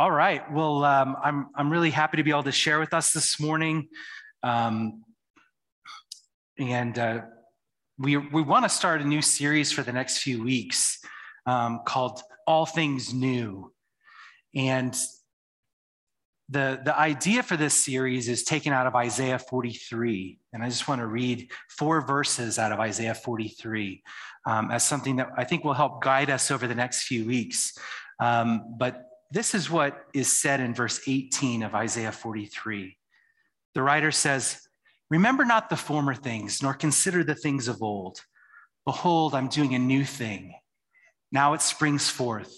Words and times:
All 0.00 0.12
right. 0.12 0.48
Well, 0.52 0.84
um, 0.84 1.16
I'm, 1.24 1.48
I'm 1.56 1.72
really 1.72 1.90
happy 1.90 2.18
to 2.18 2.22
be 2.22 2.30
able 2.30 2.44
to 2.44 2.52
share 2.52 2.78
with 2.78 2.94
us 2.94 3.10
this 3.10 3.40
morning. 3.40 3.88
Um, 4.44 5.02
and 6.56 6.96
uh, 6.96 7.22
we, 7.98 8.16
we 8.16 8.40
want 8.40 8.64
to 8.64 8.68
start 8.68 9.00
a 9.00 9.04
new 9.04 9.20
series 9.20 9.72
for 9.72 9.82
the 9.82 9.92
next 9.92 10.18
few 10.18 10.40
weeks 10.40 11.00
um, 11.46 11.80
called 11.84 12.20
All 12.46 12.64
Things 12.64 13.12
New. 13.12 13.72
And 14.54 14.96
the, 16.48 16.80
the 16.84 16.96
idea 16.96 17.42
for 17.42 17.56
this 17.56 17.74
series 17.74 18.28
is 18.28 18.44
taken 18.44 18.72
out 18.72 18.86
of 18.86 18.94
Isaiah 18.94 19.40
43. 19.40 20.38
And 20.52 20.62
I 20.62 20.68
just 20.68 20.86
want 20.86 21.00
to 21.00 21.08
read 21.08 21.50
four 21.76 22.06
verses 22.06 22.56
out 22.56 22.70
of 22.70 22.78
Isaiah 22.78 23.16
43 23.16 24.00
um, 24.46 24.70
as 24.70 24.84
something 24.84 25.16
that 25.16 25.30
I 25.36 25.42
think 25.42 25.64
will 25.64 25.74
help 25.74 26.04
guide 26.04 26.30
us 26.30 26.52
over 26.52 26.68
the 26.68 26.76
next 26.76 27.02
few 27.02 27.26
weeks. 27.26 27.76
Um, 28.20 28.76
but 28.78 29.07
this 29.30 29.54
is 29.54 29.70
what 29.70 30.06
is 30.14 30.38
said 30.38 30.60
in 30.60 30.74
verse 30.74 31.00
18 31.06 31.62
of 31.62 31.74
Isaiah 31.74 32.12
43. 32.12 32.96
The 33.74 33.82
writer 33.82 34.10
says, 34.10 34.66
Remember 35.10 35.44
not 35.44 35.70
the 35.70 35.76
former 35.76 36.14
things, 36.14 36.62
nor 36.62 36.74
consider 36.74 37.24
the 37.24 37.34
things 37.34 37.68
of 37.68 37.82
old. 37.82 38.20
Behold, 38.84 39.34
I'm 39.34 39.48
doing 39.48 39.74
a 39.74 39.78
new 39.78 40.04
thing. 40.04 40.54
Now 41.30 41.52
it 41.52 41.62
springs 41.62 42.08
forth. 42.08 42.52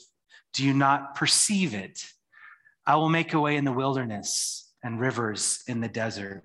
Do 0.53 0.65
you 0.65 0.75
not 0.75 1.15
perceive 1.15 1.75
it? 1.75 2.05
I 2.87 2.97
will 2.97 3.09
make 3.09 3.35
a 3.35 3.41
way 3.41 3.57
in 3.57 3.65
the 3.65 3.73
wilderness 3.73 4.73
and 4.83 5.01
rivers 5.01 5.63
in 5.67 5.81
the 5.81 5.89
desert. 5.89 6.43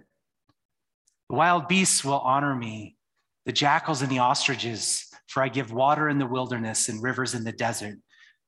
The 1.30 1.36
wild 1.36 1.68
beasts 1.68 2.04
will 2.04 2.20
honor 2.20 2.56
me, 2.56 2.98
the 3.46 3.52
jackals 3.52 4.02
and 4.02 4.12
the 4.12 4.20
ostriches, 4.20 5.08
for 5.28 5.42
I 5.42 5.50
give 5.50 5.72
water 5.72 6.10
in 6.10 6.20
the 6.20 6.28
wilderness 6.28 6.90
and 6.90 7.02
rivers 7.02 7.34
in 7.34 7.44
the 7.44 7.52
desert 7.52 7.98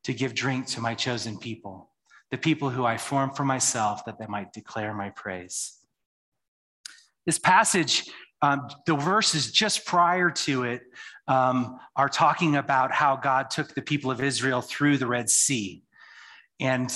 to 0.07 0.13
give 0.13 0.33
drink 0.33 0.65
to 0.65 0.79
my 0.79 0.95
chosen 0.95 1.37
people, 1.37 1.91
the 2.31 2.37
people 2.37 2.69
who 2.69 2.85
I 2.85 2.95
formed 2.95 3.35
for 3.35 3.43
myself, 3.43 4.05
that 4.05 4.17
they 4.17 4.25
might 4.25 4.53
declare 4.53 4.93
my 4.93 5.09
praise. 5.09 5.79
This 7.25 7.37
passage, 7.37 8.05
um, 8.41 8.69
the 8.85 8.95
verses 8.95 9.51
just 9.51 9.85
prior 9.85 10.31
to 10.31 10.63
it, 10.63 10.83
um, 11.27 11.77
are 11.97 12.07
talking 12.07 12.55
about 12.55 12.93
how 12.93 13.17
God 13.17 13.49
took 13.49 13.75
the 13.75 13.81
people 13.81 14.09
of 14.09 14.23
Israel 14.23 14.61
through 14.61 14.97
the 14.97 15.07
Red 15.07 15.29
Sea. 15.29 15.83
And 16.61 16.89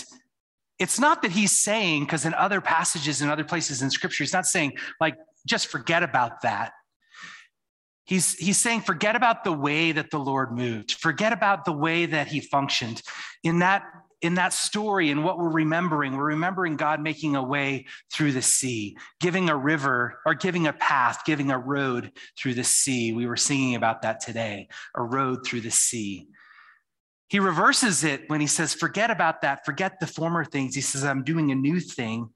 it's 0.80 0.97
not 0.97 1.21
that 1.23 1.31
he's 1.31 1.52
saying, 1.52 2.05
because 2.05 2.23
in 2.23 2.33
other 2.36 2.61
passages 2.61 3.21
and 3.21 3.30
other 3.30 3.43
places 3.43 3.81
in 3.81 3.89
scripture, 3.89 4.23
he's 4.23 4.31
not 4.31 4.45
saying, 4.45 4.77
like, 5.02 5.17
just 5.45 5.67
forget 5.67 6.02
about 6.02 6.43
that. 6.43 6.71
He's, 8.05 8.33
he's 8.35 8.57
saying, 8.57 8.81
forget 8.81 9.16
about 9.16 9.44
the 9.44 9.53
way 9.53 9.91
that 9.91 10.09
the 10.09 10.19
Lord 10.19 10.52
moved, 10.52 10.94
forget 10.94 11.33
about 11.33 11.66
the 11.66 11.71
way 11.71 12.05
that 12.08 12.27
he 12.27 12.41
functioned. 12.41 13.02
In 13.43 13.59
that, 13.59 13.83
in 14.21 14.35
that 14.35 14.53
story 14.53 15.09
and 15.09 15.23
what 15.23 15.38
we're 15.38 15.49
remembering, 15.49 16.16
we're 16.16 16.25
remembering 16.25 16.75
God 16.75 17.02
making 17.02 17.35
a 17.35 17.43
way 17.43 17.85
through 18.11 18.33
the 18.33 18.41
sea, 18.41 18.97
giving 19.19 19.49
a 19.49 19.55
river 19.55 20.19
or 20.25 20.33
giving 20.33 20.67
a 20.67 20.73
path, 20.73 21.21
giving 21.25 21.52
a 21.52 21.58
road 21.58 22.11
through 22.38 22.53
the 22.53 22.63
sea. 22.63 23.13
We 23.13 23.25
were 23.25 23.38
singing 23.38 23.75
about 23.75 24.03
that 24.03 24.19
today, 24.19 24.67
a 24.95 25.03
road 25.03 25.45
through 25.45 25.61
the 25.61 25.71
sea. 25.71 26.27
He 27.30 27.39
reverses 27.39 28.03
it 28.03 28.23
when 28.27 28.41
he 28.41 28.47
says, 28.47 28.73
forget 28.73 29.09
about 29.09 29.41
that, 29.41 29.65
forget 29.65 29.99
the 29.99 30.08
former 30.08 30.43
things. 30.43 30.75
He 30.75 30.81
says, 30.81 31.03
I'm 31.03 31.23
doing 31.23 31.52
a 31.52 31.55
new 31.55 31.80
thing. 31.80 32.30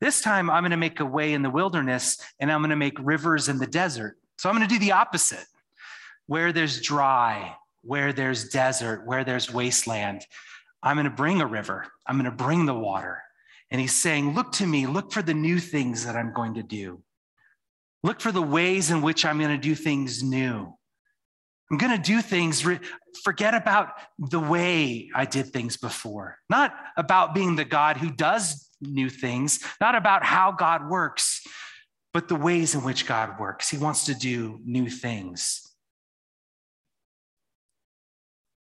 This 0.00 0.20
time 0.20 0.50
I'm 0.50 0.62
going 0.62 0.70
to 0.72 0.76
make 0.76 1.00
a 1.00 1.06
way 1.06 1.32
in 1.32 1.42
the 1.42 1.50
wilderness 1.50 2.18
and 2.38 2.52
I'm 2.52 2.60
going 2.60 2.70
to 2.70 2.76
make 2.76 2.98
rivers 3.00 3.48
in 3.48 3.58
the 3.58 3.66
desert. 3.66 4.18
So 4.38 4.48
I'm 4.48 4.56
going 4.56 4.68
to 4.68 4.74
do 4.74 4.78
the 4.78 4.92
opposite. 4.92 5.44
Where 6.26 6.52
there's 6.52 6.80
dry, 6.80 7.54
where 7.82 8.12
there's 8.12 8.48
desert, 8.48 9.06
where 9.06 9.24
there's 9.24 9.52
wasteland, 9.52 10.26
I'm 10.82 10.96
going 10.96 11.04
to 11.04 11.10
bring 11.10 11.40
a 11.40 11.46
river. 11.46 11.86
I'm 12.06 12.16
going 12.16 12.30
to 12.30 12.36
bring 12.36 12.66
the 12.66 12.74
water. 12.74 13.22
And 13.70 13.80
he's 13.80 13.94
saying, 13.94 14.34
Look 14.34 14.52
to 14.52 14.66
me, 14.66 14.86
look 14.86 15.12
for 15.12 15.22
the 15.22 15.34
new 15.34 15.58
things 15.58 16.04
that 16.06 16.16
I'm 16.16 16.32
going 16.32 16.54
to 16.54 16.62
do. 16.62 17.02
Look 18.02 18.20
for 18.20 18.32
the 18.32 18.42
ways 18.42 18.90
in 18.90 19.00
which 19.00 19.24
I'm 19.24 19.38
going 19.38 19.50
to 19.50 19.58
do 19.58 19.74
things 19.74 20.22
new. 20.22 20.74
I'm 21.70 21.78
going 21.78 21.96
to 21.96 22.02
do 22.02 22.20
things, 22.20 22.64
forget 23.24 23.54
about 23.54 23.92
the 24.18 24.38
way 24.38 25.10
I 25.14 25.24
did 25.24 25.46
things 25.46 25.78
before, 25.78 26.38
not 26.50 26.74
about 26.96 27.34
being 27.34 27.56
the 27.56 27.64
God 27.64 27.96
who 27.96 28.10
does 28.10 28.68
new 28.82 29.08
things, 29.08 29.60
not 29.80 29.94
about 29.94 30.22
how 30.22 30.52
God 30.52 30.88
works, 30.88 31.46
but 32.14 32.28
the 32.28 32.36
ways 32.36 32.76
in 32.76 32.84
which 32.84 33.06
God 33.06 33.40
works. 33.40 33.68
He 33.68 33.76
wants 33.76 34.06
to 34.06 34.14
do 34.14 34.60
new 34.64 34.88
things. 34.88 35.60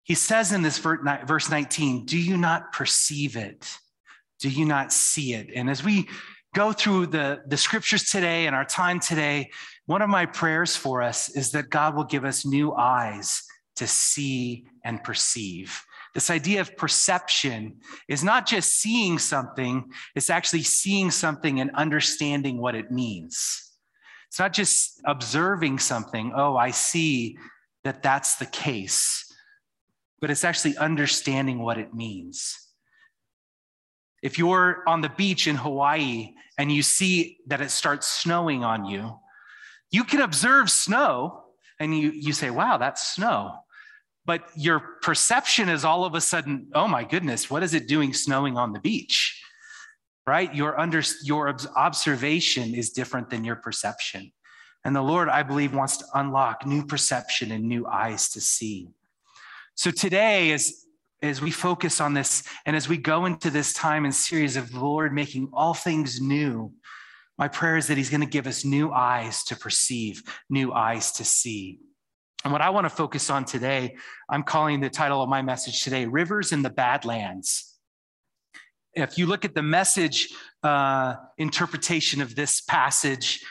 He 0.03 0.15
says 0.15 0.51
in 0.51 0.61
this 0.61 0.77
verse 0.77 1.49
19, 1.49 2.05
Do 2.05 2.19
you 2.19 2.37
not 2.37 2.73
perceive 2.73 3.37
it? 3.37 3.65
Do 4.39 4.49
you 4.49 4.65
not 4.65 4.91
see 4.91 5.33
it? 5.33 5.49
And 5.55 5.69
as 5.69 5.83
we 5.83 6.09
go 6.53 6.73
through 6.73 7.07
the, 7.07 7.41
the 7.47 7.57
scriptures 7.57 8.03
today 8.03 8.47
and 8.47 8.55
our 8.55 8.65
time 8.65 8.99
today, 8.99 9.49
one 9.85 10.01
of 10.01 10.09
my 10.09 10.25
prayers 10.25 10.75
for 10.75 11.01
us 11.01 11.29
is 11.29 11.51
that 11.51 11.69
God 11.69 11.95
will 11.95 12.03
give 12.03 12.25
us 12.25 12.45
new 12.45 12.73
eyes 12.73 13.43
to 13.77 13.87
see 13.87 14.65
and 14.83 15.01
perceive. 15.03 15.81
This 16.17 16.31
idea 16.31 16.61
of 16.61 16.75
perception 16.75 17.75
is 18.07 18.23
not 18.23 18.47
just 18.47 18.81
seeing 18.81 19.19
something, 19.19 19.91
it's 20.15 20.31
actually 20.31 20.63
seeing 20.63 21.11
something 21.11 21.59
and 21.59 21.69
understanding 21.75 22.57
what 22.57 22.73
it 22.73 22.89
means. 22.89 23.71
It's 24.27 24.39
not 24.39 24.51
just 24.51 24.99
observing 25.05 25.77
something, 25.77 26.33
oh, 26.35 26.57
I 26.57 26.71
see 26.71 27.37
that 27.83 28.01
that's 28.01 28.37
the 28.37 28.47
case, 28.47 29.31
but 30.19 30.31
it's 30.31 30.43
actually 30.43 30.75
understanding 30.77 31.59
what 31.59 31.77
it 31.77 31.93
means. 31.93 32.67
If 34.23 34.39
you're 34.39 34.81
on 34.87 35.01
the 35.01 35.09
beach 35.09 35.45
in 35.45 35.55
Hawaii 35.55 36.33
and 36.57 36.71
you 36.71 36.81
see 36.81 37.37
that 37.45 37.61
it 37.61 37.69
starts 37.69 38.07
snowing 38.07 38.63
on 38.63 38.85
you, 38.85 39.19
you 39.91 40.03
can 40.03 40.21
observe 40.21 40.71
snow 40.71 41.43
and 41.79 41.95
you, 41.95 42.09
you 42.09 42.33
say, 42.33 42.49
wow, 42.49 42.77
that's 42.77 43.07
snow 43.13 43.59
but 44.27 44.49
your 44.57 44.81
perception 45.01 45.69
is 45.69 45.85
all 45.85 46.03
of 46.03 46.13
a 46.13 46.19
sudden, 46.19 46.67
oh 46.75 46.87
my 46.87 47.05
goodness, 47.05 47.49
what 47.49 47.63
is 47.63 47.73
it 47.73 47.87
doing 47.87 48.13
snowing 48.13 48.57
on 48.57 48.73
the 48.73 48.79
beach? 48.79 49.41
Right? 50.27 50.53
Your, 50.53 50.77
under, 50.77 51.01
your 51.23 51.55
observation 51.77 52.75
is 52.75 52.89
different 52.89 53.29
than 53.29 53.45
your 53.45 53.55
perception. 53.55 54.33
And 54.83 54.93
the 54.93 55.01
Lord, 55.01 55.29
I 55.29 55.43
believe, 55.43 55.73
wants 55.73 55.97
to 55.97 56.05
unlock 56.13 56.65
new 56.65 56.85
perception 56.85 57.51
and 57.51 57.63
new 57.63 57.87
eyes 57.87 58.29
to 58.31 58.41
see. 58.41 58.89
So 59.75 59.91
today, 59.91 60.51
as, 60.51 60.73
as 61.21 61.41
we 61.41 61.49
focus 61.49 62.01
on 62.01 62.13
this 62.13 62.43
and 62.65 62.75
as 62.75 62.89
we 62.89 62.97
go 62.97 63.25
into 63.25 63.49
this 63.49 63.71
time 63.71 64.03
and 64.03 64.13
series 64.13 64.57
of 64.57 64.71
the 64.71 64.79
Lord 64.81 65.13
making 65.13 65.51
all 65.53 65.73
things 65.73 66.19
new, 66.19 66.73
my 67.37 67.47
prayer 67.47 67.77
is 67.77 67.87
that 67.87 67.97
He's 67.97 68.09
going 68.09 68.21
to 68.21 68.27
give 68.27 68.47
us 68.47 68.65
new 68.65 68.91
eyes 68.91 69.43
to 69.45 69.55
perceive, 69.55 70.23
new 70.49 70.73
eyes 70.73 71.13
to 71.13 71.23
see. 71.23 71.79
And 72.47 72.53
what 72.53 72.61
I 72.61 72.69
want 72.69 72.85
to 72.85 72.89
focus 72.89 73.29
on 73.29 73.43
today, 73.43 73.97
I'm 74.29 74.41
calling 74.41 74.79
the 74.79 74.89
title 74.89 75.21
of 75.21 75.27
my 75.27 75.41
message 75.41 75.83
today 75.83 76.05
Rivers 76.05 76.53
in 76.53 76.61
the 76.61 76.69
Badlands. 76.69 77.77
If 78.93 79.17
you 79.17 79.25
look 79.25 79.43
at 79.43 79.53
the 79.53 79.61
message 79.61 80.29
uh, 80.63 81.15
interpretation 81.37 82.21
of 82.21 82.35
this 82.35 82.61
passage, 82.61 83.43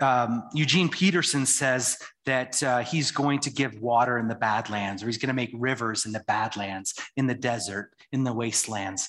um, 0.00 0.44
Eugene 0.54 0.88
Peterson 0.88 1.44
says 1.44 1.98
that 2.24 2.62
uh, 2.62 2.84
he's 2.84 3.10
going 3.10 3.40
to 3.40 3.50
give 3.50 3.80
water 3.80 4.16
in 4.16 4.28
the 4.28 4.36
badlands, 4.36 5.02
or 5.02 5.06
he's 5.06 5.18
going 5.18 5.26
to 5.26 5.34
make 5.34 5.50
rivers 5.52 6.06
in 6.06 6.12
the 6.12 6.22
badlands, 6.28 6.94
in 7.16 7.26
the 7.26 7.34
desert, 7.34 7.90
in 8.12 8.22
the 8.22 8.32
wastelands. 8.32 9.08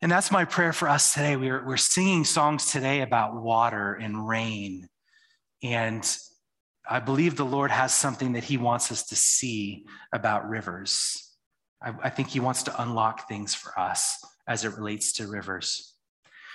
And 0.00 0.10
that's 0.10 0.30
my 0.30 0.46
prayer 0.46 0.72
for 0.72 0.88
us 0.88 1.12
today. 1.12 1.36
We're, 1.36 1.66
we're 1.66 1.76
singing 1.76 2.24
songs 2.24 2.72
today 2.72 3.02
about 3.02 3.34
water 3.36 3.92
and 3.92 4.26
rain 4.26 4.88
and 5.62 6.18
I 6.88 7.00
believe 7.00 7.36
the 7.36 7.44
Lord 7.44 7.70
has 7.70 7.92
something 7.92 8.32
that 8.32 8.44
He 8.44 8.56
wants 8.56 8.90
us 8.90 9.04
to 9.06 9.16
see 9.16 9.84
about 10.12 10.48
rivers. 10.48 11.34
I, 11.82 11.92
I, 12.04 12.10
think 12.10 12.28
He 12.28 12.40
wants 12.40 12.62
to 12.64 12.82
unlock 12.82 13.28
things 13.28 13.54
for 13.54 13.78
us 13.78 14.24
as 14.46 14.64
it 14.64 14.74
relates 14.76 15.12
to 15.14 15.28
rivers. 15.28 15.94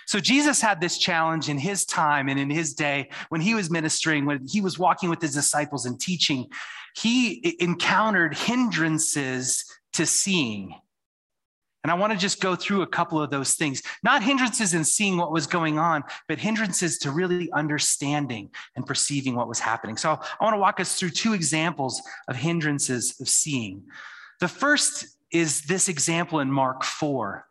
So, 0.08 0.20
Jesus 0.20 0.60
had 0.60 0.82
this 0.82 0.98
challenge 0.98 1.50
in 1.50 1.58
His 1.58 1.86
time 1.86 2.30
and 2.30 2.40
in 2.40 2.50
His 2.50 2.74
day 2.74 3.10
when 3.30 3.42
He 3.42 3.54
was 3.54 3.70
ministering, 3.70 4.26
when 4.26 4.46
He 4.48 4.60
was 4.60 4.80
walking 4.80 5.10
with 5.10 5.22
His 5.22 5.34
disciples 5.34 5.86
and 5.86 6.00
teaching. 6.00 6.48
He 6.96 7.56
encountered 7.60 8.36
hindrances 8.36 9.66
to 9.94 10.06
seeing. 10.06 10.76
And 11.84 11.92
I 11.92 11.96
want 11.96 12.14
to 12.14 12.20
just 12.20 12.40
go 12.40 12.56
through 12.56 12.82
a 12.82 12.88
couple 12.88 13.22
of 13.22 13.30
those 13.30 13.56
things. 13.56 13.82
Not 14.04 14.24
hindrances 14.24 14.74
in 14.74 14.86
seeing 14.86 15.18
what 15.18 15.34
was 15.34 15.48
going 15.48 15.78
on, 15.78 16.04
but 16.30 16.40
hindrances 16.40 16.98
to 17.00 17.12
really 17.12 17.52
understanding 17.52 18.52
and 18.76 18.86
perceiving 18.86 19.36
what 19.36 19.50
was 19.50 19.60
happening. 19.60 19.98
So 19.98 20.12
I 20.12 20.44
want 20.44 20.54
to 20.54 20.60
walk 20.60 20.80
us 20.80 20.98
through 20.98 21.10
two 21.10 21.34
examples 21.34 22.02
of 22.30 22.38
hindrances 22.38 23.20
of 23.20 23.28
seeing. 23.28 23.84
The 24.40 24.48
first 24.48 25.06
is 25.32 25.64
this 25.64 25.90
example 25.90 26.40
in 26.40 26.50
Mark 26.50 26.84
4. 26.84 27.46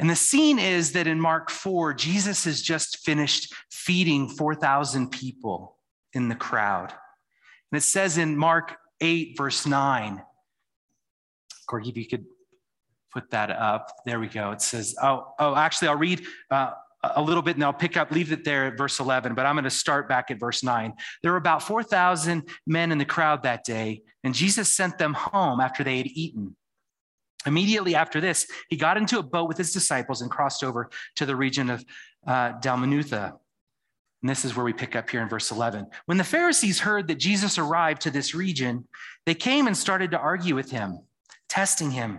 And 0.00 0.10
the 0.10 0.16
scene 0.16 0.58
is 0.58 0.92
that 0.92 1.06
in 1.06 1.20
Mark 1.20 1.50
4, 1.50 1.94
Jesus 1.94 2.44
has 2.44 2.62
just 2.62 2.98
finished 2.98 3.52
feeding 3.70 4.28
4,000 4.28 5.10
people 5.10 5.76
in 6.12 6.28
the 6.28 6.34
crowd. 6.34 6.92
And 7.70 7.78
it 7.78 7.82
says 7.82 8.18
in 8.18 8.36
Mark 8.36 8.76
8, 9.00 9.36
verse 9.36 9.66
9, 9.66 10.22
Corky, 11.68 11.90
if 11.90 11.96
you 11.96 12.06
could 12.06 12.24
put 13.12 13.30
that 13.30 13.50
up. 13.50 13.92
There 14.04 14.20
we 14.20 14.28
go. 14.28 14.52
It 14.52 14.62
says, 14.62 14.94
oh, 15.02 15.32
oh, 15.38 15.54
actually, 15.54 15.88
I'll 15.88 15.96
read 15.96 16.22
uh, 16.50 16.72
a 17.02 17.22
little 17.22 17.42
bit 17.42 17.56
and 17.56 17.64
I'll 17.64 17.72
pick 17.72 17.96
up, 17.96 18.10
leave 18.10 18.32
it 18.32 18.44
there 18.44 18.66
at 18.66 18.76
verse 18.76 19.00
11, 19.00 19.34
but 19.34 19.46
I'm 19.46 19.54
going 19.54 19.64
to 19.64 19.70
start 19.70 20.08
back 20.08 20.30
at 20.30 20.38
verse 20.38 20.62
9. 20.62 20.92
There 21.22 21.32
were 21.32 21.38
about 21.38 21.62
4,000 21.62 22.48
men 22.66 22.92
in 22.92 22.98
the 22.98 23.04
crowd 23.04 23.42
that 23.44 23.64
day, 23.64 24.02
and 24.24 24.34
Jesus 24.34 24.72
sent 24.72 24.98
them 24.98 25.14
home 25.14 25.60
after 25.60 25.84
they 25.84 25.98
had 25.98 26.06
eaten. 26.08 26.56
Immediately 27.46 27.94
after 27.94 28.20
this, 28.20 28.46
he 28.68 28.76
got 28.76 28.96
into 28.96 29.18
a 29.18 29.22
boat 29.22 29.48
with 29.48 29.56
his 29.56 29.72
disciples 29.72 30.22
and 30.22 30.30
crossed 30.30 30.64
over 30.64 30.90
to 31.16 31.24
the 31.24 31.36
region 31.36 31.70
of 31.70 31.84
uh, 32.26 32.52
Dalmanutha. 32.60 33.32
And 34.22 34.28
this 34.28 34.44
is 34.44 34.56
where 34.56 34.64
we 34.64 34.72
pick 34.72 34.96
up 34.96 35.08
here 35.08 35.22
in 35.22 35.28
verse 35.28 35.52
11. 35.52 35.86
When 36.06 36.18
the 36.18 36.24
Pharisees 36.24 36.80
heard 36.80 37.06
that 37.08 37.18
Jesus 37.18 37.56
arrived 37.56 38.02
to 38.02 38.10
this 38.10 38.34
region, 38.34 38.88
they 39.26 39.34
came 39.34 39.68
and 39.68 39.76
started 39.76 40.10
to 40.10 40.18
argue 40.18 40.56
with 40.56 40.72
him, 40.72 40.98
testing 41.48 41.92
him. 41.92 42.18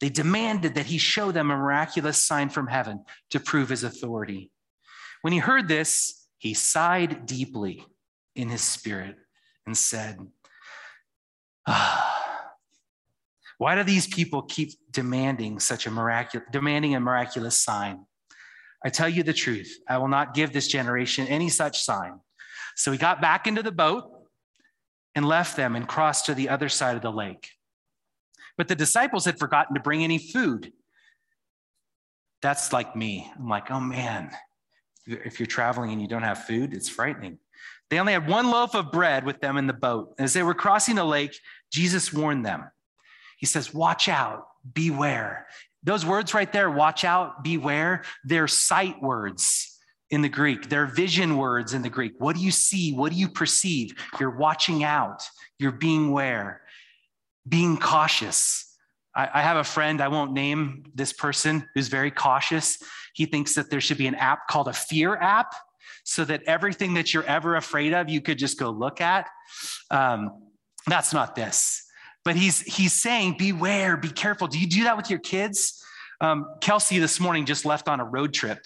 They 0.00 0.08
demanded 0.08 0.74
that 0.74 0.86
he 0.86 0.98
show 0.98 1.30
them 1.30 1.50
a 1.50 1.56
miraculous 1.56 2.24
sign 2.24 2.48
from 2.48 2.66
heaven 2.66 3.04
to 3.30 3.40
prove 3.40 3.68
his 3.68 3.84
authority. 3.84 4.50
When 5.20 5.32
he 5.32 5.38
heard 5.38 5.68
this, 5.68 6.26
he 6.38 6.54
sighed 6.54 7.26
deeply 7.26 7.84
in 8.34 8.48
his 8.48 8.62
spirit 8.62 9.16
and 9.66 9.76
said, 9.76 10.18
ah, 11.66 12.54
Why 13.58 13.74
do 13.74 13.82
these 13.82 14.06
people 14.06 14.42
keep 14.42 14.70
demanding 14.90 15.60
such 15.60 15.86
a 15.86 15.90
miraculous, 15.90 16.48
demanding 16.50 16.94
a 16.94 17.00
miraculous 17.00 17.58
sign? 17.58 18.06
I 18.82 18.88
tell 18.88 19.08
you 19.08 19.22
the 19.22 19.34
truth, 19.34 19.78
I 19.86 19.98
will 19.98 20.08
not 20.08 20.32
give 20.32 20.54
this 20.54 20.66
generation 20.66 21.26
any 21.26 21.50
such 21.50 21.82
sign. 21.82 22.20
So 22.74 22.90
he 22.90 22.96
got 22.96 23.20
back 23.20 23.46
into 23.46 23.62
the 23.62 23.72
boat 23.72 24.04
and 25.14 25.26
left 25.26 25.56
them 25.56 25.76
and 25.76 25.86
crossed 25.86 26.26
to 26.26 26.34
the 26.34 26.48
other 26.48 26.70
side 26.70 26.96
of 26.96 27.02
the 27.02 27.12
lake. 27.12 27.50
But 28.60 28.68
the 28.68 28.76
disciples 28.76 29.24
had 29.24 29.38
forgotten 29.38 29.74
to 29.74 29.80
bring 29.80 30.04
any 30.04 30.18
food. 30.18 30.70
That's 32.42 32.74
like 32.74 32.94
me. 32.94 33.32
I'm 33.38 33.48
like, 33.48 33.70
oh 33.70 33.80
man, 33.80 34.32
if 35.06 35.40
you're 35.40 35.46
traveling 35.46 35.92
and 35.92 36.02
you 36.02 36.06
don't 36.06 36.24
have 36.24 36.44
food, 36.44 36.74
it's 36.74 36.86
frightening. 36.86 37.38
They 37.88 37.98
only 37.98 38.12
had 38.12 38.28
one 38.28 38.50
loaf 38.50 38.74
of 38.74 38.92
bread 38.92 39.24
with 39.24 39.40
them 39.40 39.56
in 39.56 39.66
the 39.66 39.72
boat. 39.72 40.14
As 40.18 40.34
they 40.34 40.42
were 40.42 40.52
crossing 40.52 40.96
the 40.96 41.04
lake, 41.04 41.34
Jesus 41.72 42.12
warned 42.12 42.44
them. 42.44 42.70
He 43.38 43.46
says, 43.46 43.72
Watch 43.72 44.10
out, 44.10 44.46
beware. 44.74 45.46
Those 45.82 46.04
words 46.04 46.34
right 46.34 46.52
there, 46.52 46.70
watch 46.70 47.02
out, 47.02 47.42
beware, 47.42 48.02
they're 48.24 48.46
sight 48.46 49.00
words 49.00 49.74
in 50.10 50.20
the 50.20 50.28
Greek. 50.28 50.68
They're 50.68 50.84
vision 50.84 51.38
words 51.38 51.72
in 51.72 51.80
the 51.80 51.88
Greek. 51.88 52.12
What 52.18 52.36
do 52.36 52.42
you 52.42 52.50
see? 52.50 52.92
What 52.92 53.10
do 53.10 53.18
you 53.18 53.30
perceive? 53.30 53.94
You're 54.20 54.36
watching 54.36 54.84
out, 54.84 55.22
you're 55.58 55.72
being 55.72 56.10
aware 56.10 56.60
being 57.50 57.76
cautious. 57.76 58.66
I, 59.14 59.42
have 59.42 59.56
a 59.56 59.64
friend, 59.64 60.00
I 60.00 60.08
won't 60.08 60.32
name 60.32 60.84
this 60.94 61.12
person, 61.12 61.68
who's 61.74 61.88
very 61.88 62.12
cautious. 62.12 62.78
He 63.12 63.26
thinks 63.26 63.54
that 63.56 63.68
there 63.68 63.80
should 63.80 63.98
be 63.98 64.06
an 64.06 64.14
app 64.14 64.46
called 64.48 64.68
a 64.68 64.72
fear 64.72 65.16
app 65.16 65.52
so 66.04 66.24
that 66.24 66.44
everything 66.44 66.94
that 66.94 67.12
you're 67.12 67.24
ever 67.24 67.56
afraid 67.56 67.92
of, 67.92 68.08
you 68.08 68.20
could 68.20 68.38
just 68.38 68.58
go 68.58 68.70
look 68.70 69.00
at. 69.00 69.28
Um, 69.90 70.30
that's 70.86 71.12
not 71.12 71.34
this. 71.34 71.84
But 72.24 72.36
he's, 72.36 72.60
he's 72.60 72.92
saying, 72.92 73.34
beware, 73.36 73.96
be 73.96 74.10
careful. 74.10 74.46
Do 74.46 74.60
you 74.60 74.68
do 74.68 74.84
that 74.84 74.96
with 74.96 75.10
your 75.10 75.18
kids? 75.18 75.82
Um, 76.20 76.46
Kelsey 76.60 76.98
this 77.00 77.18
morning 77.18 77.46
just 77.46 77.64
left 77.64 77.88
on 77.88 77.98
a 77.98 78.04
road 78.04 78.32
trip. 78.32 78.64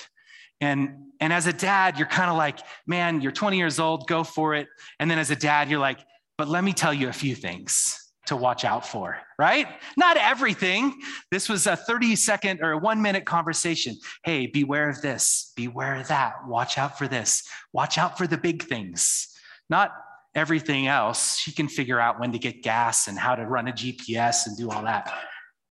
And, 0.60 1.06
and 1.20 1.32
as 1.32 1.46
a 1.46 1.52
dad, 1.52 1.98
you're 1.98 2.06
kind 2.06 2.30
of 2.30 2.36
like, 2.36 2.58
man, 2.86 3.22
you're 3.22 3.32
20 3.32 3.56
years 3.56 3.80
old, 3.80 4.06
go 4.06 4.24
for 4.24 4.54
it. 4.54 4.68
And 5.00 5.10
then 5.10 5.18
as 5.18 5.30
a 5.30 5.36
dad, 5.36 5.70
you're 5.70 5.80
like, 5.80 6.00
but 6.36 6.48
let 6.48 6.62
me 6.62 6.72
tell 6.74 6.92
you 6.92 7.08
a 7.08 7.12
few 7.12 7.34
things 7.34 8.03
to 8.26 8.36
watch 8.36 8.64
out 8.64 8.86
for, 8.86 9.18
right? 9.38 9.66
Not 9.96 10.16
everything. 10.16 11.00
This 11.30 11.48
was 11.48 11.66
a 11.66 11.76
30 11.76 12.16
second 12.16 12.60
or 12.62 12.72
a 12.72 12.78
one 12.78 13.02
minute 13.02 13.24
conversation. 13.24 13.96
Hey, 14.24 14.46
beware 14.46 14.88
of 14.88 15.02
this, 15.02 15.52
beware 15.56 15.96
of 15.96 16.08
that, 16.08 16.46
watch 16.46 16.78
out 16.78 16.98
for 16.98 17.08
this, 17.08 17.48
watch 17.72 17.98
out 17.98 18.18
for 18.18 18.26
the 18.26 18.38
big 18.38 18.62
things. 18.62 19.28
Not 19.68 19.92
everything 20.34 20.86
else. 20.86 21.38
She 21.38 21.52
can 21.52 21.68
figure 21.68 22.00
out 22.00 22.18
when 22.18 22.32
to 22.32 22.38
get 22.38 22.62
gas 22.62 23.08
and 23.08 23.18
how 23.18 23.34
to 23.34 23.46
run 23.46 23.68
a 23.68 23.72
GPS 23.72 24.46
and 24.46 24.56
do 24.56 24.70
all 24.70 24.82
that. 24.82 25.12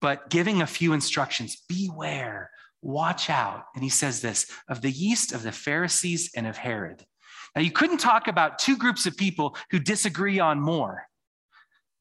But 0.02 0.30
giving 0.30 0.62
a 0.62 0.68
few 0.68 0.94
instructions 0.94 1.64
beware, 1.68 2.50
watch 2.82 3.30
out. 3.30 3.66
And 3.76 3.84
he 3.84 3.90
says 3.90 4.22
this 4.22 4.52
of 4.68 4.82
the 4.82 4.92
yeast 4.92 5.32
of 5.32 5.44
the 5.44 5.52
Pharisees 5.52 6.32
and 6.36 6.48
of 6.48 6.58
Herod. 6.58 7.06
Now, 7.56 7.62
you 7.62 7.72
couldn't 7.72 7.98
talk 7.98 8.28
about 8.28 8.60
two 8.60 8.78
groups 8.78 9.06
of 9.06 9.18
people 9.18 9.58
who 9.72 9.80
disagree 9.80 10.40
on 10.40 10.60
more 10.60 11.06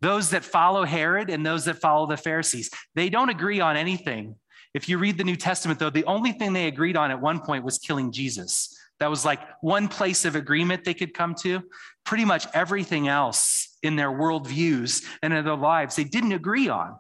those 0.00 0.30
that 0.30 0.44
follow 0.44 0.84
Herod 0.84 1.30
and 1.30 1.44
those 1.44 1.64
that 1.66 1.80
follow 1.80 2.06
the 2.06 2.16
Pharisees. 2.16 2.70
They 2.94 3.10
don't 3.10 3.28
agree 3.28 3.60
on 3.60 3.76
anything. 3.76 4.36
If 4.72 4.88
you 4.88 4.98
read 4.98 5.18
the 5.18 5.24
New 5.24 5.36
Testament, 5.36 5.78
though, 5.78 5.90
the 5.90 6.04
only 6.04 6.32
thing 6.32 6.52
they 6.52 6.66
agreed 6.66 6.96
on 6.96 7.10
at 7.10 7.20
one 7.20 7.40
point 7.40 7.64
was 7.64 7.78
killing 7.78 8.12
Jesus. 8.12 8.76
That 9.00 9.10
was 9.10 9.24
like 9.24 9.40
one 9.62 9.88
place 9.88 10.24
of 10.24 10.36
agreement 10.36 10.84
they 10.84 10.94
could 10.94 11.14
come 11.14 11.34
to. 11.36 11.62
Pretty 12.04 12.24
much 12.24 12.46
everything 12.54 13.08
else 13.08 13.78
in 13.82 13.96
their 13.96 14.10
worldviews 14.10 15.04
and 15.22 15.32
in 15.32 15.44
their 15.44 15.56
lives, 15.56 15.96
they 15.96 16.04
didn't 16.04 16.32
agree 16.32 16.68
on. 16.68 16.96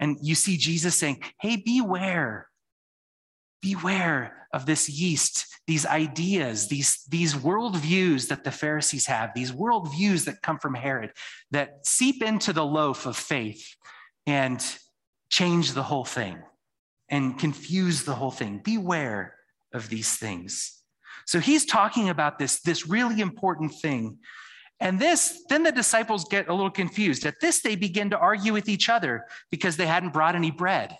And 0.00 0.18
you 0.20 0.34
see 0.34 0.56
Jesus 0.56 0.98
saying, 0.98 1.22
Hey, 1.40 1.56
beware. 1.56 2.48
Beware 3.64 4.46
of 4.52 4.66
this 4.66 4.90
yeast, 4.90 5.46
these 5.66 5.86
ideas, 5.86 6.68
these, 6.68 7.02
these 7.08 7.34
worldviews 7.34 8.28
that 8.28 8.44
the 8.44 8.50
Pharisees 8.50 9.06
have, 9.06 9.32
these 9.34 9.52
worldviews 9.52 10.26
that 10.26 10.42
come 10.42 10.58
from 10.58 10.74
Herod 10.74 11.12
that 11.50 11.86
seep 11.86 12.22
into 12.22 12.52
the 12.52 12.64
loaf 12.64 13.06
of 13.06 13.16
faith 13.16 13.74
and 14.26 14.62
change 15.30 15.72
the 15.72 15.82
whole 15.82 16.04
thing 16.04 16.42
and 17.08 17.38
confuse 17.38 18.04
the 18.04 18.14
whole 18.14 18.30
thing. 18.30 18.60
Beware 18.62 19.34
of 19.72 19.88
these 19.88 20.14
things. 20.14 20.82
So 21.24 21.40
he's 21.40 21.64
talking 21.64 22.10
about 22.10 22.38
this, 22.38 22.60
this 22.60 22.86
really 22.86 23.22
important 23.22 23.72
thing. 23.72 24.18
And 24.78 25.00
this, 25.00 25.42
then 25.48 25.62
the 25.62 25.72
disciples 25.72 26.26
get 26.26 26.48
a 26.48 26.54
little 26.54 26.70
confused. 26.70 27.24
At 27.24 27.40
this, 27.40 27.62
they 27.62 27.76
begin 27.76 28.10
to 28.10 28.18
argue 28.18 28.52
with 28.52 28.68
each 28.68 28.90
other 28.90 29.24
because 29.50 29.78
they 29.78 29.86
hadn't 29.86 30.12
brought 30.12 30.34
any 30.34 30.50
bread. 30.50 30.98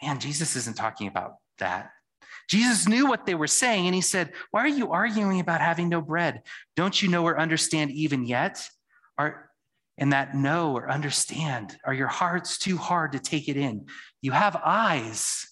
Man, 0.00 0.20
Jesus 0.20 0.54
isn't 0.54 0.76
talking 0.76 1.08
about 1.08 1.32
that. 1.58 1.90
Jesus 2.48 2.88
knew 2.88 3.06
what 3.06 3.26
they 3.26 3.34
were 3.34 3.46
saying, 3.46 3.86
and 3.86 3.94
he 3.94 4.00
said, 4.00 4.32
Why 4.50 4.62
are 4.62 4.68
you 4.68 4.90
arguing 4.90 5.40
about 5.40 5.60
having 5.60 5.88
no 5.88 6.00
bread? 6.00 6.42
Don't 6.76 7.00
you 7.00 7.08
know 7.08 7.24
or 7.24 7.38
understand 7.38 7.90
even 7.90 8.24
yet? 8.24 8.68
Are, 9.18 9.50
and 9.98 10.12
that 10.12 10.34
know 10.34 10.74
or 10.74 10.90
understand, 10.90 11.76
are 11.84 11.92
your 11.92 12.08
hearts 12.08 12.56
too 12.56 12.76
hard 12.76 13.12
to 13.12 13.18
take 13.18 13.48
it 13.48 13.56
in? 13.56 13.86
You 14.22 14.32
have 14.32 14.56
eyes. 14.64 15.46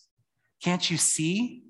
Can't 0.63 0.89
you 0.89 0.97
see? 0.97 1.63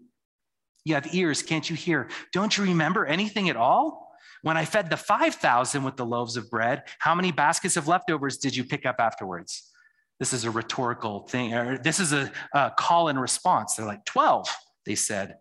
You 0.84 0.94
have 0.94 1.12
ears. 1.12 1.42
Can't 1.42 1.68
you 1.68 1.74
hear? 1.74 2.08
Don't 2.32 2.56
you 2.56 2.64
remember 2.64 3.04
anything 3.04 3.48
at 3.48 3.56
all? 3.56 4.06
When 4.42 4.56
I 4.56 4.64
fed 4.64 4.90
the 4.90 4.96
5,000 4.96 5.82
with 5.82 5.96
the 5.96 6.06
loaves 6.06 6.36
of 6.36 6.48
bread, 6.50 6.84
how 7.00 7.14
many 7.14 7.32
baskets 7.32 7.76
of 7.76 7.88
leftovers 7.88 8.36
did 8.36 8.54
you 8.54 8.62
pick 8.62 8.86
up 8.86 8.96
afterwards? 9.00 9.72
This 10.18 10.32
is 10.32 10.44
a 10.44 10.50
rhetorical 10.50 11.20
thing, 11.20 11.52
or 11.52 11.78
this 11.78 12.00
is 12.00 12.12
a, 12.12 12.30
a 12.54 12.72
call 12.78 13.08
and 13.08 13.20
response. 13.20 13.74
They're 13.74 13.86
like, 13.86 14.04
12 14.04 14.48
they 14.86 14.94
said. 14.94 15.36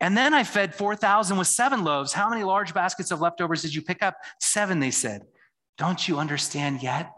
And 0.00 0.16
then 0.16 0.34
I 0.34 0.44
fed 0.44 0.74
4,000 0.74 1.36
with 1.36 1.46
seven 1.46 1.84
loaves. 1.84 2.12
How 2.12 2.28
many 2.28 2.42
large 2.42 2.74
baskets 2.74 3.10
of 3.10 3.20
leftovers 3.20 3.62
did 3.62 3.74
you 3.74 3.82
pick 3.82 4.02
up? 4.02 4.16
Seven, 4.40 4.80
they 4.80 4.90
said. 4.90 5.22
Don't 5.76 6.08
you 6.08 6.18
understand 6.18 6.82
yet? 6.82 7.12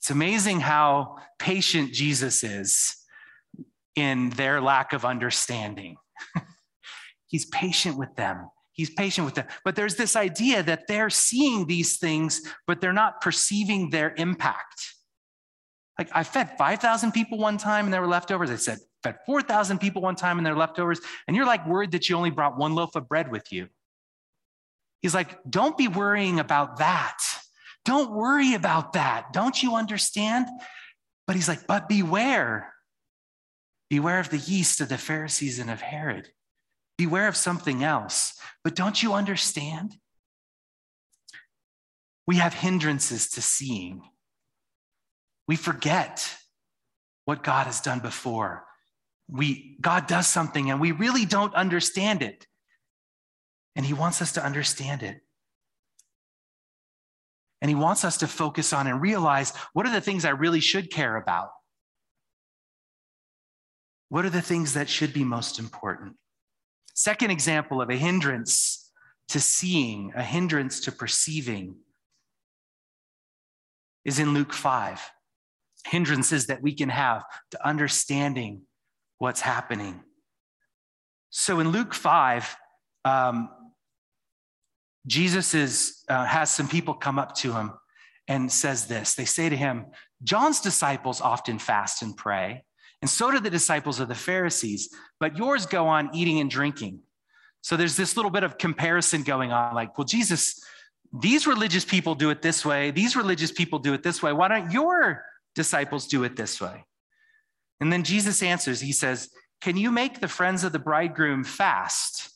It's 0.00 0.10
amazing 0.10 0.60
how 0.60 1.16
patient 1.38 1.92
Jesus 1.92 2.42
is 2.42 2.96
in 3.96 4.30
their 4.30 4.60
lack 4.60 4.92
of 4.92 5.04
understanding. 5.04 5.96
He's 7.26 7.46
patient 7.46 7.96
with 7.96 8.14
them. 8.16 8.48
He's 8.72 8.90
patient 8.90 9.24
with 9.24 9.34
them. 9.34 9.46
But 9.64 9.76
there's 9.76 9.94
this 9.94 10.16
idea 10.16 10.62
that 10.62 10.88
they're 10.88 11.10
seeing 11.10 11.66
these 11.66 11.98
things, 11.98 12.42
but 12.66 12.80
they're 12.80 12.92
not 12.92 13.20
perceiving 13.20 13.90
their 13.90 14.14
impact. 14.16 14.93
Like 15.98 16.10
I 16.12 16.24
fed 16.24 16.56
5,000 16.58 17.12
people 17.12 17.38
one 17.38 17.56
time 17.56 17.84
and 17.84 17.94
there 17.94 18.00
were 18.00 18.08
leftovers. 18.08 18.50
I 18.50 18.56
said, 18.56 18.78
fed 19.02 19.18
4,000 19.26 19.78
people 19.78 20.02
one 20.02 20.16
time 20.16 20.38
and 20.38 20.46
their 20.46 20.56
leftovers. 20.56 21.00
And 21.26 21.36
you're 21.36 21.46
like 21.46 21.66
worried 21.66 21.92
that 21.92 22.08
you 22.08 22.16
only 22.16 22.30
brought 22.30 22.56
one 22.56 22.74
loaf 22.74 22.96
of 22.96 23.08
bread 23.08 23.30
with 23.30 23.52
you. 23.52 23.68
He's 25.02 25.14
like, 25.14 25.38
don't 25.48 25.76
be 25.76 25.86
worrying 25.86 26.40
about 26.40 26.78
that. 26.78 27.18
Don't 27.84 28.12
worry 28.12 28.54
about 28.54 28.94
that. 28.94 29.32
Don't 29.32 29.62
you 29.62 29.74
understand? 29.76 30.48
But 31.26 31.36
he's 31.36 31.48
like, 31.48 31.66
but 31.66 31.88
beware. 31.88 32.72
Beware 33.90 34.18
of 34.18 34.30
the 34.30 34.38
yeast 34.38 34.80
of 34.80 34.88
the 34.88 34.98
Pharisees 34.98 35.58
and 35.58 35.70
of 35.70 35.80
Herod. 35.80 36.30
Beware 36.96 37.28
of 37.28 37.36
something 37.36 37.84
else. 37.84 38.38
But 38.64 38.74
don't 38.74 39.02
you 39.02 39.12
understand? 39.12 39.96
We 42.26 42.36
have 42.36 42.54
hindrances 42.54 43.28
to 43.30 43.42
seeing. 43.42 44.02
We 45.46 45.56
forget 45.56 46.36
what 47.24 47.42
God 47.42 47.66
has 47.66 47.80
done 47.80 48.00
before. 48.00 48.64
We, 49.28 49.76
God 49.80 50.06
does 50.06 50.26
something 50.26 50.70
and 50.70 50.80
we 50.80 50.92
really 50.92 51.24
don't 51.24 51.54
understand 51.54 52.22
it. 52.22 52.46
And 53.76 53.84
He 53.84 53.92
wants 53.92 54.22
us 54.22 54.32
to 54.32 54.44
understand 54.44 55.02
it. 55.02 55.20
And 57.60 57.70
He 57.70 57.74
wants 57.74 58.04
us 58.04 58.18
to 58.18 58.26
focus 58.26 58.72
on 58.72 58.86
and 58.86 59.00
realize 59.00 59.52
what 59.72 59.86
are 59.86 59.92
the 59.92 60.00
things 60.00 60.24
I 60.24 60.30
really 60.30 60.60
should 60.60 60.90
care 60.90 61.16
about? 61.16 61.50
What 64.10 64.24
are 64.24 64.30
the 64.30 64.42
things 64.42 64.74
that 64.74 64.88
should 64.88 65.12
be 65.12 65.24
most 65.24 65.58
important? 65.58 66.16
Second 66.94 67.30
example 67.30 67.80
of 67.80 67.90
a 67.90 67.96
hindrance 67.96 68.92
to 69.28 69.40
seeing, 69.40 70.12
a 70.14 70.22
hindrance 70.22 70.80
to 70.80 70.92
perceiving, 70.92 71.76
is 74.04 74.18
in 74.18 74.34
Luke 74.34 74.52
5. 74.52 75.00
Hindrances 75.86 76.46
that 76.46 76.62
we 76.62 76.74
can 76.74 76.88
have 76.88 77.24
to 77.50 77.66
understanding 77.66 78.62
what's 79.18 79.40
happening. 79.40 80.02
So 81.30 81.60
in 81.60 81.70
Luke 81.70 81.94
5, 81.94 82.56
um, 83.04 83.50
Jesus 85.06 85.54
is, 85.54 86.04
uh, 86.08 86.24
has 86.24 86.50
some 86.50 86.68
people 86.68 86.94
come 86.94 87.18
up 87.18 87.34
to 87.36 87.52
him 87.52 87.72
and 88.28 88.50
says 88.50 88.86
this. 88.86 89.14
They 89.14 89.24
say 89.24 89.48
to 89.48 89.56
him, 89.56 89.86
John's 90.22 90.60
disciples 90.60 91.20
often 91.20 91.58
fast 91.58 92.02
and 92.02 92.16
pray, 92.16 92.64
and 93.02 93.10
so 93.10 93.30
do 93.30 93.38
the 93.38 93.50
disciples 93.50 94.00
of 94.00 94.08
the 94.08 94.14
Pharisees, 94.14 94.88
but 95.20 95.36
yours 95.36 95.66
go 95.66 95.86
on 95.88 96.08
eating 96.14 96.40
and 96.40 96.50
drinking. 96.50 97.00
So 97.60 97.76
there's 97.76 97.96
this 97.96 98.16
little 98.16 98.30
bit 98.30 98.44
of 98.44 98.56
comparison 98.56 99.22
going 99.22 99.52
on 99.52 99.74
like, 99.74 99.98
well, 99.98 100.06
Jesus, 100.06 100.62
these 101.20 101.46
religious 101.46 101.84
people 101.84 102.14
do 102.14 102.30
it 102.30 102.40
this 102.40 102.64
way, 102.64 102.90
these 102.90 103.14
religious 103.14 103.52
people 103.52 103.78
do 103.78 103.92
it 103.92 104.02
this 104.02 104.22
way. 104.22 104.32
Why 104.32 104.48
don't 104.48 104.70
your 104.70 105.24
disciples 105.54 106.06
do 106.06 106.24
it 106.24 106.36
this 106.36 106.60
way? 106.60 106.84
And 107.80 107.92
then 107.92 108.04
Jesus 108.04 108.42
answers, 108.42 108.80
he 108.80 108.92
says, 108.92 109.30
Can 109.60 109.76
you 109.76 109.90
make 109.90 110.20
the 110.20 110.28
friends 110.28 110.64
of 110.64 110.72
the 110.72 110.78
bridegroom 110.78 111.44
fast 111.44 112.30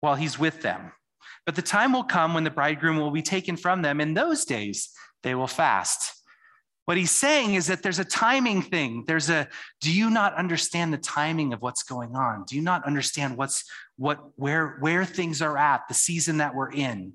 while 0.00 0.14
he's 0.14 0.38
with 0.38 0.62
them? 0.62 0.92
But 1.46 1.56
the 1.56 1.62
time 1.62 1.92
will 1.92 2.04
come 2.04 2.34
when 2.34 2.44
the 2.44 2.50
bridegroom 2.50 2.98
will 2.98 3.10
be 3.10 3.22
taken 3.22 3.56
from 3.56 3.82
them. 3.82 4.00
In 4.00 4.14
those 4.14 4.44
days, 4.44 4.90
they 5.22 5.34
will 5.34 5.46
fast. 5.46 6.22
What 6.86 6.98
he's 6.98 7.10
saying 7.10 7.54
is 7.54 7.68
that 7.68 7.82
there's 7.82 7.98
a 7.98 8.04
timing 8.04 8.60
thing. 8.60 9.04
There's 9.06 9.30
a, 9.30 9.48
do 9.80 9.90
you 9.90 10.10
not 10.10 10.34
understand 10.34 10.92
the 10.92 10.98
timing 10.98 11.54
of 11.54 11.62
what's 11.62 11.82
going 11.82 12.14
on? 12.14 12.44
Do 12.46 12.56
you 12.56 12.62
not 12.62 12.84
understand 12.84 13.38
what's, 13.38 13.64
what, 13.96 14.20
where, 14.36 14.76
where 14.80 15.04
things 15.04 15.40
are 15.40 15.56
at, 15.56 15.88
the 15.88 15.94
season 15.94 16.38
that 16.38 16.54
we're 16.54 16.72
in? 16.72 17.14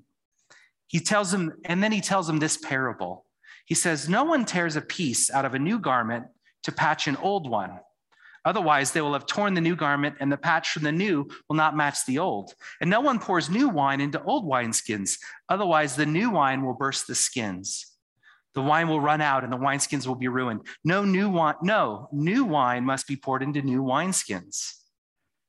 He 0.88 0.98
tells 0.98 1.30
them, 1.30 1.52
and 1.64 1.82
then 1.82 1.92
he 1.92 2.00
tells 2.00 2.26
them 2.26 2.40
this 2.40 2.56
parable. 2.56 3.24
He 3.70 3.76
says, 3.76 4.08
No 4.08 4.24
one 4.24 4.44
tears 4.44 4.74
a 4.74 4.80
piece 4.80 5.30
out 5.30 5.44
of 5.44 5.54
a 5.54 5.58
new 5.58 5.78
garment 5.78 6.26
to 6.64 6.72
patch 6.72 7.06
an 7.06 7.16
old 7.16 7.48
one. 7.48 7.78
Otherwise, 8.44 8.90
they 8.90 9.00
will 9.00 9.12
have 9.12 9.26
torn 9.26 9.54
the 9.54 9.60
new 9.60 9.76
garment, 9.76 10.16
and 10.18 10.32
the 10.32 10.36
patch 10.36 10.72
from 10.72 10.82
the 10.82 10.90
new 10.90 11.28
will 11.48 11.54
not 11.54 11.76
match 11.76 12.04
the 12.04 12.18
old. 12.18 12.52
And 12.80 12.90
no 12.90 13.00
one 13.00 13.20
pours 13.20 13.48
new 13.48 13.68
wine 13.68 14.00
into 14.00 14.20
old 14.24 14.44
wineskins. 14.44 15.18
Otherwise, 15.48 15.94
the 15.94 16.04
new 16.04 16.30
wine 16.30 16.66
will 16.66 16.74
burst 16.74 17.06
the 17.06 17.14
skins. 17.14 17.86
The 18.56 18.62
wine 18.62 18.88
will 18.88 19.00
run 19.00 19.20
out, 19.20 19.44
and 19.44 19.52
the 19.52 19.56
wineskins 19.56 20.04
will 20.04 20.16
be 20.16 20.26
ruined. 20.26 20.62
No 20.82 21.04
new 21.04 21.30
wine, 21.30 21.54
no, 21.62 22.08
new 22.10 22.44
wine 22.44 22.84
must 22.84 23.06
be 23.06 23.14
poured 23.14 23.44
into 23.44 23.62
new 23.62 23.84
wineskins. 23.84 24.72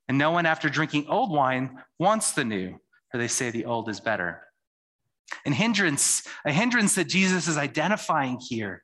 And 0.08 0.20
no 0.20 0.30
one, 0.30 0.46
after 0.46 0.70
drinking 0.70 1.08
old 1.08 1.32
wine, 1.32 1.80
wants 1.98 2.34
the 2.34 2.46
new, 2.46 2.80
for 3.12 3.18
they 3.18 3.28
say 3.28 3.50
the 3.50 3.66
old 3.66 3.90
is 3.90 4.00
better. 4.00 4.44
And 5.46 5.56
hindrance, 5.56 6.28
a 6.46 6.52
hindrance 6.52 6.96
that 6.96 7.08
Jesus 7.08 7.48
is 7.48 7.58
identifying 7.58 8.40
here 8.40 8.84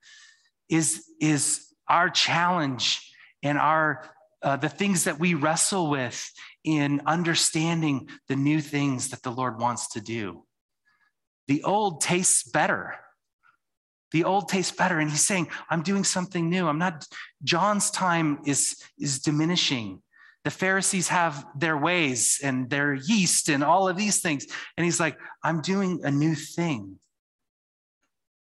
is, 0.70 1.06
is 1.20 1.68
our 1.90 2.10
challenge 2.10 3.12
and 3.44 3.58
our 3.58 4.10
uh, 4.44 4.56
the 4.56 4.70
things 4.70 5.06
that 5.06 5.20
we 5.20 5.34
wrestle 5.34 5.90
with 5.90 6.32
in 6.64 7.02
understanding 7.06 8.08
the 8.28 8.36
new 8.36 8.62
things 8.62 9.10
that 9.10 9.24
the 9.24 9.32
Lord 9.32 9.60
wants 9.60 9.90
to 9.90 10.02
do. 10.02 10.44
The 11.48 11.64
old 11.64 12.02
tastes 12.02 12.44
better. 12.44 12.96
The 14.12 14.24
old 14.24 14.50
tastes 14.50 14.76
better. 14.76 15.00
And 15.00 15.10
he's 15.10 15.26
saying, 15.26 15.50
I'm 15.70 15.82
doing 15.82 16.04
something 16.04 16.50
new. 16.50 16.68
I'm 16.68 16.78
not, 16.78 17.06
John's 17.44 17.90
time 17.90 18.40
is, 18.46 18.82
is 19.00 19.20
diminishing. 19.20 20.02
The 20.44 20.52
Pharisees 20.52 21.10
have 21.10 21.46
their 21.56 21.78
ways 21.78 22.40
and 22.44 22.70
their 22.70 22.94
yeast 22.94 23.50
and 23.50 23.64
all 23.64 23.90
of 23.90 23.98
these 23.98 24.22
things. 24.22 24.46
And 24.78 24.86
he's 24.86 25.00
like, 25.00 25.18
I'm 25.44 25.62
doing 25.62 26.02
a 26.04 26.12
new 26.12 26.36
thing. 26.36 27.00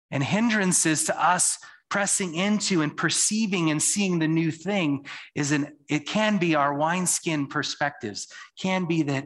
And 0.09 0.23
hindrances 0.23 1.05
to 1.05 1.21
us 1.21 1.57
pressing 1.89 2.35
into 2.35 2.81
and 2.81 2.95
perceiving 2.95 3.71
and 3.71 3.81
seeing 3.81 4.19
the 4.19 4.27
new 4.27 4.51
thing 4.51 5.05
is 5.35 5.51
an 5.51 5.73
it 5.89 6.05
can 6.05 6.37
be 6.37 6.55
our 6.55 6.73
wineskin 6.73 7.47
perspectives 7.47 8.27
can 8.59 8.85
be 8.85 9.03
that 9.03 9.25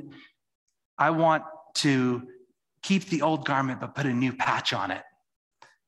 i 0.97 1.09
want 1.09 1.43
to 1.73 2.21
keep 2.83 3.05
the 3.05 3.21
old 3.21 3.45
garment 3.45 3.79
but 3.79 3.95
put 3.95 4.05
a 4.05 4.13
new 4.13 4.31
patch 4.31 4.73
on 4.73 4.91
it 4.91 5.01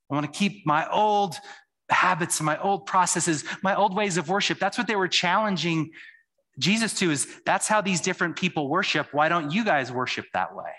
i 0.09 0.15
want 0.15 0.25
to 0.25 0.37
keep 0.37 0.65
my 0.65 0.89
old 0.89 1.35
habits 1.89 2.39
and 2.39 2.45
my 2.45 2.59
old 2.59 2.85
processes 2.87 3.43
my 3.61 3.75
old 3.75 3.95
ways 3.95 4.17
of 4.17 4.27
worship 4.29 4.57
that's 4.57 4.77
what 4.77 4.87
they 4.87 4.95
were 4.95 5.07
challenging 5.07 5.91
jesus 6.59 6.93
to 6.93 7.11
is 7.11 7.27
that's 7.45 7.67
how 7.67 7.81
these 7.81 8.01
different 8.01 8.35
people 8.35 8.69
worship 8.69 9.07
why 9.11 9.29
don't 9.29 9.51
you 9.51 9.63
guys 9.63 9.91
worship 9.91 10.25
that 10.33 10.55
way 10.55 10.71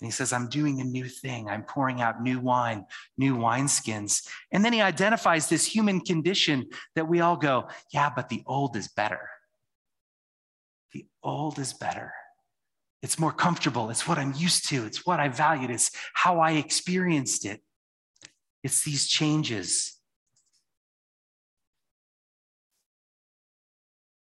and 0.00 0.08
he 0.08 0.12
says, 0.12 0.32
I'm 0.32 0.48
doing 0.48 0.80
a 0.80 0.84
new 0.84 1.06
thing. 1.06 1.48
I'm 1.48 1.62
pouring 1.62 2.00
out 2.00 2.20
new 2.20 2.40
wine, 2.40 2.84
new 3.16 3.36
wineskins. 3.36 4.28
And 4.52 4.64
then 4.64 4.72
he 4.72 4.82
identifies 4.82 5.48
this 5.48 5.64
human 5.64 6.00
condition 6.00 6.66
that 6.94 7.08
we 7.08 7.20
all 7.20 7.36
go, 7.36 7.68
yeah, 7.92 8.10
but 8.14 8.28
the 8.28 8.42
old 8.46 8.76
is 8.76 8.88
better. 8.88 9.30
The 10.92 11.06
old 11.22 11.58
is 11.58 11.72
better. 11.72 12.12
It's 13.02 13.18
more 13.18 13.32
comfortable. 13.32 13.88
It's 13.90 14.08
what 14.08 14.18
I'm 14.18 14.34
used 14.34 14.68
to. 14.70 14.84
It's 14.84 15.06
what 15.06 15.20
I 15.20 15.28
valued. 15.28 15.70
It's 15.70 15.90
how 16.12 16.40
I 16.40 16.52
experienced 16.52 17.44
it. 17.44 17.62
It's 18.62 18.82
these 18.82 19.06
changes. 19.06 19.96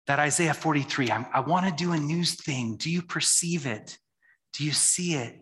That 0.06 0.18
Isaiah 0.18 0.54
43, 0.54 1.10
I'm, 1.10 1.26
i 1.34 1.40
want 1.40 1.66
to 1.66 1.72
do 1.72 1.92
a 1.92 1.98
new 1.98 2.24
thing. 2.24 2.76
Do 2.76 2.90
you 2.90 3.02
perceive 3.02 3.66
it? 3.66 3.98
Do 4.52 4.64
you 4.64 4.72
see 4.72 5.14
it? 5.14 5.40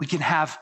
We 0.00 0.06
can 0.06 0.20
have 0.20 0.58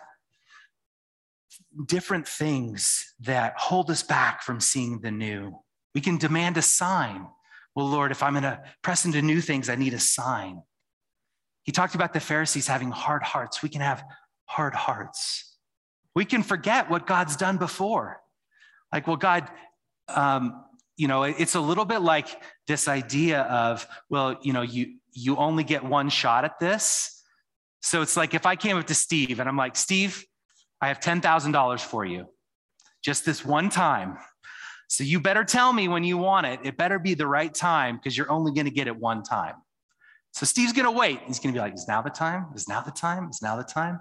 different 1.87 2.27
things 2.27 3.15
that 3.21 3.55
hold 3.57 3.91
us 3.91 4.03
back 4.03 4.43
from 4.43 4.61
seeing 4.61 5.01
the 5.01 5.11
new. 5.11 5.59
We 5.95 6.01
can 6.01 6.17
demand 6.17 6.57
a 6.57 6.63
sign. 6.63 7.27
Well, 7.75 7.87
Lord, 7.87 8.11
if 8.11 8.23
I'm 8.23 8.33
going 8.33 8.43
to 8.43 8.63
press 8.83 9.05
into 9.05 9.21
new 9.23 9.41
things, 9.41 9.69
I 9.69 9.75
need 9.75 9.95
a 9.95 9.99
sign. 9.99 10.63
He 11.65 11.73
talked 11.73 11.95
about 11.95 12.13
the 12.13 12.21
Pharisees 12.21 12.67
having 12.67 12.91
hard 12.91 13.23
hearts. 13.23 13.63
We 13.63 13.69
can 13.69 13.81
have 13.81 14.03
hard 14.47 14.75
hearts. 14.75 15.57
We 16.15 16.25
can 16.25 16.43
forget 16.43 16.89
what 16.89 17.07
God's 17.07 17.37
done 17.37 17.59
before. 17.59 18.21
Like, 18.93 19.07
well, 19.07 19.17
God, 19.17 19.51
um, 20.09 20.65
you 20.97 21.09
know, 21.09 21.25
it's 21.25 21.55
a 21.55 21.61
little 21.61 21.85
bit 21.85 22.01
like 22.01 22.29
this 22.67 22.89
idea 22.89 23.43
of, 23.43 23.87
well, 24.09 24.39
you 24.43 24.53
know, 24.53 24.63
you 24.63 24.97
you 25.13 25.37
only 25.37 25.65
get 25.65 25.83
one 25.85 26.11
shot 26.11 26.45
at 26.45 26.59
this. 26.61 27.23
So 27.81 28.03
it's 28.03 28.17
like 28.17 28.35
if 28.35 28.47
I 28.47 28.57
came 28.57 28.77
up 28.77 28.87
to 28.87 28.95
Steve 28.95 29.41
and 29.41 29.49
I'm 29.49 29.57
like, 29.57 29.77
Steve, 29.77 30.25
I 30.81 30.89
have 30.89 31.01
$10,000 31.01 31.81
for 31.81 32.05
you, 32.05 32.27
just 33.03 33.25
this 33.25 33.45
one 33.45 33.71
time. 33.71 34.19
So 34.89 35.05
you 35.05 35.21
better 35.21 35.43
tell 35.43 35.73
me 35.73 35.89
when 35.89 36.05
you 36.05 36.19
want 36.19 36.47
it. 36.47 36.61
It 36.65 36.77
better 36.77 36.99
be 36.99 37.15
the 37.15 37.27
right 37.27 37.53
time 37.53 37.97
because 37.97 38.17
you're 38.17 38.31
only 38.31 38.53
going 38.53 38.67
to 38.67 38.71
get 38.71 38.87
it 38.87 38.97
one 38.97 39.23
time. 39.23 39.55
So 40.33 40.45
Steve's 40.45 40.75
going 40.75 40.85
to 40.85 40.91
wait. 40.91 41.21
He's 41.27 41.39
going 41.39 41.55
to 41.55 41.59
be 41.59 41.63
like, 41.63 41.75
is 41.75 41.89
now 41.89 42.03
the 42.03 42.11
time? 42.11 42.47
Is 42.55 42.69
now 42.69 42.83
the 42.83 42.91
time? 42.91 43.31
Is 43.31 43.41
now 43.41 43.57
the 43.57 43.65
time? 43.65 44.01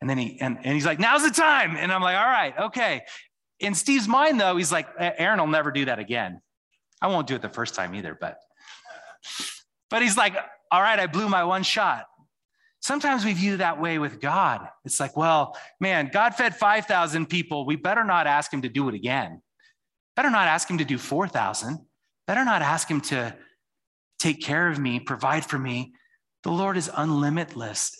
And 0.00 0.08
then 0.08 0.16
he, 0.16 0.40
and, 0.40 0.58
and 0.62 0.74
he's 0.74 0.86
like, 0.86 1.00
now's 1.00 1.24
the 1.24 1.30
time. 1.30 1.76
And 1.76 1.90
I'm 1.90 2.02
like, 2.02 2.16
all 2.16 2.24
right, 2.24 2.54
okay. 2.66 3.02
In 3.60 3.74
Steve's 3.74 4.08
mind, 4.08 4.40
though, 4.40 4.56
he's 4.56 4.72
like, 4.72 4.88
Aaron 4.98 5.40
will 5.40 5.46
never 5.46 5.70
do 5.70 5.86
that 5.86 5.98
again. 5.98 6.40
I 7.00 7.08
won't 7.08 7.26
do 7.26 7.34
it 7.34 7.42
the 7.42 7.48
first 7.48 7.74
time 7.74 7.94
either, 7.94 8.16
but, 8.18 8.38
but 9.90 10.02
he's 10.02 10.16
like, 10.16 10.36
all 10.70 10.82
right, 10.82 10.98
I 10.98 11.06
blew 11.06 11.28
my 11.28 11.44
one 11.44 11.62
shot. 11.62 12.06
Sometimes 12.80 13.24
we 13.24 13.32
view 13.32 13.56
that 13.56 13.80
way 13.80 13.98
with 13.98 14.20
God. 14.20 14.68
It's 14.84 15.00
like, 15.00 15.16
well, 15.16 15.56
man, 15.80 16.10
God 16.12 16.34
fed 16.34 16.54
5,000 16.54 17.26
people. 17.26 17.66
We 17.66 17.76
better 17.76 18.04
not 18.04 18.26
ask 18.26 18.52
him 18.52 18.62
to 18.62 18.68
do 18.68 18.88
it 18.88 18.94
again. 18.94 19.42
Better 20.14 20.30
not 20.30 20.46
ask 20.46 20.70
him 20.70 20.78
to 20.78 20.84
do 20.84 20.96
4,000. 20.98 21.78
Better 22.26 22.44
not 22.44 22.62
ask 22.62 22.88
him 22.88 23.00
to 23.02 23.36
take 24.18 24.40
care 24.42 24.68
of 24.68 24.78
me, 24.78 25.00
provide 25.00 25.44
for 25.44 25.58
me. 25.58 25.94
The 26.42 26.50
Lord 26.50 26.76
is 26.76 26.88
unlimitless, 26.88 27.90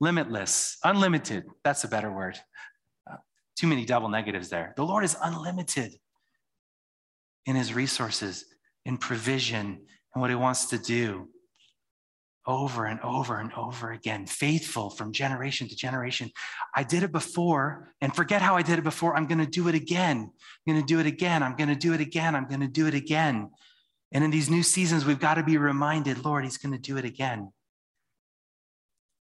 limitless, 0.00 0.78
unlimited. 0.82 1.44
That's 1.62 1.84
a 1.84 1.88
better 1.88 2.10
word. 2.10 2.38
Too 3.56 3.66
many 3.66 3.84
double 3.84 4.08
negatives 4.08 4.48
there. 4.48 4.74
The 4.76 4.84
Lord 4.84 5.04
is 5.04 5.16
unlimited 5.22 5.94
in 7.46 7.56
his 7.56 7.74
resources, 7.74 8.44
in 8.84 8.96
provision, 8.96 9.80
and 10.14 10.20
what 10.20 10.30
he 10.30 10.36
wants 10.36 10.66
to 10.66 10.78
do 10.78 11.28
over 12.46 12.84
and 12.84 13.00
over 13.00 13.38
and 13.38 13.52
over 13.54 13.92
again, 13.92 14.26
faithful 14.26 14.90
from 14.90 15.12
generation 15.12 15.66
to 15.68 15.76
generation. 15.76 16.30
I 16.74 16.82
did 16.82 17.02
it 17.02 17.12
before, 17.12 17.94
and 18.00 18.14
forget 18.14 18.42
how 18.42 18.56
I 18.56 18.62
did 18.62 18.78
it 18.78 18.84
before. 18.84 19.16
I'm 19.16 19.26
going 19.26 19.38
to 19.38 19.46
do 19.46 19.68
it 19.68 19.74
again. 19.74 20.30
I'm 20.66 20.72
going 20.74 20.80
to 20.80 20.86
do 20.86 21.00
it 21.00 21.06
again. 21.06 21.42
I'm 21.42 21.56
going 21.56 21.70
to 21.70 21.74
do 21.74 21.94
it 21.94 22.00
again. 22.00 22.34
I'm 22.34 22.46
going 22.46 22.60
to 22.60 22.68
do 22.68 22.86
it 22.86 22.94
again. 22.94 23.50
And 24.12 24.22
in 24.22 24.30
these 24.30 24.50
new 24.50 24.62
seasons, 24.62 25.04
we've 25.04 25.18
got 25.18 25.34
to 25.34 25.42
be 25.42 25.56
reminded 25.56 26.24
Lord, 26.24 26.44
He's 26.44 26.58
going 26.58 26.72
to 26.72 26.78
do 26.78 26.98
it 26.98 27.04
again. 27.04 27.50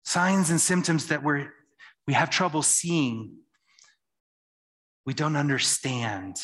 Signs 0.04 0.50
and 0.50 0.60
symptoms 0.60 1.08
that 1.08 1.24
we're, 1.24 1.52
we 2.08 2.14
have 2.14 2.30
trouble 2.30 2.62
seeing, 2.62 3.38
we 5.06 5.14
don't 5.14 5.36
understand. 5.36 6.38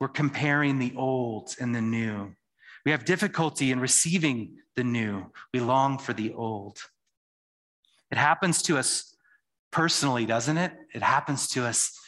We're 0.00 0.08
comparing 0.08 0.78
the 0.78 0.92
old 0.96 1.54
and 1.60 1.74
the 1.74 1.80
new. 1.80 2.34
We 2.84 2.90
have 2.90 3.04
difficulty 3.04 3.70
in 3.70 3.80
receiving 3.80 4.58
the 4.76 4.84
new. 4.84 5.26
We 5.52 5.60
long 5.60 5.98
for 5.98 6.12
the 6.12 6.34
old. 6.34 6.78
It 8.10 8.18
happens 8.18 8.62
to 8.62 8.78
us 8.78 9.16
personally, 9.70 10.26
doesn't 10.26 10.58
it? 10.58 10.72
It 10.94 11.02
happens 11.02 11.48
to 11.50 11.64
us 11.64 11.98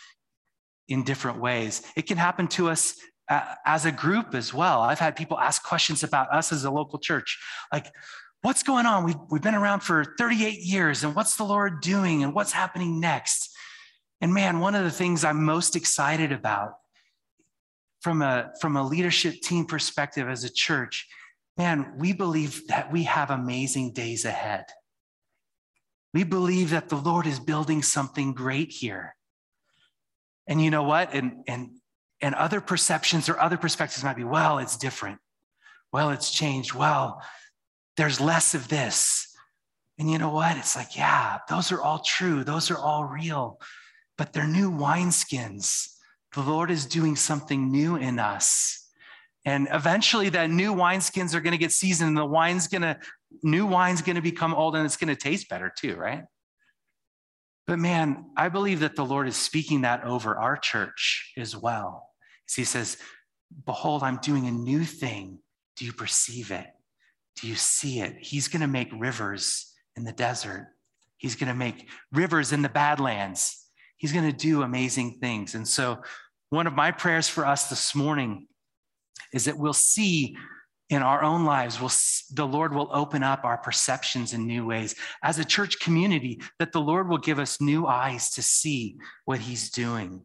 in 0.88 1.05
different 1.05 1.40
ways. 1.40 1.83
It 1.97 2.02
can 2.02 2.19
happen 2.19 2.47
to 2.49 2.69
us 2.69 2.97
uh, 3.28 3.55
as 3.64 3.87
a 3.87 3.93
group 3.93 4.35
as 4.35 4.55
well. 4.55 4.83
I've 4.83 5.00
had 5.00 5.16
people 5.16 5.38
ask 5.38 5.64
questions 5.64 6.05
about 6.05 6.33
us 6.33 6.52
as 6.52 6.64
a 6.64 6.71
local 6.71 6.99
church, 6.99 7.40
like, 7.73 7.87
what's 8.43 8.62
going 8.62 8.87
on? 8.87 9.05
We've, 9.05 9.16
we've 9.31 9.43
been 9.43 9.57
around 9.57 9.81
for 9.81 10.14
38 10.16 10.61
years, 10.61 11.02
and 11.02 11.16
what's 11.16 11.37
the 11.37 11.45
Lord 11.45 11.81
doing, 11.81 12.23
and 12.23 12.33
what's 12.33 12.52
happening 12.52 13.00
next? 13.00 13.46
And 14.21 14.33
man, 14.33 14.61
one 14.61 14.75
of 14.75 14.85
the 14.85 14.91
things 14.91 15.25
I'm 15.25 15.45
most 15.45 15.77
excited 15.77 16.33
about 16.33 16.75
from 18.01 18.23
a, 18.23 18.53
from 18.61 18.77
a 18.77 18.87
leadership 18.87 19.41
team 19.43 19.67
perspective 19.67 20.29
as 20.29 20.45
a 20.45 20.53
church, 20.53 21.09
man, 21.57 21.95
we 21.99 22.13
believe 22.13 22.67
that 22.69 22.93
we 22.93 23.05
have 23.05 23.31
amazing 23.31 23.93
days 23.93 24.25
ahead. 24.25 24.67
We 26.15 26.25
believe 26.25 26.71
that 26.71 26.89
the 26.89 26.97
Lord 26.97 27.27
is 27.27 27.39
building 27.39 27.83
something 27.83 28.33
great 28.33 28.73
here. 28.73 29.15
And 30.47 30.63
you 30.63 30.71
know 30.71 30.85
what? 30.85 31.13
And, 31.13 31.45
and, 31.47 31.71
and 32.23 32.35
other 32.35 32.61
perceptions 32.61 33.29
or 33.29 33.39
other 33.39 33.57
perspectives 33.57 34.05
might 34.05 34.17
be, 34.17 34.25
well, 34.25 34.59
it's 34.59 34.77
different. 34.77 35.19
Well, 35.93 36.11
it's 36.11 36.31
changed. 36.31 36.73
Well, 36.73 37.23
there's 37.97 38.21
less 38.21 38.55
of 38.55 38.69
this. 38.69 39.35
And 39.99 40.11
you 40.11 40.19
know 40.19 40.31
what? 40.31 40.57
It's 40.57 40.77
like, 40.77 40.97
yeah, 40.97 41.39
those 41.49 41.73
are 41.73 41.83
all 41.83 41.99
true. 41.99 42.45
Those 42.45 42.71
are 42.71 42.79
all 42.79 43.05
real, 43.05 43.59
but 44.19 44.33
they're 44.33 44.47
new 44.47 44.71
wineskins. 44.71 45.89
The 46.35 46.43
Lord 46.43 46.71
is 46.71 46.87
doing 46.87 47.17
something 47.17 47.71
new 47.71 47.97
in 47.97 48.19
us. 48.19 48.89
And 49.45 49.69
eventually 49.73 50.29
that 50.31 50.51
new 50.51 50.75
wineskins 50.75 51.35
are 51.35 51.41
going 51.41 51.53
to 51.53 51.59
get 51.59 51.73
seasoned 51.73 52.09
and 52.09 52.17
the 52.17 52.27
wine's 52.27 52.67
going 52.67 52.83
to, 52.83 52.99
new 53.43 53.65
wine's 53.65 54.03
going 54.03 54.17
to 54.17 54.23
become 54.23 54.55
old 54.55 54.75
and 54.75 54.85
it's 54.85 54.97
going 54.97 55.15
to 55.15 55.21
taste 55.21 55.49
better 55.49 55.73
too, 55.75 55.95
right? 55.95 56.25
But 57.67 57.79
man, 57.79 58.27
I 58.37 58.49
believe 58.49 58.81
that 58.81 58.97
the 58.97 59.05
Lord 59.05 59.29
is 59.29 59.37
speaking 59.37 59.83
that 59.83 60.05
over 60.05 60.37
our 60.37 60.57
church 60.57 61.33
as 61.37 61.57
well. 61.57 62.11
He 62.55 62.65
says, 62.65 62.97
Behold, 63.65 64.03
I'm 64.03 64.19
doing 64.19 64.47
a 64.47 64.53
new 64.53 64.85
thing. 64.85 65.39
Do 65.77 65.85
you 65.85 65.93
perceive 65.93 66.51
it? 66.51 66.67
Do 67.41 67.47
you 67.47 67.55
see 67.55 68.01
it? 68.01 68.17
He's 68.21 68.49
going 68.49 68.63
to 68.63 68.67
make 68.67 68.89
rivers 68.93 69.73
in 69.97 70.05
the 70.05 70.13
desert. 70.13 70.69
He's 71.17 71.37
going 71.37 71.49
to 71.49 71.55
make 71.55 71.89
rivers 72.13 72.53
in 72.53 72.63
the 72.63 72.69
badlands. 72.69 73.66
He's 73.97 74.12
going 74.12 74.31
to 74.31 74.37
do 74.37 74.62
amazing 74.62 75.19
things. 75.21 75.55
And 75.55 75.67
so, 75.67 76.03
one 76.50 76.67
of 76.67 76.75
my 76.75 76.93
prayers 76.93 77.29
for 77.29 77.45
us 77.45 77.69
this 77.69 77.95
morning 77.95 78.47
is 79.33 79.47
that 79.47 79.59
we'll 79.59 79.73
see 79.73 80.37
in 80.88 81.03
our 81.03 81.23
own 81.23 81.45
lives, 81.45 81.81
we'll, 81.81 81.91
the 82.33 82.47
Lord 82.47 82.73
will 82.73 82.88
open 82.93 83.25
up 83.25 83.45
our 83.45 83.59
perceptions 83.59 84.33
in 84.33 84.47
new 84.47 84.65
ways. 84.65 84.95
As 85.23 85.38
a 85.38 85.45
church 85.45 85.81
community, 85.81 86.41
that 86.61 86.71
the 86.71 86.81
Lord 86.81 87.09
will 87.09 87.19
give 87.19 87.41
us 87.41 87.61
new 87.61 87.87
eyes 87.87 88.31
to 88.31 88.43
see 88.43 88.97
what 89.25 89.41
He's 89.41 89.71
doing. 89.71 90.23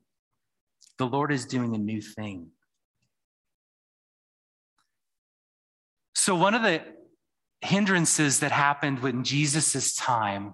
The 1.00 1.08
Lord 1.08 1.32
is 1.32 1.46
doing 1.46 1.74
a 1.74 1.80
new 1.80 2.02
thing. 2.02 2.50
So, 6.14 6.36
one 6.36 6.54
of 6.54 6.62
the 6.62 6.84
hindrances 7.62 8.42
that 8.42 8.52
happened 8.52 9.04
in 9.04 9.24
Jesus' 9.24 9.96
time 9.96 10.54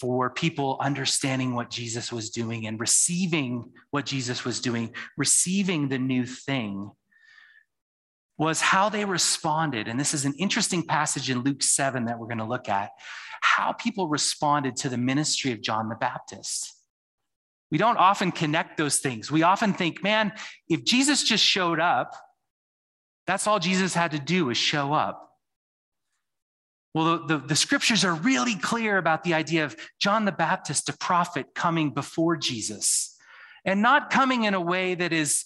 for 0.00 0.30
people 0.30 0.78
understanding 0.80 1.54
what 1.54 1.70
Jesus 1.70 2.10
was 2.10 2.30
doing 2.30 2.66
and 2.66 2.80
receiving 2.80 3.70
what 3.90 4.06
Jesus 4.06 4.44
was 4.44 4.60
doing, 4.60 4.94
receiving 5.18 5.88
the 5.88 5.98
new 5.98 6.24
thing, 6.24 6.90
was 8.38 8.62
how 8.62 8.88
they 8.88 9.04
responded. 9.04 9.86
And 9.86 10.00
this 10.00 10.14
is 10.14 10.24
an 10.24 10.32
interesting 10.38 10.82
passage 10.82 11.28
in 11.28 11.42
Luke 11.42 11.62
7 11.62 12.06
that 12.06 12.18
we're 12.18 12.26
going 12.26 12.38
to 12.38 12.44
look 12.44 12.70
at 12.70 12.90
how 13.42 13.72
people 13.72 14.08
responded 14.08 14.76
to 14.76 14.88
the 14.88 14.96
ministry 14.96 15.52
of 15.52 15.60
John 15.60 15.90
the 15.90 15.94
Baptist. 15.94 16.72
We 17.70 17.76
don't 17.76 17.98
often 17.98 18.32
connect 18.32 18.78
those 18.78 18.98
things. 18.98 19.30
We 19.30 19.42
often 19.42 19.74
think, 19.74 20.02
man, 20.02 20.32
if 20.68 20.84
Jesus 20.84 21.22
just 21.22 21.44
showed 21.44 21.80
up, 21.80 22.14
that's 23.26 23.46
all 23.46 23.58
Jesus 23.58 23.94
had 23.94 24.12
to 24.12 24.18
do 24.18 24.46
was 24.46 24.56
show 24.56 24.94
up. 24.94 25.29
Well, 26.94 27.18
the, 27.18 27.38
the, 27.38 27.46
the, 27.46 27.56
scriptures 27.56 28.04
are 28.04 28.14
really 28.14 28.56
clear 28.56 28.98
about 28.98 29.22
the 29.22 29.34
idea 29.34 29.64
of 29.64 29.76
John 30.00 30.24
the 30.24 30.32
Baptist, 30.32 30.88
a 30.88 30.96
prophet 30.96 31.54
coming 31.54 31.94
before 31.94 32.36
Jesus, 32.36 33.16
and 33.64 33.80
not 33.80 34.10
coming 34.10 34.44
in 34.44 34.54
a 34.54 34.60
way 34.60 34.96
that 34.96 35.12
is 35.12 35.44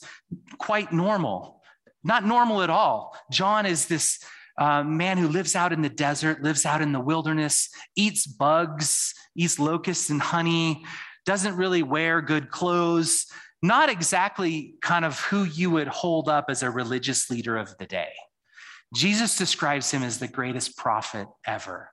quite 0.56 0.90
normal, 0.92 1.60
not 2.02 2.24
normal 2.24 2.62
at 2.62 2.70
all. 2.70 3.14
John 3.30 3.66
is 3.66 3.86
this 3.86 4.24
uh, 4.56 4.84
man 4.84 5.18
who 5.18 5.28
lives 5.28 5.54
out 5.54 5.72
in 5.72 5.82
the 5.82 5.88
desert, 5.90 6.42
lives 6.42 6.64
out 6.64 6.80
in 6.80 6.92
the 6.92 7.00
wilderness, 7.00 7.68
eats 7.94 8.26
bugs, 8.26 9.12
eats 9.36 9.58
locusts 9.58 10.08
and 10.08 10.22
honey, 10.22 10.82
doesn't 11.26 11.56
really 11.56 11.82
wear 11.82 12.22
good 12.22 12.50
clothes, 12.50 13.26
not 13.62 13.90
exactly 13.90 14.76
kind 14.80 15.04
of 15.04 15.18
who 15.20 15.44
you 15.44 15.70
would 15.70 15.88
hold 15.88 16.28
up 16.28 16.46
as 16.48 16.62
a 16.62 16.70
religious 16.70 17.30
leader 17.30 17.56
of 17.56 17.76
the 17.78 17.86
day. 17.86 18.12
Jesus 18.94 19.36
describes 19.36 19.90
him 19.90 20.02
as 20.02 20.18
the 20.18 20.28
greatest 20.28 20.76
prophet 20.76 21.26
ever. 21.46 21.90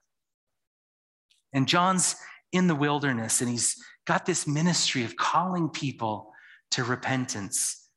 And 1.53 1.67
John's 1.67 2.15
in 2.51 2.67
the 2.67 2.75
wilderness 2.75 3.41
and 3.41 3.49
he's 3.49 3.75
got 4.05 4.25
this 4.25 4.47
ministry 4.47 5.03
of 5.03 5.15
calling 5.15 5.69
people 5.69 6.31
to 6.71 6.83
repentance. 6.83 7.89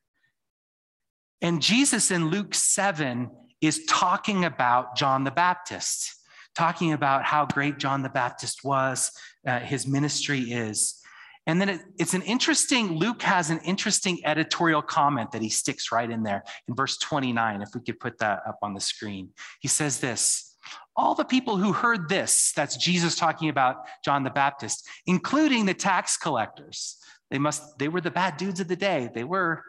And 1.40 1.60
Jesus 1.60 2.10
in 2.10 2.30
Luke 2.30 2.54
7 2.54 3.30
is 3.60 3.84
talking 3.86 4.44
about 4.44 4.96
John 4.96 5.24
the 5.24 5.30
Baptist, 5.30 6.14
talking 6.56 6.92
about 6.92 7.24
how 7.24 7.46
great 7.46 7.78
John 7.78 8.02
the 8.02 8.08
Baptist 8.08 8.64
was, 8.64 9.12
uh, 9.46 9.60
his 9.60 9.86
ministry 9.86 10.40
is. 10.40 11.00
And 11.46 11.60
then 11.60 11.68
it, 11.68 11.80
it's 11.98 12.14
an 12.14 12.22
interesting, 12.22 12.96
Luke 12.98 13.22
has 13.22 13.50
an 13.50 13.60
interesting 13.60 14.20
editorial 14.24 14.80
comment 14.80 15.32
that 15.32 15.42
he 15.42 15.50
sticks 15.50 15.92
right 15.92 16.10
in 16.10 16.22
there 16.22 16.42
in 16.68 16.74
verse 16.74 16.96
29, 16.98 17.62
if 17.62 17.68
we 17.74 17.80
could 17.82 18.00
put 18.00 18.18
that 18.18 18.40
up 18.46 18.58
on 18.62 18.74
the 18.74 18.80
screen. 18.80 19.30
He 19.60 19.68
says 19.68 20.00
this 20.00 20.56
All 20.96 21.14
the 21.14 21.24
people 21.24 21.56
who 21.56 21.72
heard 21.72 22.08
this, 22.08 22.52
that's 22.56 22.76
Jesus 22.76 23.16
talking 23.16 23.50
about 23.50 23.76
John 24.04 24.22
the 24.22 24.30
Baptist, 24.30 24.88
including 25.06 25.66
the 25.66 25.74
tax 25.74 26.16
collectors, 26.16 26.96
they 27.30 27.38
must, 27.38 27.78
they 27.78 27.88
were 27.88 28.00
the 28.00 28.10
bad 28.10 28.36
dudes 28.36 28.60
of 28.60 28.68
the 28.68 28.76
day. 28.76 29.10
They 29.12 29.24
were 29.24 29.64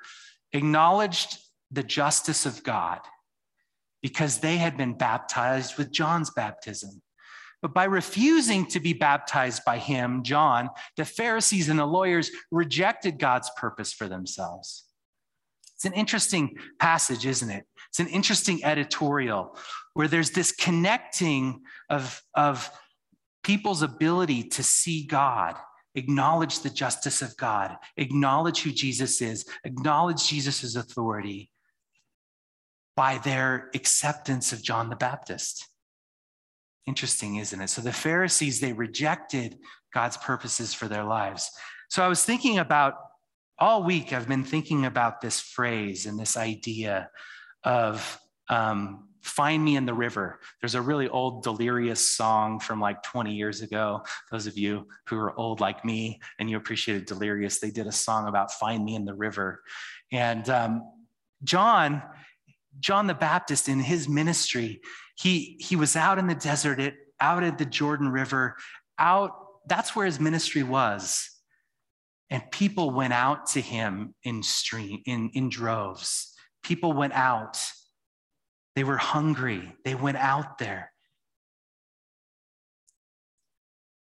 acknowledged 0.54 1.40
the 1.72 1.84
justice 1.84 2.46
of 2.46 2.64
God 2.64 3.00
because 4.02 4.40
they 4.40 4.58
had 4.58 4.78
been 4.78 4.94
baptized 4.94 5.78
with 5.78 5.92
John's 5.92 6.30
baptism. 6.30 7.02
But 7.62 7.74
by 7.74 7.86
refusing 7.86 8.66
to 8.68 8.80
be 8.80 8.94
baptized 8.94 9.64
by 9.66 9.78
him, 9.78 10.24
John, 10.24 10.70
the 10.98 11.06
Pharisees 11.06 11.70
and 11.70 11.80
the 11.80 11.86
lawyers 11.86 12.30
rejected 12.52 13.20
God's 13.20 13.50
purpose 13.58 13.94
for 13.94 14.08
themselves. 14.08 14.86
It's 15.76 15.86
an 15.86 15.94
interesting 15.94 16.58
passage, 16.80 17.26
isn't 17.26 17.50
it? 17.50 17.66
It's 17.90 18.00
an 18.00 18.08
interesting 18.08 18.64
editorial 18.64 19.58
where 19.94 20.08
there's 20.08 20.32
this 20.32 20.52
connecting 20.52 21.62
of, 21.90 22.22
of 22.34 22.70
people's 23.44 23.82
ability 23.82 24.44
to 24.44 24.64
see 24.64 25.06
God, 25.06 25.56
acknowledge 25.94 26.60
the 26.60 26.70
justice 26.70 27.22
of 27.22 27.36
God, 27.38 27.78
acknowledge 27.98 28.62
who 28.62 28.72
Jesus 28.72 29.22
is, 29.22 29.46
acknowledge 29.64 30.28
Jesus' 30.28 30.76
authority 30.76 31.52
by 32.96 33.18
their 33.20 33.70
acceptance 33.76 34.54
of 34.54 34.64
John 34.64 34.90
the 34.90 34.96
Baptist. 34.96 35.68
Interesting, 36.88 37.38
isn't 37.38 37.60
it? 37.60 37.70
So 37.70 37.82
the 37.82 37.92
Pharisees, 37.92 38.60
they 38.60 38.74
rejected 38.74 39.58
God's 39.94 40.18
purposes 40.18 40.74
for 40.74 40.88
their 40.88 41.04
lives. 41.04 41.50
So 41.90 42.04
I 42.04 42.08
was 42.08 42.24
thinking 42.24 42.60
about 42.60 42.96
all 43.58 43.84
week, 43.84 44.12
I've 44.12 44.28
been 44.28 44.44
thinking 44.44 44.86
about 44.86 45.22
this 45.22 45.40
phrase 45.40 46.06
and 46.06 46.20
this 46.20 46.36
idea 46.36 47.10
of 47.64 48.20
um, 48.50 49.08
find 49.26 49.64
me 49.64 49.76
in 49.76 49.86
the 49.86 49.94
river. 49.94 50.40
There's 50.62 50.76
a 50.76 50.82
really 50.82 51.10
old 51.10 51.44
delirious 51.44 52.16
song 52.16 52.60
from 52.60 52.80
like 52.80 53.02
20 53.02 53.34
years 53.34 53.62
ago. 53.62 54.04
Those 54.32 54.46
of 54.46 54.58
you 54.58 54.88
who 55.08 55.18
are 55.18 55.38
old 55.40 55.62
like 55.62 55.84
me 55.84 56.20
and 56.38 56.50
you 56.50 56.58
appreciated 56.58 57.06
delirious, 57.06 57.60
they 57.60 57.72
did 57.72 57.88
a 57.88 57.92
song 57.92 58.28
about 58.28 58.52
find 58.52 58.84
me 58.84 58.96
in 58.96 59.06
the 59.06 59.16
river. 59.16 59.64
And 60.12 60.48
um, 60.50 60.84
John, 61.44 62.04
John 62.80 63.08
the 63.08 63.14
Baptist 63.14 63.70
in 63.70 63.80
his 63.80 64.08
ministry, 64.08 64.82
he, 65.18 65.58
he 65.60 65.76
was 65.76 65.96
out 65.96 66.18
in 66.18 66.28
the 66.28 66.36
desert, 66.36 66.80
it, 66.80 66.96
out 67.20 67.44
at 67.44 67.58
the 67.58 67.66
Jordan 67.66 68.10
River, 68.10 68.56
out, 69.00 69.32
that's 69.68 69.96
where 69.96 70.06
his 70.06 70.20
ministry 70.20 70.64
was. 70.64 71.30
And 72.30 72.44
people 72.52 72.92
went 72.92 73.14
out 73.14 73.48
to 73.52 73.62
him 73.62 74.16
in 74.24 74.44
stream, 74.44 75.02
in, 75.06 75.30
in 75.34 75.50
droves. 75.50 76.34
People 76.64 76.94
went 76.94 77.14
out. 77.14 77.58
They 78.76 78.84
were 78.84 78.98
hungry. 78.98 79.76
They 79.86 79.96
went 79.96 80.18
out 80.18 80.58
there. 80.58 80.92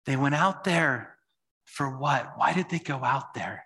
They 0.05 0.15
went 0.15 0.35
out 0.35 0.63
there 0.63 1.17
for 1.65 1.97
what? 1.97 2.33
Why 2.35 2.53
did 2.53 2.69
they 2.69 2.79
go 2.79 3.03
out 3.03 3.33
there? 3.33 3.65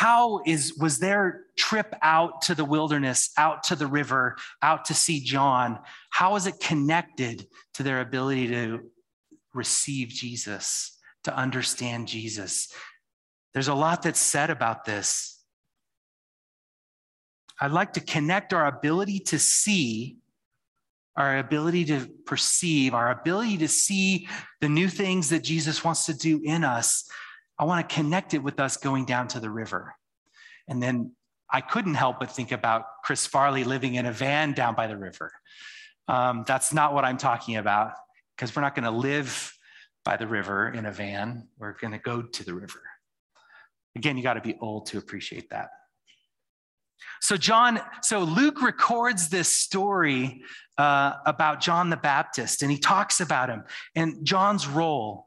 How 0.00 0.40
is 0.46 0.78
was 0.78 0.98
their 0.98 1.42
trip 1.58 1.94
out 2.00 2.40
to 2.40 2.54
the 2.54 2.64
wilderness, 2.64 3.32
out 3.36 3.62
to 3.64 3.76
the 3.76 3.86
river, 3.86 4.34
out 4.62 4.86
to 4.86 4.94
see 4.94 5.20
John, 5.20 5.78
how 6.08 6.36
is 6.36 6.46
it 6.46 6.58
connected 6.58 7.46
to 7.74 7.82
their 7.82 8.00
ability 8.00 8.48
to 8.48 8.80
receive 9.52 10.08
Jesus, 10.08 10.96
to 11.24 11.36
understand 11.36 12.08
Jesus? 12.08 12.72
There's 13.52 13.68
a 13.68 13.74
lot 13.74 14.00
that's 14.00 14.18
said 14.18 14.48
about 14.48 14.86
this. 14.86 15.38
I'd 17.60 17.70
like 17.70 17.92
to 17.92 18.00
connect 18.00 18.54
our 18.54 18.68
ability 18.68 19.18
to 19.18 19.38
see, 19.38 20.16
our 21.14 21.36
ability 21.36 21.84
to 21.84 22.08
perceive, 22.24 22.94
our 22.94 23.10
ability 23.10 23.58
to 23.58 23.68
see 23.68 24.28
the 24.62 24.68
new 24.70 24.88
things 24.88 25.28
that 25.28 25.44
Jesus 25.44 25.84
wants 25.84 26.06
to 26.06 26.14
do 26.14 26.40
in 26.42 26.64
us. 26.64 27.06
I 27.60 27.64
want 27.64 27.86
to 27.86 27.94
connect 27.94 28.32
it 28.32 28.42
with 28.42 28.58
us 28.58 28.78
going 28.78 29.04
down 29.04 29.28
to 29.28 29.38
the 29.38 29.50
river. 29.50 29.94
And 30.66 30.82
then 30.82 31.12
I 31.52 31.60
couldn't 31.60 31.92
help 31.92 32.18
but 32.18 32.32
think 32.32 32.52
about 32.52 32.84
Chris 33.04 33.26
Farley 33.26 33.64
living 33.64 33.96
in 33.96 34.06
a 34.06 34.12
van 34.12 34.54
down 34.54 34.74
by 34.74 34.86
the 34.86 34.96
river. 34.96 35.30
Um, 36.08 36.44
that's 36.46 36.72
not 36.72 36.94
what 36.94 37.04
I'm 37.04 37.18
talking 37.18 37.56
about, 37.56 37.92
because 38.34 38.56
we're 38.56 38.62
not 38.62 38.74
going 38.74 38.84
to 38.84 38.90
live 38.90 39.52
by 40.06 40.16
the 40.16 40.26
river 40.26 40.70
in 40.70 40.86
a 40.86 40.90
van. 40.90 41.48
We're 41.58 41.74
going 41.74 41.92
to 41.92 41.98
go 41.98 42.22
to 42.22 42.44
the 42.44 42.54
river. 42.54 42.80
Again, 43.94 44.16
you 44.16 44.22
got 44.22 44.34
to 44.34 44.40
be 44.40 44.56
old 44.62 44.86
to 44.86 44.98
appreciate 44.98 45.50
that. 45.50 45.68
So 47.20 47.36
John, 47.36 47.78
so 48.02 48.20
Luke 48.20 48.62
records 48.62 49.28
this 49.28 49.48
story 49.48 50.44
uh, 50.78 51.12
about 51.26 51.60
John 51.60 51.90
the 51.90 51.98
Baptist, 51.98 52.62
and 52.62 52.70
he 52.70 52.78
talks 52.78 53.20
about 53.20 53.50
him 53.50 53.64
and 53.94 54.24
John's 54.24 54.66
role. 54.66 55.26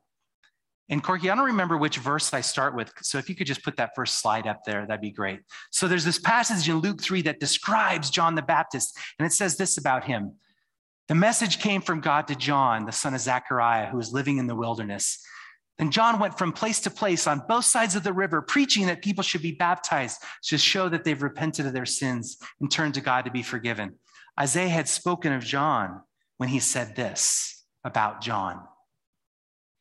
And 0.90 1.02
Corky, 1.02 1.30
I 1.30 1.36
don't 1.36 1.46
remember 1.46 1.78
which 1.78 1.98
verse 1.98 2.34
I 2.34 2.42
start 2.42 2.76
with. 2.76 2.92
So 3.02 3.18
if 3.18 3.30
you 3.30 3.36
could 3.36 3.48
just 3.48 3.64
put 3.64 3.78
that 3.78 3.96
first 3.96 4.20
slide 4.20 4.48
up 4.48 4.64
there, 4.66 4.86
that'd 4.86 5.02
be 5.02 5.12
great. 5.12 5.40
So 5.72 5.88
there's 5.88 6.04
this 6.04 6.20
passage 6.20 6.68
in 6.68 6.80
Luke 6.80 7.02
3 7.02 7.22
that 7.24 7.40
describes 7.40 8.10
John 8.10 8.36
the 8.36 8.42
Baptist, 8.42 8.98
and 9.18 9.26
it 9.26 9.32
says 9.32 9.56
this 9.56 9.78
about 9.78 10.04
him. 10.04 10.34
The 11.08 11.16
message 11.16 11.60
came 11.60 11.82
from 11.82 12.02
God 12.02 12.28
to 12.28 12.36
John, 12.36 12.86
the 12.86 12.92
son 12.92 13.14
of 13.14 13.22
Zechariah, 13.22 13.88
who 13.88 13.98
was 13.98 14.14
living 14.14 14.38
in 14.38 14.48
the 14.48 14.56
wilderness. 14.56 15.26
And 15.80 15.92
John 15.92 16.20
went 16.20 16.38
from 16.38 16.52
place 16.52 16.80
to 16.82 16.90
place 16.90 17.28
on 17.28 17.44
both 17.48 17.66
sides 17.66 17.96
of 17.96 18.04
the 18.04 18.14
river, 18.14 18.42
preaching 18.42 18.86
that 18.88 19.02
people 19.02 19.24
should 19.24 19.42
be 19.42 19.54
baptized 19.54 20.22
to 20.44 20.58
show 20.58 20.90
that 20.90 21.04
they've 21.04 21.22
repented 21.22 21.66
of 21.66 21.74
their 21.74 21.86
sins 21.86 22.38
and 22.62 22.70
turned 22.70 22.94
to 22.94 23.02
God 23.02 23.26
to 23.26 23.32
be 23.32 23.42
forgiven. 23.42 23.96
Isaiah 24.40 24.70
had 24.70 24.88
spoken 24.88 25.34
of 25.34 25.44
John 25.44 26.02
when 26.38 26.50
he 26.50 26.60
said 26.60 26.96
this 26.96 27.64
about 27.84 28.22
John 28.22 28.62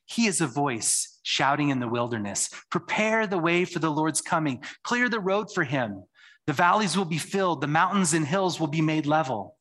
He 0.05 0.27
is 0.27 0.41
a 0.41 0.47
voice 0.47 1.19
shouting 1.23 1.69
in 1.69 1.79
the 1.79 1.87
wilderness, 1.87 2.49
Prepare 2.69 3.27
the 3.27 3.37
way 3.37 3.65
for 3.65 3.79
the 3.79 3.91
Lord's 3.91 4.21
coming, 4.21 4.63
clear 4.83 5.09
the 5.09 5.19
road 5.19 5.53
for 5.53 5.63
him. 5.63 6.03
The 6.45 6.53
valleys 6.53 6.97
will 6.97 7.05
be 7.05 7.17
filled, 7.17 7.61
the 7.61 7.67
mountains 7.67 8.13
and 8.13 8.27
hills 8.27 8.59
will 8.59 8.67
be 8.67 8.81
made 8.81 9.05
level. 9.05 9.57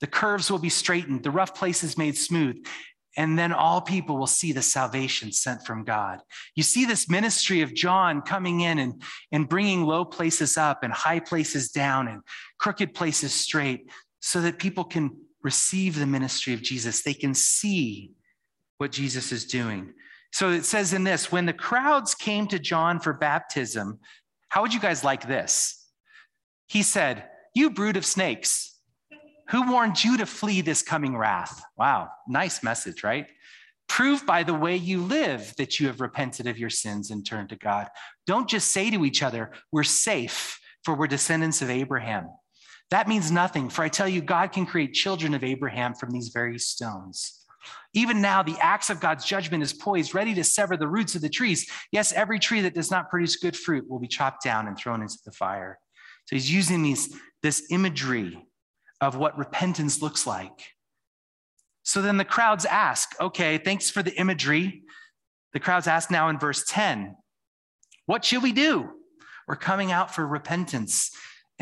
The 0.00 0.06
curves 0.06 0.50
will 0.50 0.58
be 0.58 0.68
straightened, 0.68 1.22
the 1.22 1.30
rough 1.30 1.54
places 1.54 1.98
made 1.98 2.16
smooth, 2.16 2.64
and 3.16 3.38
then 3.38 3.52
all 3.52 3.80
people 3.80 4.16
will 4.16 4.26
see 4.26 4.52
the 4.52 4.62
salvation 4.62 5.32
sent 5.32 5.66
from 5.66 5.84
God. 5.84 6.20
You 6.56 6.62
see 6.62 6.84
this 6.84 7.08
ministry 7.08 7.60
of 7.60 7.74
John 7.74 8.22
coming 8.22 8.60
in 8.60 8.78
and, 8.78 9.02
and 9.30 9.48
bringing 9.48 9.84
low 9.84 10.04
places 10.04 10.56
up 10.56 10.82
and 10.82 10.92
high 10.92 11.20
places 11.20 11.70
down 11.70 12.08
and 12.08 12.22
crooked 12.58 12.94
places 12.94 13.32
straight 13.32 13.90
so 14.20 14.40
that 14.40 14.58
people 14.58 14.84
can 14.84 15.10
receive 15.42 15.98
the 15.98 16.06
ministry 16.06 16.54
of 16.54 16.62
Jesus. 16.62 17.02
They 17.02 17.14
can 17.14 17.34
see 17.34 18.12
what 18.82 18.90
Jesus 18.90 19.30
is 19.30 19.44
doing. 19.44 19.94
So 20.32 20.50
it 20.50 20.64
says 20.64 20.92
in 20.92 21.04
this 21.04 21.30
when 21.30 21.46
the 21.46 21.52
crowds 21.52 22.16
came 22.16 22.48
to 22.48 22.58
John 22.58 22.98
for 22.98 23.12
baptism, 23.12 24.00
how 24.48 24.62
would 24.62 24.74
you 24.74 24.80
guys 24.80 25.04
like 25.04 25.28
this? 25.28 25.86
He 26.66 26.82
said, 26.82 27.28
You 27.54 27.70
brood 27.70 27.96
of 27.96 28.04
snakes. 28.04 28.76
Who 29.50 29.70
warned 29.70 30.02
you 30.02 30.16
to 30.16 30.26
flee 30.26 30.62
this 30.62 30.82
coming 30.82 31.16
wrath? 31.16 31.62
Wow, 31.78 32.08
nice 32.26 32.64
message, 32.64 33.04
right? 33.04 33.28
Prove 33.88 34.26
by 34.26 34.42
the 34.42 34.54
way 34.54 34.74
you 34.74 35.00
live 35.00 35.54
that 35.58 35.78
you 35.78 35.86
have 35.86 36.00
repented 36.00 36.48
of 36.48 36.58
your 36.58 36.70
sins 36.70 37.12
and 37.12 37.24
turned 37.24 37.50
to 37.50 37.56
God. 37.56 37.88
Don't 38.26 38.48
just 38.48 38.72
say 38.72 38.90
to 38.90 39.04
each 39.04 39.22
other, 39.22 39.52
We're 39.70 39.84
safe, 39.84 40.58
for 40.84 40.96
we're 40.96 41.06
descendants 41.06 41.62
of 41.62 41.70
Abraham. 41.70 42.30
That 42.90 43.06
means 43.06 43.30
nothing, 43.30 43.68
for 43.68 43.84
I 43.84 43.88
tell 43.88 44.08
you, 44.08 44.22
God 44.22 44.50
can 44.50 44.66
create 44.66 44.92
children 44.92 45.34
of 45.34 45.44
Abraham 45.44 45.94
from 45.94 46.10
these 46.10 46.30
very 46.30 46.58
stones. 46.58 47.41
Even 47.94 48.20
now, 48.20 48.42
the 48.42 48.56
axe 48.60 48.90
of 48.90 49.00
God's 49.00 49.24
judgment 49.24 49.62
is 49.62 49.72
poised, 49.72 50.14
ready 50.14 50.34
to 50.34 50.44
sever 50.44 50.76
the 50.76 50.88
roots 50.88 51.14
of 51.14 51.20
the 51.20 51.28
trees. 51.28 51.70
Yes, 51.90 52.12
every 52.12 52.38
tree 52.38 52.62
that 52.62 52.74
does 52.74 52.90
not 52.90 53.10
produce 53.10 53.36
good 53.36 53.56
fruit 53.56 53.88
will 53.88 53.98
be 53.98 54.08
chopped 54.08 54.42
down 54.42 54.66
and 54.66 54.76
thrown 54.76 55.02
into 55.02 55.18
the 55.24 55.32
fire. 55.32 55.78
So 56.26 56.36
he's 56.36 56.52
using 56.52 56.82
these, 56.82 57.14
this 57.42 57.66
imagery 57.70 58.46
of 59.00 59.16
what 59.16 59.36
repentance 59.36 60.00
looks 60.00 60.26
like. 60.26 60.74
So 61.82 62.00
then 62.00 62.16
the 62.16 62.24
crowds 62.24 62.64
ask, 62.64 63.10
okay, 63.20 63.58
thanks 63.58 63.90
for 63.90 64.02
the 64.02 64.14
imagery. 64.14 64.82
The 65.52 65.60
crowds 65.60 65.86
ask 65.86 66.10
now 66.10 66.28
in 66.28 66.38
verse 66.38 66.64
10, 66.66 67.16
what 68.06 68.24
should 68.24 68.42
we 68.42 68.52
do? 68.52 68.90
We're 69.48 69.56
coming 69.56 69.90
out 69.92 70.14
for 70.14 70.26
repentance. 70.26 71.10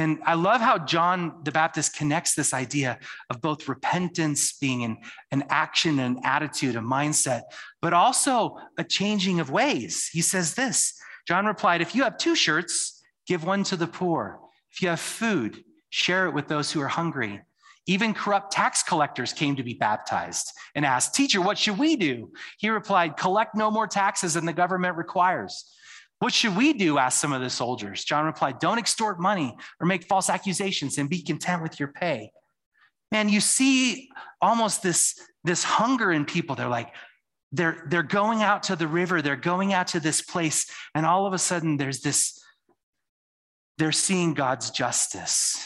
And 0.01 0.19
I 0.25 0.33
love 0.33 0.63
how 0.63 0.79
John 0.79 1.43
the 1.43 1.53
Baptist 1.53 1.95
connects 1.95 2.35
this 2.35 2.55
idea 2.55 2.99
of 3.29 3.43
both 3.43 3.69
repentance 3.69 4.55
being 4.55 4.83
an, 4.83 4.97
an 5.31 5.45
action, 5.51 5.99
an 5.99 6.21
attitude, 6.25 6.75
a 6.75 6.81
mindset, 6.81 7.43
but 7.83 7.93
also 7.93 8.57
a 8.79 8.83
changing 8.83 9.41
of 9.41 9.51
ways. 9.51 10.09
He 10.11 10.23
says 10.23 10.55
this 10.55 10.99
John 11.29 11.45
replied, 11.45 11.83
If 11.83 11.95
you 11.95 12.03
have 12.05 12.17
two 12.17 12.35
shirts, 12.35 13.03
give 13.27 13.45
one 13.45 13.63
to 13.65 13.77
the 13.77 13.87
poor. 13.87 14.41
If 14.73 14.81
you 14.81 14.89
have 14.89 15.01
food, 15.01 15.63
share 15.91 16.27
it 16.27 16.33
with 16.33 16.49
those 16.49 16.73
who 16.73 16.81
are 16.81 16.89
hungry. 16.89 17.43
Even 17.87 18.15
corrupt 18.15 18.53
tax 18.53 18.83
collectors 18.83 19.35
came 19.35 19.55
to 19.57 19.63
be 19.63 19.75
baptized 19.75 20.51
and 20.75 20.87
asked, 20.87 21.15
Teacher, 21.15 21.43
what 21.43 21.59
should 21.59 21.77
we 21.77 21.97
do? 21.97 22.33
He 22.57 22.71
replied, 22.71 23.19
Collect 23.19 23.55
no 23.55 23.71
more 23.71 23.87
taxes 23.87 24.33
than 24.33 24.47
the 24.47 24.55
government 24.55 24.97
requires. 24.97 25.71
What 26.21 26.35
should 26.35 26.55
we 26.55 26.75
do? 26.75 26.99
asked 26.99 27.19
some 27.19 27.33
of 27.33 27.41
the 27.41 27.51
soldiers. 27.51 28.05
John 28.05 28.27
replied, 28.27 28.59
Don't 28.59 28.79
extort 28.79 29.19
money 29.19 29.57
or 29.81 29.87
make 29.87 30.05
false 30.05 30.31
accusations 30.31 30.99
and 30.99 31.11
be 31.11 31.23
content 31.23 31.63
with 31.63 31.81
your 31.81 31.89
pay. 31.89 32.31
Man, 33.11 33.29
you 33.29 33.41
see 33.41 34.11
almost 34.41 34.83
this, 34.83 35.19
this 35.45 35.65
hunger 35.65 36.13
in 36.13 36.27
people. 36.27 36.55
They're 36.55 36.69
like, 36.69 36.95
they're, 37.53 37.85
they're 37.89 38.03
going 38.03 38.43
out 38.43 38.65
to 38.65 38.77
the 38.77 38.87
river, 38.87 39.23
they're 39.23 39.35
going 39.35 39.73
out 39.73 39.89
to 39.89 40.01
this 40.01 40.23
place, 40.23 40.71
and 40.95 41.05
all 41.05 41.27
of 41.27 41.33
a 41.33 41.39
sudden 41.39 41.79
there's 41.79 42.01
this, 42.01 42.39
they're 43.79 43.91
seeing 43.91 44.35
God's 44.35 44.71
justice. 44.71 45.59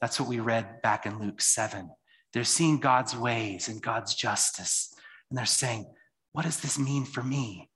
That's 0.00 0.18
what 0.18 0.28
we 0.28 0.40
read 0.40 0.82
back 0.82 1.04
in 1.04 1.18
Luke 1.18 1.42
7. 1.42 1.90
They're 2.32 2.44
seeing 2.44 2.78
God's 2.78 3.16
ways 3.16 3.68
and 3.68 3.82
God's 3.82 4.14
justice. 4.14 4.94
And 5.30 5.38
they're 5.38 5.46
saying, 5.46 5.86
What 6.32 6.44
does 6.44 6.60
this 6.60 6.78
mean 6.78 7.04
for 7.04 7.22
me? 7.22 7.68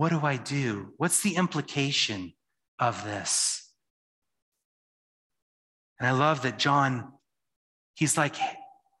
What 0.00 0.12
do 0.12 0.20
I 0.22 0.38
do? 0.38 0.94
What's 0.96 1.22
the 1.22 1.36
implication 1.36 2.32
of 2.78 3.04
this? 3.04 3.70
And 5.98 6.08
I 6.08 6.12
love 6.12 6.40
that 6.40 6.58
John, 6.58 7.12
he's 7.96 8.16
like 8.16 8.36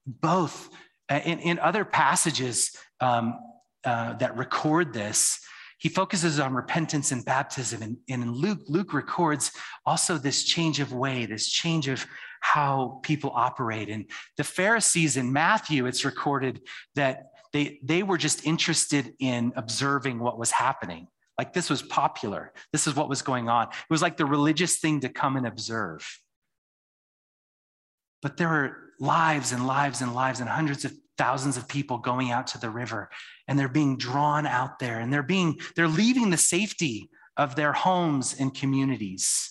both. 0.06 0.68
In, 1.08 1.38
in 1.38 1.58
other 1.58 1.86
passages 1.86 2.76
um, 3.00 3.38
uh, 3.82 4.12
that 4.18 4.36
record 4.36 4.92
this, 4.92 5.40
he 5.78 5.88
focuses 5.88 6.38
on 6.38 6.52
repentance 6.52 7.12
and 7.12 7.24
baptism. 7.24 7.80
And, 7.80 7.96
and 8.10 8.22
in 8.22 8.32
Luke, 8.32 8.60
Luke 8.68 8.92
records 8.92 9.52
also 9.86 10.18
this 10.18 10.44
change 10.44 10.80
of 10.80 10.92
way, 10.92 11.24
this 11.24 11.48
change 11.48 11.88
of 11.88 12.04
how 12.40 13.00
people 13.02 13.32
operate. 13.34 13.88
And 13.88 14.04
the 14.36 14.44
Pharisees 14.44 15.16
in 15.16 15.32
Matthew, 15.32 15.86
it's 15.86 16.04
recorded 16.04 16.60
that 16.94 17.29
they, 17.52 17.80
they 17.82 18.02
were 18.02 18.18
just 18.18 18.46
interested 18.46 19.14
in 19.18 19.52
observing 19.56 20.18
what 20.18 20.38
was 20.38 20.50
happening. 20.50 21.08
Like 21.36 21.52
this 21.52 21.70
was 21.70 21.82
popular. 21.82 22.52
This 22.72 22.86
is 22.86 22.94
what 22.94 23.08
was 23.08 23.22
going 23.22 23.48
on. 23.48 23.68
It 23.68 23.90
was 23.90 24.02
like 24.02 24.16
the 24.16 24.26
religious 24.26 24.78
thing 24.78 25.00
to 25.00 25.08
come 25.08 25.36
and 25.36 25.46
observe. 25.46 26.06
But 28.22 28.36
there 28.36 28.48
were 28.48 28.76
lives 28.98 29.52
and 29.52 29.66
lives 29.66 30.02
and 30.02 30.14
lives 30.14 30.40
and 30.40 30.48
hundreds 30.48 30.84
of 30.84 30.92
thousands 31.16 31.56
of 31.56 31.66
people 31.66 31.98
going 31.98 32.30
out 32.30 32.46
to 32.48 32.58
the 32.58 32.70
river 32.70 33.10
and 33.48 33.58
they're 33.58 33.68
being 33.68 33.96
drawn 33.96 34.46
out 34.46 34.78
there 34.78 35.00
and 35.00 35.12
they're 35.12 35.22
being 35.22 35.58
they're 35.76 35.88
leaving 35.88 36.30
the 36.30 36.36
safety 36.36 37.10
of 37.36 37.56
their 37.56 37.72
homes 37.72 38.36
and 38.38 38.54
communities 38.54 39.49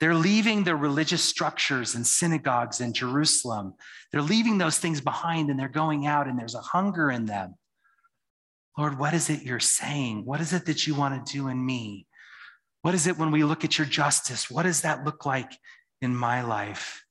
they're 0.00 0.14
leaving 0.14 0.64
their 0.64 0.76
religious 0.76 1.22
structures 1.22 1.94
and 1.94 2.06
synagogues 2.06 2.80
in 2.80 2.92
Jerusalem. 2.92 3.74
They're 4.12 4.22
leaving 4.22 4.58
those 4.58 4.78
things 4.78 5.00
behind 5.00 5.50
and 5.50 5.58
they're 5.58 5.68
going 5.68 6.06
out, 6.06 6.26
and 6.26 6.38
there's 6.38 6.54
a 6.54 6.60
hunger 6.60 7.10
in 7.10 7.26
them. 7.26 7.54
Lord, 8.76 8.98
what 8.98 9.14
is 9.14 9.30
it 9.30 9.42
you're 9.42 9.60
saying? 9.60 10.24
What 10.24 10.40
is 10.40 10.52
it 10.52 10.66
that 10.66 10.86
you 10.86 10.94
want 10.94 11.24
to 11.24 11.32
do 11.32 11.48
in 11.48 11.64
me? 11.64 12.06
What 12.82 12.94
is 12.94 13.06
it 13.06 13.18
when 13.18 13.30
we 13.30 13.44
look 13.44 13.64
at 13.64 13.78
your 13.78 13.86
justice? 13.86 14.50
What 14.50 14.64
does 14.64 14.82
that 14.82 15.04
look 15.04 15.24
like 15.24 15.52
in 16.02 16.14
my 16.14 16.42
life? 16.42 17.04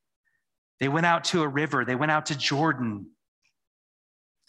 They 0.80 0.90
went 0.90 1.06
out 1.06 1.24
to 1.26 1.42
a 1.42 1.48
river, 1.48 1.86
they 1.86 1.96
went 1.96 2.12
out 2.12 2.28
to 2.28 2.38
Jordan. 2.38 3.08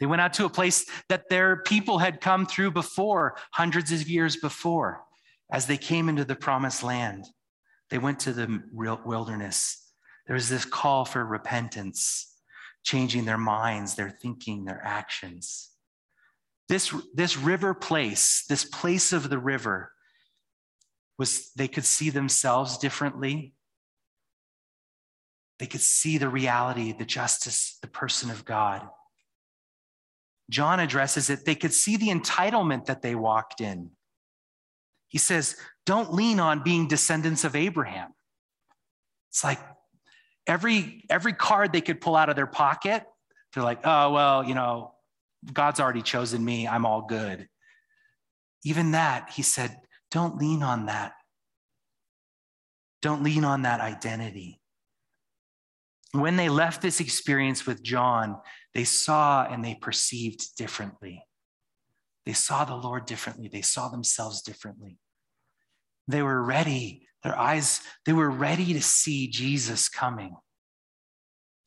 They 0.01 0.07
went 0.07 0.20
out 0.20 0.33
to 0.35 0.44
a 0.44 0.51
place 0.51 0.85
that 1.09 1.29
their 1.31 1.59
people 1.59 1.99
had 1.99 2.20
come 2.20 2.47
through 2.47 2.73
before, 2.73 3.37
hundreds 3.53 3.92
of 3.92 4.09
years 4.09 4.37
before. 4.37 5.05
as 5.51 5.66
they 5.66 5.77
came 5.77 6.09
into 6.09 6.25
the 6.25 6.35
promised 6.35 6.83
land, 6.83 7.27
they 7.90 7.99
went 7.99 8.20
to 8.20 8.33
the 8.33 8.62
wilderness. 8.73 9.90
There 10.27 10.35
was 10.35 10.49
this 10.49 10.64
call 10.64 11.05
for 11.05 11.25
repentance, 11.25 12.35
changing 12.83 13.25
their 13.25 13.38
minds, 13.38 13.94
their 13.94 14.11
thinking, 14.11 14.64
their 14.64 14.81
actions. 14.83 15.70
This, 16.68 16.94
this 17.14 17.37
river 17.37 17.75
place, 17.75 18.44
this 18.49 18.64
place 18.64 19.12
of 19.12 19.29
the 19.29 19.38
river, 19.38 19.92
was 21.18 21.53
they 21.53 21.68
could 21.68 21.85
see 21.85 22.11
themselves 22.11 22.79
differently. 22.79 23.55
They 25.59 25.66
could 25.66 25.83
see 25.83 26.18
the 26.18 26.29
reality, 26.29 26.92
the 26.92 27.05
justice, 27.05 27.79
the 27.81 27.88
person 27.88 28.31
of 28.31 28.44
God. 28.44 28.88
John 30.51 30.81
addresses 30.81 31.31
it. 31.31 31.44
They 31.44 31.55
could 31.55 31.73
see 31.73 31.97
the 31.97 32.09
entitlement 32.09 32.87
that 32.87 33.03
they 33.03 33.14
walked 33.14 33.61
in. 33.61 33.90
He 35.09 35.18
says, 35.18 35.57
Don't 35.87 36.14
lean 36.14 36.40
on 36.40 36.62
being 36.62 36.88
descendants 36.88 37.44
of 37.44 37.55
Abraham. 37.57 38.11
It's 39.31 39.44
like 39.44 39.61
every, 40.47 41.05
every 41.11 41.33
card 41.33 41.73
they 41.73 41.81
could 41.81 42.01
pull 42.01 42.16
out 42.16 42.29
of 42.29 42.37
their 42.37 42.47
pocket, 42.47 43.05
they're 43.53 43.64
like, 43.64 43.81
Oh, 43.85 44.12
well, 44.12 44.44
you 44.44 44.55
know, 44.55 44.94
God's 45.53 45.81
already 45.81 46.03
chosen 46.03 46.44
me. 46.44 46.66
I'm 46.66 46.87
all 46.87 47.03
good. 47.03 47.49
Even 48.64 48.92
that, 48.92 49.31
he 49.31 49.42
said, 49.42 49.77
Don't 50.11 50.38
lean 50.38 50.62
on 50.62 50.87
that. 50.87 51.12
Don't 53.03 53.23
lean 53.23 53.44
on 53.44 53.62
that 53.62 53.81
identity. 53.81 54.61
When 56.12 56.37
they 56.37 56.49
left 56.49 56.81
this 56.81 57.01
experience 57.01 57.66
with 57.66 57.83
John, 57.83 58.38
they 58.73 58.85
saw 58.85 59.44
and 59.44 59.64
they 59.64 59.75
perceived 59.75 60.57
differently. 60.57 61.23
They 62.25 62.33
saw 62.33 62.64
the 62.64 62.77
Lord 62.77 63.05
differently. 63.05 63.49
They 63.49 63.62
saw 63.62 63.88
themselves 63.88 64.40
differently. 64.40 64.99
They 66.09 66.23
were 66.23 66.43
ready, 66.43 67.07
their 67.23 67.38
eyes, 67.38 67.81
they 68.05 68.12
were 68.12 68.31
ready 68.31 68.73
to 68.75 68.83
see 68.83 69.29
Jesus 69.29 69.88
coming. 69.88 70.37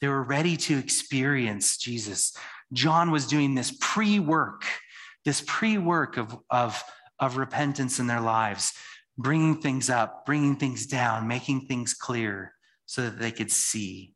They 0.01 0.07
were 0.07 0.23
ready 0.23 0.57
to 0.57 0.77
experience 0.77 1.77
Jesus. 1.77 2.35
John 2.71 3.11
was 3.11 3.25
doing 3.25 3.55
this 3.55 3.75
pre 3.79 4.19
work, 4.19 4.63
this 5.25 5.41
pre 5.45 5.77
work 5.77 6.17
of, 6.17 6.37
of, 6.49 6.83
of 7.19 7.37
repentance 7.37 7.99
in 7.99 8.07
their 8.07 8.21
lives, 8.21 8.73
bringing 9.17 9.61
things 9.61 9.89
up, 9.89 10.25
bringing 10.25 10.55
things 10.55 10.85
down, 10.85 11.27
making 11.27 11.61
things 11.61 11.93
clear 11.93 12.53
so 12.85 13.03
that 13.03 13.19
they 13.19 13.31
could 13.31 13.51
see. 13.51 14.13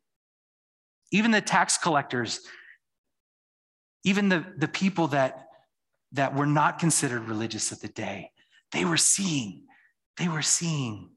Even 1.10 1.30
the 1.30 1.40
tax 1.40 1.76
collectors, 1.76 2.40
even 4.04 4.28
the, 4.28 4.44
the 4.56 4.68
people 4.68 5.08
that, 5.08 5.46
that 6.12 6.34
were 6.34 6.46
not 6.46 6.78
considered 6.78 7.28
religious 7.28 7.72
at 7.72 7.80
the 7.80 7.88
day, 7.88 8.30
they 8.70 8.84
were 8.84 8.96
seeing. 8.96 9.64
They 10.18 10.28
were 10.28 10.42
seeing. 10.42 11.10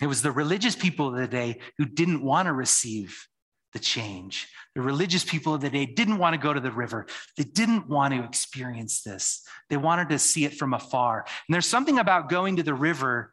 It 0.00 0.06
was 0.06 0.22
the 0.22 0.32
religious 0.32 0.74
people 0.74 1.08
of 1.08 1.14
the 1.14 1.28
day 1.28 1.60
who 1.78 1.84
didn't 1.84 2.22
want 2.22 2.46
to 2.46 2.52
receive 2.52 3.26
the 3.72 3.78
change. 3.78 4.48
The 4.74 4.82
religious 4.82 5.24
people 5.24 5.54
of 5.54 5.60
the 5.60 5.70
day 5.70 5.86
didn't 5.86 6.18
want 6.18 6.34
to 6.34 6.40
go 6.40 6.52
to 6.52 6.60
the 6.60 6.72
river. 6.72 7.06
They 7.36 7.44
didn't 7.44 7.88
want 7.88 8.14
to 8.14 8.24
experience 8.24 9.02
this. 9.02 9.42
They 9.70 9.76
wanted 9.76 10.08
to 10.10 10.18
see 10.18 10.44
it 10.44 10.54
from 10.54 10.74
afar. 10.74 11.24
And 11.26 11.54
there's 11.54 11.66
something 11.66 11.98
about 11.98 12.28
going 12.28 12.56
to 12.56 12.62
the 12.62 12.74
river 12.74 13.32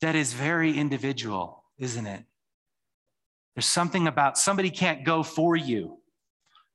that 0.00 0.14
is 0.14 0.32
very 0.32 0.76
individual, 0.76 1.64
isn't 1.78 2.06
it? 2.06 2.24
There's 3.54 3.66
something 3.66 4.06
about 4.06 4.38
somebody 4.38 4.70
can't 4.70 5.04
go 5.04 5.22
for 5.22 5.56
you. 5.56 5.98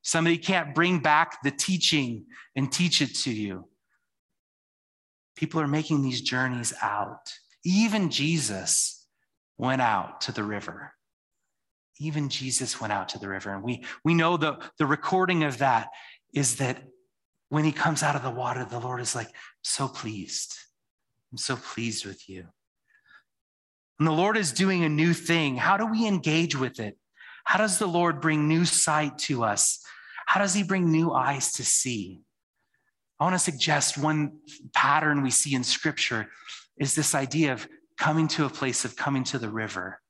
Somebody 0.02 0.38
can't 0.38 0.76
bring 0.76 1.00
back 1.00 1.42
the 1.42 1.52
teaching 1.52 2.26
and 2.56 2.72
teach 2.72 3.02
it 3.02 3.16
to 3.16 3.32
you. 3.32 3.68
People 5.36 5.60
are 5.62 5.68
making 5.68 6.02
these 6.02 6.22
journeys 6.22 6.74
out. 6.82 7.34
Even 7.64 8.10
Jesus 8.10 9.06
went 9.58 9.82
out 9.82 10.22
to 10.22 10.32
the 10.32 10.44
river. 10.44 10.94
Even 12.00 12.30
Jesus 12.30 12.80
went 12.80 12.94
out 12.94 13.10
to 13.10 13.20
the 13.20 13.30
river. 13.30 13.54
And 13.54 13.64
we, 13.64 13.84
we 14.04 14.14
know 14.14 14.38
the, 14.38 14.60
the 14.78 14.86
recording 14.86 15.44
of 15.44 15.60
that 15.60 15.90
is 16.34 16.58
that 16.58 16.84
when 17.50 17.64
he 17.64 17.72
comes 17.72 18.04
out 18.04 18.16
of 18.16 18.24
the 18.24 18.30
water, 18.30 18.66
the 18.66 18.80
Lord 18.80 19.02
is 19.02 19.16
like, 19.16 19.30
so 19.62 19.88
pleased. 19.88 20.56
I'm 21.32 21.38
so 21.38 21.56
pleased 21.56 22.06
with 22.06 22.28
you. 22.28 22.46
And 24.00 24.08
the 24.08 24.12
Lord 24.12 24.36
is 24.36 24.52
doing 24.52 24.84
a 24.84 24.90
new 24.90 25.14
thing. 25.14 25.56
How 25.56 25.78
do 25.78 25.86
we 25.86 26.06
engage 26.06 26.56
with 26.56 26.80
it? 26.80 26.98
How 27.46 27.58
does 27.58 27.80
the 27.80 27.88
Lord 27.88 28.20
bring 28.20 28.48
new 28.48 28.66
sight 28.66 29.18
to 29.20 29.44
us? 29.44 29.82
How 30.26 30.42
does 30.42 30.54
he 30.54 30.64
bring 30.64 30.92
new 30.92 31.14
eyes 31.14 31.54
to 31.54 31.64
see? 31.64 32.25
I 33.20 33.24
want 33.24 33.36
to 33.36 33.40
suggest 33.40 33.98
one 33.98 34.40
pattern 34.74 35.22
we 35.24 35.32
see 35.32 35.56
in 35.56 35.64
scripture 35.64 36.28
is 36.78 36.96
this 36.96 37.16
idea 37.16 37.54
of 37.54 37.68
coming 37.98 38.28
to 38.30 38.46
a 38.46 38.50
place 38.50 38.84
of 38.84 38.96
coming 38.96 39.24
to 39.26 39.40
the 39.40 39.50
river. 39.50 40.02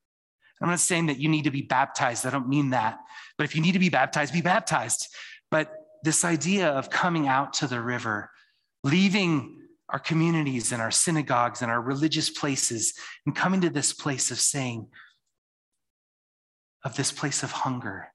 I'm 0.62 0.70
not 0.70 0.80
saying 0.80 1.08
that 1.08 1.20
you 1.20 1.30
need 1.30 1.44
to 1.44 1.52
be 1.52 1.62
baptized. 1.62 2.26
I 2.26 2.32
don't 2.32 2.48
mean 2.48 2.72
that. 2.72 2.98
But 3.38 3.44
if 3.44 3.56
you 3.56 3.62
need 3.62 3.74
to 3.74 3.80
be 3.80 3.90
baptized, 3.90 4.34
be 4.34 4.42
baptized. 4.42 5.08
But 5.52 5.72
this 6.04 6.26
idea 6.26 6.70
of 6.70 6.90
coming 6.90 7.28
out 7.28 7.54
to 7.54 7.68
the 7.68 7.82
river, 7.82 8.32
leaving 8.84 9.62
our 9.90 10.00
communities 10.00 10.72
and 10.72 10.82
our 10.82 10.92
synagogues 10.92 11.62
and 11.62 11.70
our 11.70 11.82
religious 11.82 12.30
places 12.30 12.94
and 13.26 13.36
coming 13.36 13.62
to 13.62 13.70
this 13.70 13.94
place 13.94 14.32
of 14.32 14.40
saying, 14.40 14.88
of 16.84 16.96
this 16.96 17.12
place 17.12 17.44
of 17.44 17.52
hunger, 17.52 18.08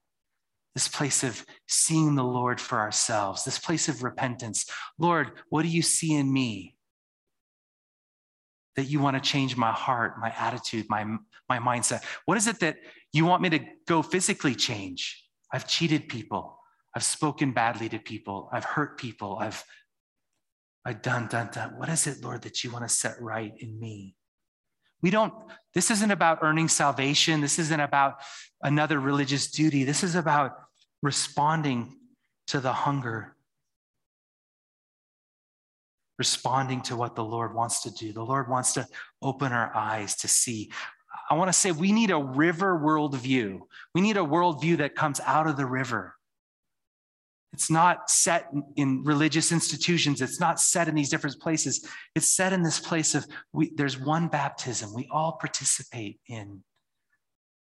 this 0.75 0.87
place 0.87 1.23
of 1.23 1.45
seeing 1.67 2.15
the 2.15 2.23
Lord 2.23 2.59
for 2.59 2.79
ourselves, 2.79 3.43
this 3.43 3.59
place 3.59 3.89
of 3.89 4.03
repentance. 4.03 4.65
Lord, 4.97 5.31
what 5.49 5.63
do 5.63 5.67
you 5.67 5.81
see 5.81 6.13
in 6.15 6.31
me? 6.31 6.75
That 8.77 8.85
you 8.85 8.99
want 8.99 9.21
to 9.21 9.29
change 9.29 9.57
my 9.57 9.71
heart, 9.71 10.19
my 10.19 10.33
attitude, 10.37 10.85
my, 10.89 11.05
my 11.49 11.59
mindset. 11.59 12.03
What 12.25 12.37
is 12.37 12.47
it 12.47 12.59
that 12.61 12.77
you 13.11 13.25
want 13.25 13.41
me 13.41 13.49
to 13.49 13.59
go 13.85 14.01
physically 14.01 14.55
change? 14.55 15.27
I've 15.51 15.67
cheated 15.67 16.07
people. 16.07 16.57
I've 16.95 17.03
spoken 17.03 17.51
badly 17.51 17.89
to 17.89 17.99
people. 17.99 18.49
I've 18.53 18.63
hurt 18.63 18.97
people. 18.97 19.37
I've, 19.39 19.63
I've 20.85 21.01
done, 21.01 21.27
done, 21.27 21.49
done. 21.51 21.77
What 21.77 21.89
is 21.89 22.07
it, 22.07 22.23
Lord, 22.23 22.43
that 22.43 22.63
you 22.63 22.71
want 22.71 22.87
to 22.87 22.89
set 22.89 23.21
right 23.21 23.53
in 23.59 23.77
me? 23.77 24.15
We 25.01 25.09
don't, 25.09 25.33
this 25.73 25.89
isn't 25.91 26.11
about 26.11 26.39
earning 26.41 26.67
salvation. 26.67 27.41
This 27.41 27.59
isn't 27.59 27.79
about 27.79 28.17
another 28.61 28.99
religious 28.99 29.49
duty. 29.49 29.83
This 29.83 30.03
is 30.03 30.15
about 30.15 30.57
responding 31.01 31.97
to 32.47 32.59
the 32.59 32.73
hunger, 32.73 33.35
responding 36.19 36.81
to 36.81 36.95
what 36.95 37.15
the 37.15 37.23
Lord 37.23 37.55
wants 37.55 37.83
to 37.83 37.91
do. 37.91 38.13
The 38.13 38.23
Lord 38.23 38.49
wants 38.49 38.73
to 38.73 38.85
open 39.21 39.51
our 39.51 39.75
eyes 39.75 40.15
to 40.17 40.27
see. 40.27 40.71
I 41.29 41.35
want 41.35 41.49
to 41.49 41.53
say 41.53 41.71
we 41.71 41.91
need 41.91 42.11
a 42.11 42.17
river 42.17 42.77
worldview. 42.77 43.61
We 43.95 44.01
need 44.01 44.17
a 44.17 44.21
worldview 44.21 44.77
that 44.77 44.95
comes 44.95 45.19
out 45.21 45.47
of 45.47 45.57
the 45.57 45.65
river. 45.65 46.15
It's 47.53 47.69
not 47.69 48.09
set 48.09 48.49
in 48.77 49.03
religious 49.03 49.51
institutions. 49.51 50.21
It's 50.21 50.39
not 50.39 50.59
set 50.59 50.87
in 50.87 50.95
these 50.95 51.09
different 51.09 51.39
places. 51.39 51.85
It's 52.15 52.33
set 52.33 52.53
in 52.53 52.63
this 52.63 52.79
place 52.79 53.13
of 53.13 53.27
we, 53.51 53.73
there's 53.75 53.99
one 53.99 54.29
baptism 54.29 54.93
we 54.93 55.07
all 55.11 55.33
participate 55.33 56.19
in. 56.27 56.63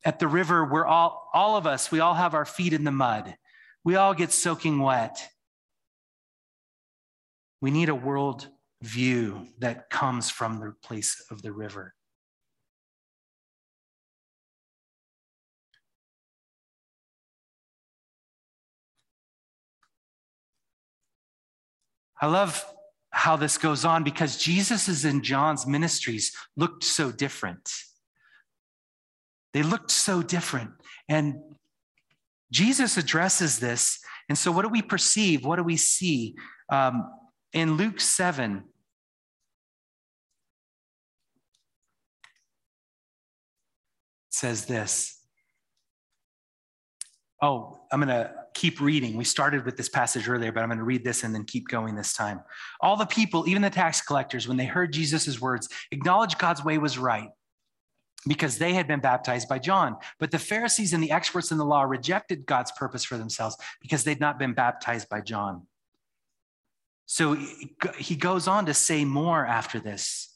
At 0.04 0.20
the 0.20 0.28
river, 0.28 0.66
we're 0.66 0.86
all, 0.86 1.30
all 1.34 1.56
of 1.58 1.68
us, 1.68 1.92
we 1.92 2.00
all 2.00 2.16
have 2.16 2.34
our 2.34 2.46
feet 2.46 2.74
in 2.74 2.84
the 2.84 2.92
mud. 2.92 3.36
We 3.84 3.96
all 3.96 4.14
get 4.14 4.32
soaking 4.32 4.80
wet. 4.80 5.28
We 7.62 7.72
need 7.72 7.90
a 7.90 7.96
world 7.96 8.48
view 8.82 9.48
that 9.60 9.90
comes 9.90 10.30
from 10.30 10.60
the 10.60 10.74
place 10.84 11.24
of 11.32 11.42
the 11.42 11.52
river. 11.52 11.94
I 22.22 22.28
love 22.28 22.66
how 23.10 23.36
this 23.36 23.58
goes 23.58 23.86
on 23.86 24.04
because 24.04 24.38
Jesus's 24.38 25.06
and 25.06 25.24
John's 25.24 25.66
ministries 25.66 26.36
looked 26.58 26.84
so 26.84 27.12
different. 27.12 27.70
They 29.54 29.64
looked 29.64 29.92
so 29.92 30.22
different. 30.22 30.72
And 31.08 31.36
Jesus 32.52 32.98
addresses 32.98 33.60
this. 33.60 34.00
And 34.28 34.38
so, 34.38 34.52
what 34.52 34.64
do 34.64 34.70
we 34.70 34.82
perceive? 34.82 35.46
What 35.46 35.58
do 35.58 35.64
we 35.64 35.78
see? 35.78 36.36
Um, 36.70 37.10
in 37.54 37.78
Luke 37.78 38.02
7, 38.02 38.64
says 44.30 44.66
this 44.66 45.25
Oh, 47.42 47.82
I'm 47.92 48.00
going 48.00 48.10
to 48.10 48.34
keep 48.54 48.80
reading. 48.80 49.18
We 49.18 49.26
started 49.26 49.66
with 49.66 49.76
this 49.76 49.90
passage 49.90 50.30
earlier, 50.30 50.52
but 50.52 50.64
I'm 50.64 50.70
going 50.70 50.80
to 50.80 50.86
read 50.86 51.04
this 51.04 51.24
and 51.24 51.36
then 51.36 51.44
keep 51.44 51.68
going 51.68 51.96
this 51.96 52.14
time. 52.14 52.42
All 52.80 52.96
the 52.96 53.06
people, 53.06 53.48
even 53.48 53.62
the 53.62 53.70
tax 53.70 54.02
collectors, 54.02 54.48
when 54.48 54.58
they 54.58 54.66
heard 54.66 54.94
Jesus' 54.94 55.42
words, 55.42 55.68
acknowledged 55.92 56.40
God's 56.40 56.64
way 56.64 56.78
was 56.78 56.98
right 56.98 57.30
because 58.28 58.58
they 58.58 58.74
had 58.74 58.88
been 58.88 59.02
baptized 59.02 59.50
by 59.50 59.60
John. 59.60 59.98
But 60.20 60.32
the 60.32 60.40
Pharisees 60.40 60.94
and 60.94 61.04
the 61.04 61.12
experts 61.12 61.52
in 61.52 61.58
the 61.58 61.66
law 61.66 61.84
rejected 61.84 62.46
God's 62.46 62.72
purpose 62.72 63.04
for 63.04 63.18
themselves 63.18 63.58
because 63.82 64.04
they'd 64.04 64.20
not 64.20 64.40
been 64.40 64.54
baptized 64.54 65.10
by 65.10 65.22
John. 65.22 65.68
So 67.06 67.38
he 67.98 68.16
goes 68.16 68.48
on 68.48 68.66
to 68.66 68.74
say 68.74 69.06
more 69.06 69.46
after 69.46 69.80
this. 69.80 70.34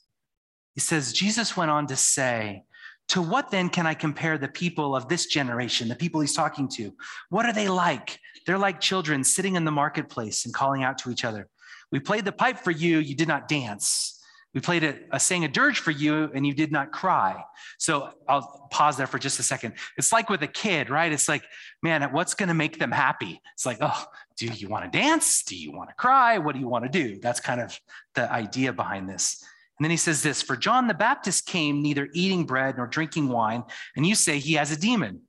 He 0.75 0.81
says, 0.81 1.13
Jesus 1.13 1.57
went 1.57 1.71
on 1.71 1.87
to 1.87 1.95
say, 1.95 2.63
To 3.09 3.21
what 3.21 3.51
then 3.51 3.69
can 3.69 3.87
I 3.87 3.93
compare 3.93 4.37
the 4.37 4.47
people 4.47 4.95
of 4.95 5.07
this 5.07 5.25
generation, 5.25 5.87
the 5.87 5.95
people 5.95 6.21
he's 6.21 6.33
talking 6.33 6.67
to? 6.69 6.93
What 7.29 7.45
are 7.45 7.53
they 7.53 7.67
like? 7.67 8.19
They're 8.45 8.57
like 8.57 8.79
children 8.79 9.23
sitting 9.23 9.55
in 9.55 9.65
the 9.65 9.71
marketplace 9.71 10.45
and 10.45 10.53
calling 10.53 10.83
out 10.83 10.97
to 10.99 11.11
each 11.11 11.25
other. 11.25 11.47
We 11.91 11.99
played 11.99 12.25
the 12.25 12.31
pipe 12.31 12.59
for 12.59 12.71
you, 12.71 12.99
you 12.99 13.15
did 13.15 13.27
not 13.27 13.47
dance. 13.47 14.15
We 14.53 14.61
played 14.61 14.83
a, 14.83 14.95
a 15.11 15.19
sang 15.19 15.43
a 15.43 15.47
dirge 15.47 15.79
for 15.79 15.91
you 15.91 16.31
and 16.33 16.45
you 16.45 16.53
did 16.53 16.71
not 16.71 16.91
cry. 16.91 17.43
So 17.77 18.09
I'll 18.27 18.67
pause 18.71 18.97
there 18.97 19.05
for 19.05 19.19
just 19.19 19.39
a 19.39 19.43
second. 19.43 19.75
It's 19.97 20.11
like 20.11 20.29
with 20.29 20.41
a 20.41 20.47
kid, 20.47 20.89
right? 20.89 21.11
It's 21.11 21.29
like, 21.29 21.43
man, 21.83 22.01
what's 22.11 22.33
going 22.33 22.49
to 22.49 22.55
make 22.55 22.79
them 22.79 22.91
happy? 22.91 23.41
It's 23.53 23.65
like, 23.65 23.77
oh, 23.81 24.05
do 24.37 24.47
you 24.47 24.67
want 24.67 24.91
to 24.91 24.97
dance? 24.97 25.43
Do 25.43 25.55
you 25.55 25.71
want 25.71 25.89
to 25.89 25.95
cry? 25.95 26.39
What 26.39 26.55
do 26.55 26.59
you 26.61 26.67
want 26.67 26.85
to 26.85 26.89
do? 26.89 27.19
That's 27.19 27.39
kind 27.39 27.61
of 27.61 27.79
the 28.15 28.31
idea 28.31 28.73
behind 28.73 29.07
this. 29.07 29.43
And 29.79 29.85
then 29.85 29.91
he 29.91 29.97
says 29.97 30.21
this 30.21 30.41
For 30.41 30.55
John 30.55 30.87
the 30.87 30.93
Baptist 30.93 31.45
came 31.45 31.81
neither 31.81 32.09
eating 32.13 32.45
bread 32.45 32.77
nor 32.77 32.87
drinking 32.87 33.29
wine, 33.29 33.63
and 33.95 34.05
you 34.05 34.15
say 34.15 34.37
he 34.37 34.53
has 34.53 34.71
a 34.71 34.79
demon. 34.79 35.21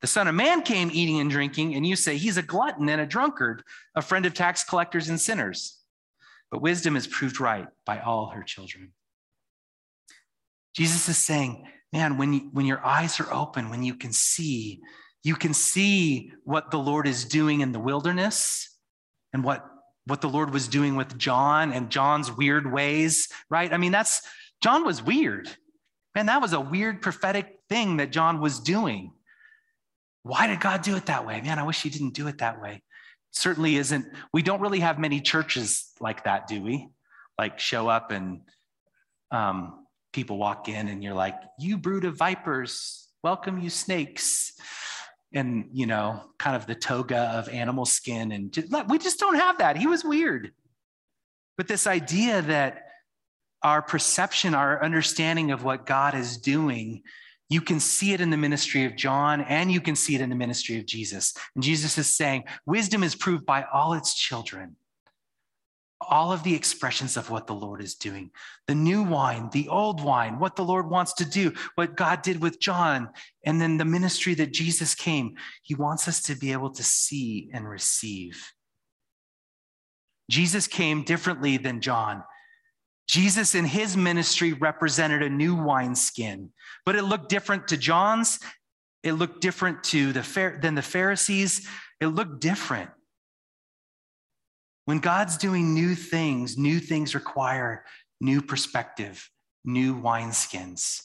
The 0.00 0.06
Son 0.06 0.28
of 0.28 0.34
Man 0.34 0.62
came 0.62 0.90
eating 0.92 1.18
and 1.18 1.28
drinking, 1.28 1.74
and 1.74 1.84
you 1.84 1.96
say 1.96 2.16
he's 2.16 2.36
a 2.36 2.42
glutton 2.42 2.88
and 2.88 3.00
a 3.00 3.06
drunkard, 3.06 3.64
a 3.96 4.02
friend 4.02 4.26
of 4.26 4.34
tax 4.34 4.62
collectors 4.62 5.08
and 5.08 5.20
sinners 5.20 5.78
but 6.50 6.62
wisdom 6.62 6.96
is 6.96 7.06
proved 7.06 7.40
right 7.40 7.66
by 7.84 8.00
all 8.00 8.30
her 8.30 8.42
children. 8.42 8.92
Jesus 10.74 11.08
is 11.08 11.18
saying, 11.18 11.66
man, 11.92 12.18
when, 12.18 12.32
you, 12.32 12.48
when 12.52 12.66
your 12.66 12.84
eyes 12.84 13.20
are 13.20 13.32
open, 13.32 13.70
when 13.70 13.82
you 13.82 13.94
can 13.94 14.12
see, 14.12 14.80
you 15.22 15.34
can 15.34 15.52
see 15.52 16.32
what 16.44 16.70
the 16.70 16.78
Lord 16.78 17.06
is 17.06 17.24
doing 17.24 17.60
in 17.60 17.72
the 17.72 17.80
wilderness 17.80 18.76
and 19.32 19.44
what, 19.44 19.64
what 20.08 20.20
the 20.20 20.28
Lord 20.28 20.52
was 20.52 20.68
doing 20.68 20.96
with 20.96 21.18
John 21.18 21.72
and 21.72 21.90
John's 21.90 22.30
weird 22.30 22.70
ways, 22.70 23.28
right? 23.50 23.72
I 23.72 23.76
mean, 23.76 23.92
that's, 23.92 24.22
John 24.62 24.84
was 24.84 25.02
weird. 25.02 25.48
Man, 26.14 26.26
that 26.26 26.40
was 26.40 26.52
a 26.52 26.60
weird 26.60 27.02
prophetic 27.02 27.60
thing 27.68 27.98
that 27.98 28.10
John 28.10 28.40
was 28.40 28.60
doing. 28.60 29.12
Why 30.22 30.46
did 30.46 30.60
God 30.60 30.82
do 30.82 30.96
it 30.96 31.06
that 31.06 31.26
way? 31.26 31.40
Man, 31.40 31.58
I 31.58 31.62
wish 31.62 31.82
he 31.82 31.90
didn't 31.90 32.14
do 32.14 32.26
it 32.26 32.38
that 32.38 32.60
way 32.60 32.82
certainly 33.32 33.76
isn't, 33.76 34.06
we 34.32 34.42
don't 34.42 34.60
really 34.60 34.80
have 34.80 34.98
many 34.98 35.20
churches 35.20 35.90
like 36.00 36.24
that, 36.24 36.46
do 36.46 36.62
we? 36.62 36.88
Like 37.38 37.58
show 37.58 37.88
up 37.88 38.10
and 38.10 38.40
um, 39.30 39.86
people 40.12 40.38
walk 40.38 40.68
in 40.68 40.88
and 40.88 41.02
you're 41.02 41.14
like, 41.14 41.36
you 41.58 41.78
brood 41.78 42.04
of 42.04 42.16
vipers, 42.16 43.08
welcome 43.22 43.58
you 43.60 43.70
snakes. 43.70 44.52
And, 45.32 45.68
you 45.72 45.86
know, 45.86 46.22
kind 46.38 46.56
of 46.56 46.66
the 46.66 46.74
toga 46.74 47.32
of 47.34 47.48
animal 47.50 47.84
skin. 47.84 48.32
And 48.32 48.50
just, 48.50 48.68
we 48.88 48.98
just 48.98 49.18
don't 49.18 49.34
have 49.34 49.58
that. 49.58 49.76
He 49.76 49.86
was 49.86 50.02
weird. 50.04 50.52
But 51.56 51.68
this 51.68 51.86
idea 51.86 52.40
that 52.42 52.84
our 53.62 53.82
perception, 53.82 54.54
our 54.54 54.82
understanding 54.82 55.50
of 55.50 55.64
what 55.64 55.84
God 55.84 56.14
is 56.14 56.38
doing 56.38 57.02
you 57.50 57.60
can 57.60 57.80
see 57.80 58.12
it 58.12 58.20
in 58.20 58.30
the 58.30 58.36
ministry 58.36 58.84
of 58.84 58.94
John 58.94 59.40
and 59.42 59.72
you 59.72 59.80
can 59.80 59.96
see 59.96 60.14
it 60.14 60.20
in 60.20 60.28
the 60.28 60.36
ministry 60.36 60.78
of 60.78 60.86
Jesus. 60.86 61.34
And 61.54 61.64
Jesus 61.64 61.96
is 61.96 62.14
saying, 62.14 62.44
wisdom 62.66 63.02
is 63.02 63.14
proved 63.14 63.46
by 63.46 63.64
all 63.72 63.94
its 63.94 64.14
children. 64.14 64.76
All 66.00 66.32
of 66.32 66.44
the 66.44 66.54
expressions 66.54 67.16
of 67.16 67.28
what 67.28 67.46
the 67.46 67.54
Lord 67.54 67.82
is 67.82 67.96
doing 67.96 68.30
the 68.68 68.74
new 68.74 69.02
wine, 69.02 69.48
the 69.52 69.68
old 69.68 70.02
wine, 70.02 70.38
what 70.38 70.54
the 70.54 70.64
Lord 70.64 70.88
wants 70.88 71.14
to 71.14 71.24
do, 71.24 71.52
what 71.74 71.96
God 71.96 72.22
did 72.22 72.40
with 72.40 72.60
John, 72.60 73.08
and 73.44 73.60
then 73.60 73.78
the 73.78 73.84
ministry 73.84 74.34
that 74.34 74.52
Jesus 74.52 74.94
came. 74.94 75.36
He 75.62 75.74
wants 75.74 76.06
us 76.06 76.22
to 76.22 76.36
be 76.36 76.52
able 76.52 76.70
to 76.70 76.82
see 76.82 77.50
and 77.52 77.68
receive. 77.68 78.52
Jesus 80.30 80.66
came 80.66 81.02
differently 81.02 81.56
than 81.56 81.80
John. 81.80 82.22
Jesus 83.08 83.54
in 83.54 83.64
his 83.64 83.96
ministry 83.96 84.52
represented 84.52 85.22
a 85.22 85.30
new 85.30 85.54
wineskin, 85.54 86.50
but 86.84 86.94
it 86.94 87.04
looked 87.04 87.30
different 87.30 87.68
to 87.68 87.76
John's. 87.76 88.38
It 89.02 89.12
looked 89.12 89.40
different 89.40 89.82
to 89.84 90.12
the 90.12 90.58
than 90.60 90.74
the 90.74 90.82
Pharisees. 90.82 91.66
It 92.00 92.08
looked 92.08 92.40
different. 92.40 92.90
When 94.88 95.00
God's 95.00 95.36
doing 95.36 95.74
new 95.74 95.94
things, 95.94 96.56
new 96.56 96.80
things 96.80 97.14
require 97.14 97.84
new 98.22 98.40
perspective, 98.40 99.28
new 99.62 99.94
wineskins. 99.94 101.02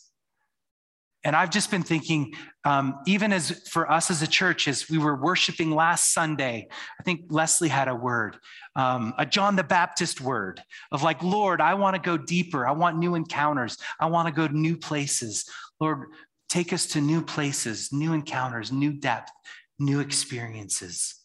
And 1.26 1.36
I've 1.36 1.50
just 1.50 1.70
been 1.70 1.84
thinking, 1.84 2.32
um, 2.64 3.00
even 3.06 3.34
as 3.34 3.68
for 3.68 3.92
us 3.92 4.10
as 4.10 4.22
a 4.22 4.28
church, 4.28 4.70
as 4.70 4.90
we 4.90 5.00
were 5.00 5.18
worshiping 5.18 5.70
last 5.70 6.14
Sunday, 6.14 6.70
I 6.98 7.04
think 7.04 7.26
Leslie 7.28 7.68
had 7.68 7.90
a 7.90 7.94
word, 7.94 8.38
um, 8.78 9.14
a 9.18 9.26
John 9.26 9.58
the 9.58 9.66
Baptist 9.66 10.22
word 10.22 10.64
of 10.94 11.04
like, 11.04 11.22
Lord, 11.22 11.60
I 11.60 11.74
want 11.74 11.98
to 11.98 12.02
go 12.02 12.16
deeper. 12.16 12.66
I 12.66 12.72
want 12.72 12.98
new 12.98 13.16
encounters. 13.16 13.78
I 14.00 14.06
want 14.06 14.30
to 14.30 14.34
go 14.34 14.48
to 14.48 14.58
new 14.58 14.78
places. 14.78 15.44
Lord, 15.82 16.06
take 16.48 16.72
us 16.72 16.86
to 16.86 17.02
new 17.02 17.22
places, 17.22 17.92
new 17.92 18.14
encounters, 18.14 18.72
new 18.72 18.94
depth, 18.94 19.34
new 19.78 20.00
experiences. 20.00 21.20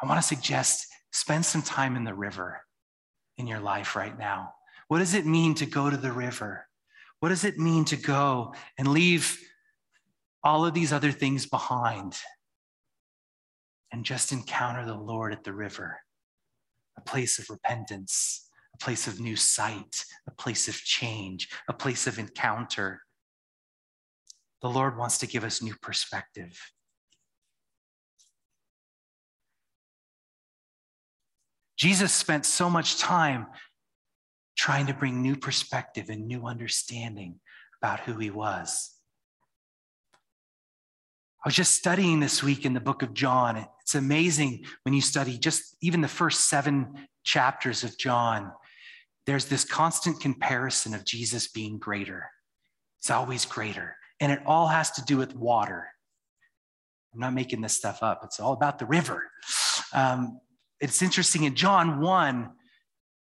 I 0.00 0.06
want 0.06 0.20
to 0.20 0.26
suggest 0.26 0.86
spend 1.12 1.44
some 1.44 1.62
time 1.62 1.96
in 1.96 2.04
the 2.04 2.14
river 2.14 2.62
in 3.36 3.46
your 3.46 3.60
life 3.60 3.96
right 3.96 4.16
now. 4.18 4.54
What 4.88 4.98
does 4.98 5.14
it 5.14 5.26
mean 5.26 5.54
to 5.56 5.66
go 5.66 5.90
to 5.90 5.96
the 5.96 6.12
river? 6.12 6.66
What 7.20 7.30
does 7.30 7.44
it 7.44 7.58
mean 7.58 7.84
to 7.86 7.96
go 7.96 8.54
and 8.76 8.88
leave 8.88 9.38
all 10.44 10.64
of 10.64 10.74
these 10.74 10.92
other 10.92 11.10
things 11.10 11.46
behind 11.46 12.16
and 13.92 14.04
just 14.04 14.32
encounter 14.32 14.84
the 14.84 14.94
Lord 14.94 15.32
at 15.32 15.44
the 15.44 15.52
river, 15.52 15.98
a 16.96 17.00
place 17.00 17.38
of 17.38 17.50
repentance, 17.50 18.48
a 18.74 18.78
place 18.78 19.06
of 19.06 19.18
new 19.18 19.34
sight, 19.34 20.04
a 20.26 20.30
place 20.30 20.68
of 20.68 20.76
change, 20.76 21.48
a 21.68 21.72
place 21.72 22.06
of 22.06 22.18
encounter? 22.18 23.02
The 24.62 24.70
Lord 24.70 24.96
wants 24.96 25.18
to 25.18 25.26
give 25.26 25.44
us 25.44 25.62
new 25.62 25.74
perspective. 25.82 26.72
Jesus 31.78 32.12
spent 32.12 32.44
so 32.44 32.68
much 32.68 32.98
time 32.98 33.46
trying 34.56 34.88
to 34.88 34.94
bring 34.94 35.22
new 35.22 35.36
perspective 35.36 36.10
and 36.10 36.26
new 36.26 36.44
understanding 36.44 37.38
about 37.80 38.00
who 38.00 38.14
he 38.14 38.30
was. 38.30 38.90
I 41.44 41.48
was 41.48 41.54
just 41.54 41.74
studying 41.74 42.18
this 42.18 42.42
week 42.42 42.64
in 42.64 42.74
the 42.74 42.80
book 42.80 43.02
of 43.02 43.14
John. 43.14 43.64
It's 43.80 43.94
amazing 43.94 44.64
when 44.82 44.92
you 44.92 45.00
study 45.00 45.38
just 45.38 45.76
even 45.80 46.00
the 46.00 46.08
first 46.08 46.48
seven 46.48 47.06
chapters 47.22 47.84
of 47.84 47.96
John. 47.96 48.50
There's 49.24 49.44
this 49.44 49.64
constant 49.64 50.20
comparison 50.20 50.94
of 50.94 51.04
Jesus 51.04 51.46
being 51.46 51.78
greater. 51.78 52.28
It's 52.98 53.10
always 53.10 53.44
greater. 53.44 53.96
And 54.18 54.32
it 54.32 54.40
all 54.44 54.66
has 54.66 54.90
to 54.92 55.04
do 55.04 55.16
with 55.16 55.36
water. 55.36 55.86
I'm 57.14 57.20
not 57.20 57.34
making 57.34 57.60
this 57.60 57.76
stuff 57.76 58.02
up, 58.02 58.22
it's 58.24 58.40
all 58.40 58.52
about 58.52 58.80
the 58.80 58.86
river. 58.86 59.30
Um, 59.94 60.40
it's 60.80 61.02
interesting 61.02 61.44
in 61.44 61.54
John 61.54 62.00
1, 62.00 62.50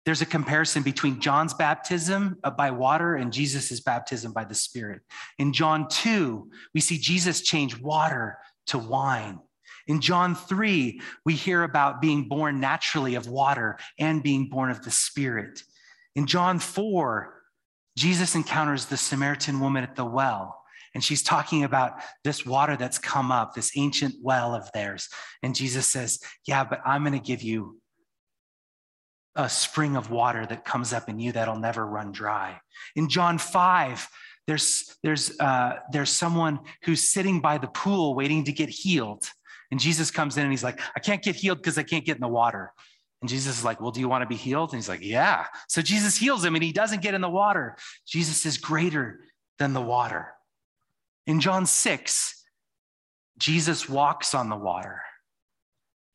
there's 0.06 0.22
a 0.22 0.26
comparison 0.26 0.84
between 0.84 1.20
John's 1.20 1.54
baptism 1.54 2.38
uh, 2.44 2.52
by 2.52 2.72
water 2.72 3.15
and 3.15 3.34
Jesus' 3.34 3.80
baptism 3.80 4.34
by 4.34 4.46
the 4.46 4.54
Spirit. 4.54 5.02
In 5.39 5.52
John 5.52 5.88
2, 5.89 6.50
we 6.74 6.82
see 6.82 7.00
Jesus 7.00 7.41
change 7.41 7.80
water 7.80 8.38
to 8.68 8.78
wine. 8.78 9.39
In 9.88 10.02
John 10.02 10.36
3, 10.36 11.02
we 11.26 11.34
hear 11.34 11.63
about 11.63 12.02
being 12.02 12.28
born 12.28 12.60
naturally 12.60 13.15
of 13.15 13.28
water 13.28 13.78
and 14.00 14.22
being 14.22 14.50
born 14.50 14.70
of 14.70 14.84
the 14.84 14.91
Spirit. 14.91 15.63
In 16.15 16.28
John 16.28 16.60
4, 16.60 17.34
Jesus 17.98 18.36
encounters 18.36 18.86
the 18.86 18.98
Samaritan 18.98 19.60
woman 19.60 19.84
at 19.84 19.96
the 19.96 20.06
well, 20.06 20.63
and 20.95 21.03
she's 21.03 21.21
talking 21.21 21.65
about 21.65 21.99
this 22.23 22.45
water 22.45 22.77
that's 22.77 22.97
come 22.97 23.31
up, 23.31 23.53
this 23.53 23.73
ancient 23.75 24.15
well 24.23 24.55
of 24.55 24.71
theirs. 24.71 25.10
And 25.43 25.53
Jesus 25.53 25.85
says, 25.85 26.19
Yeah, 26.48 26.63
but 26.63 26.79
I'm 26.85 27.04
going 27.04 27.13
to 27.13 27.19
give 27.19 27.43
you 27.43 27.79
a 29.35 29.50
spring 29.50 29.98
of 29.98 30.10
water 30.10 30.46
that 30.46 30.63
comes 30.63 30.93
up 30.93 31.10
in 31.10 31.19
you 31.19 31.33
that'll 31.33 31.60
never 31.60 31.85
run 31.85 32.13
dry. 32.13 32.62
In 32.96 33.10
John 33.10 33.37
5, 33.37 34.08
there's, 34.48 34.96
there's, 35.04 35.37
uh, 35.39 35.79
there's 35.91 36.12
someone 36.12 36.60
who's 36.83 37.10
sitting 37.10 37.41
by 37.41 37.58
the 37.58 37.67
pool 37.67 38.15
waiting 38.15 38.46
to 38.46 38.54
get 38.54 38.69
healed. 38.69 39.29
And 39.71 39.79
Jesus 39.79 40.12
comes 40.12 40.37
in 40.37 40.43
and 40.43 40.52
he's 40.52 40.63
like, 40.63 40.79
I 40.96 41.02
can't 41.02 41.21
get 41.21 41.35
healed 41.35 41.58
because 41.58 41.77
I 41.77 41.83
can't 41.83 42.06
get 42.06 42.15
in 42.15 42.21
the 42.21 42.29
water. 42.29 42.71
And 43.21 43.29
Jesus 43.29 43.58
is 43.58 43.65
like, 43.65 43.81
Well, 43.81 43.91
do 43.91 44.00
you 44.00 44.08
want 44.08 44.21
to 44.21 44.27
be 44.29 44.35
healed? 44.35 44.71
And 44.71 44.77
he's 44.77 44.87
like, 44.87 45.04
Yeah. 45.04 45.48
So 45.67 45.81
Jesus 45.81 46.15
heals 46.15 46.46
him 46.46 46.56
and 46.56 46.63
he 46.63 46.71
doesn't 46.71 47.02
get 47.02 47.15
in 47.15 47.21
the 47.21 47.29
water. 47.29 47.75
Jesus 48.08 48.46
is 48.46 48.58
greater 48.58 49.19
than 49.60 49.73
the 49.73 49.81
water. 49.81 50.35
In 51.28 51.40
John 51.40 51.65
6, 51.65 52.44
Jesus 53.38 53.90
walks 53.90 54.34
on 54.34 54.50
the 54.50 54.56
water 54.56 55.02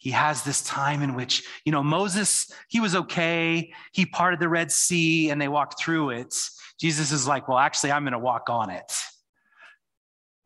he 0.01 0.13
has 0.13 0.43
this 0.43 0.63
time 0.63 1.03
in 1.03 1.15
which, 1.15 1.45
you 1.67 1.73
know, 1.73 1.83
Moses, 1.83 2.51
he 2.69 2.81
was 2.81 2.95
okay. 2.95 3.71
He 3.93 4.07
parted 4.07 4.41
the 4.41 4.49
Red 4.49 4.73
Sea 4.73 5.29
and 5.29 5.39
they 5.39 5.47
walked 5.47 5.79
through 5.79 6.11
it. 6.11 6.35
Jesus 6.81 7.13
is 7.13 7.29
like, 7.29 7.49
well, 7.49 7.59
actually, 7.59 7.93
I'm 7.93 8.03
going 8.03 8.13
to 8.13 8.19
walk 8.19 8.49
on 8.49 8.71
it. 8.71 8.91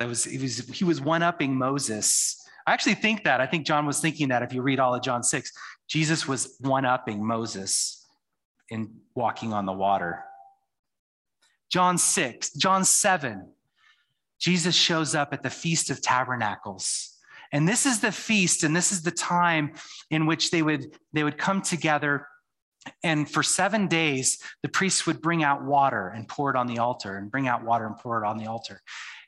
That 0.00 0.08
was, 0.08 0.24
he 0.24 0.38
was, 0.38 0.58
he 0.58 0.82
was 0.82 1.00
one 1.00 1.22
upping 1.22 1.56
Moses. 1.56 2.36
I 2.66 2.72
actually 2.72 2.96
think 2.96 3.22
that. 3.24 3.40
I 3.40 3.46
think 3.46 3.64
John 3.64 3.86
was 3.86 4.00
thinking 4.00 4.30
that 4.30 4.42
if 4.42 4.52
you 4.52 4.60
read 4.60 4.80
all 4.80 4.92
of 4.92 5.02
John 5.02 5.22
6, 5.22 5.52
Jesus 5.86 6.26
was 6.26 6.56
one 6.58 6.84
upping 6.84 7.24
Moses. 7.24 8.04
in 8.70 8.92
walking 9.14 9.52
on 9.52 9.66
the 9.66 9.72
water. 9.72 10.24
John 11.70 11.96
6, 11.96 12.54
John 12.54 12.84
7, 12.84 13.52
Jesus 14.38 14.74
shows 14.74 15.14
up 15.14 15.32
at 15.32 15.42
the 15.42 15.50
Feast 15.50 15.90
of 15.90 16.00
Tabernacles. 16.00 17.10
And 17.52 17.68
this 17.68 17.86
is 17.86 18.00
the 18.00 18.12
feast, 18.12 18.64
and 18.64 18.74
this 18.74 18.90
is 18.90 19.02
the 19.02 19.12
time 19.12 19.74
in 20.10 20.26
which 20.26 20.50
they 20.50 20.62
would, 20.62 20.96
they 21.12 21.22
would 21.22 21.38
come 21.38 21.62
together. 21.62 22.26
And 23.02 23.30
for 23.30 23.42
seven 23.42 23.86
days, 23.86 24.38
the 24.62 24.68
priests 24.68 25.06
would 25.06 25.22
bring 25.22 25.44
out 25.44 25.64
water 25.64 26.08
and 26.08 26.28
pour 26.28 26.50
it 26.50 26.56
on 26.56 26.66
the 26.66 26.78
altar, 26.78 27.16
and 27.16 27.30
bring 27.30 27.46
out 27.46 27.64
water 27.64 27.86
and 27.86 27.96
pour 27.96 28.22
it 28.22 28.26
on 28.26 28.38
the 28.38 28.46
altar. 28.46 28.80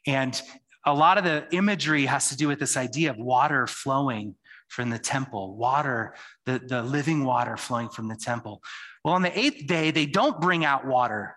And 0.07 0.41
a 0.85 0.93
lot 0.93 1.19
of 1.19 1.25
the 1.25 1.47
imagery 1.53 2.07
has 2.07 2.29
to 2.29 2.37
do 2.37 2.49
with 2.49 2.59
this 2.59 2.77
idea 2.77 3.11
of 3.11 3.17
water 3.17 3.67
flowing 3.67 4.35
from 4.69 4.91
the 4.91 4.99
temple, 4.99 5.57
water, 5.57 6.15
the, 6.45 6.59
the 6.59 6.83
living 6.83 7.25
water 7.25 7.57
flowing 7.57 7.89
from 7.89 8.09
the 8.09 8.17
temple. 8.17 8.63
Well, 9.05 9.15
on 9.15 9.23
the 9.23 9.39
eighth 9.39 9.67
day, 9.67 9.91
they 9.91 10.07
don't 10.07 10.41
bring 10.41 10.65
out 10.65 10.87
water, 10.87 11.37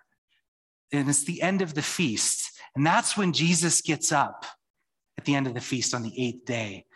and 0.92 1.08
it's 1.08 1.24
the 1.24 1.42
end 1.42 1.62
of 1.62 1.74
the 1.74 1.82
feast. 1.82 2.58
And 2.74 2.86
that's 2.86 3.16
when 3.16 3.32
Jesus 3.32 3.80
gets 3.80 4.12
up 4.12 4.46
at 5.18 5.24
the 5.24 5.34
end 5.34 5.46
of 5.46 5.54
the 5.54 5.60
feast 5.60 5.94
on 5.94 6.02
the 6.02 6.12
eighth 6.20 6.44
day. 6.44 6.86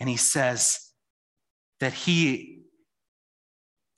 And 0.00 0.08
he 0.08 0.16
says 0.16 0.80
that 1.80 1.92
he, 1.92 2.60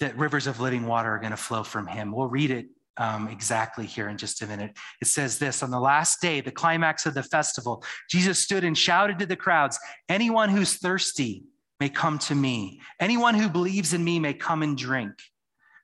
that 0.00 0.16
rivers 0.16 0.46
of 0.46 0.60
living 0.60 0.86
water 0.86 1.10
are 1.10 1.18
going 1.18 1.30
to 1.30 1.36
flow 1.36 1.62
from 1.62 1.86
him. 1.86 2.12
We'll 2.12 2.28
read 2.28 2.50
it 2.50 2.66
um, 2.98 3.28
exactly 3.28 3.86
here 3.86 4.08
in 4.08 4.16
just 4.16 4.42
a 4.42 4.46
minute. 4.46 4.76
It 5.00 5.08
says 5.08 5.38
this 5.38 5.62
On 5.62 5.70
the 5.70 5.80
last 5.80 6.20
day, 6.20 6.40
the 6.40 6.50
climax 6.50 7.06
of 7.06 7.14
the 7.14 7.22
festival, 7.22 7.84
Jesus 8.10 8.38
stood 8.38 8.64
and 8.64 8.76
shouted 8.76 9.18
to 9.18 9.26
the 9.26 9.36
crowds 9.36 9.78
Anyone 10.08 10.48
who's 10.48 10.74
thirsty 10.74 11.44
may 11.78 11.88
come 11.88 12.18
to 12.20 12.34
me. 12.34 12.80
Anyone 13.00 13.34
who 13.34 13.48
believes 13.48 13.92
in 13.92 14.02
me 14.02 14.18
may 14.18 14.34
come 14.34 14.62
and 14.62 14.76
drink. 14.76 15.12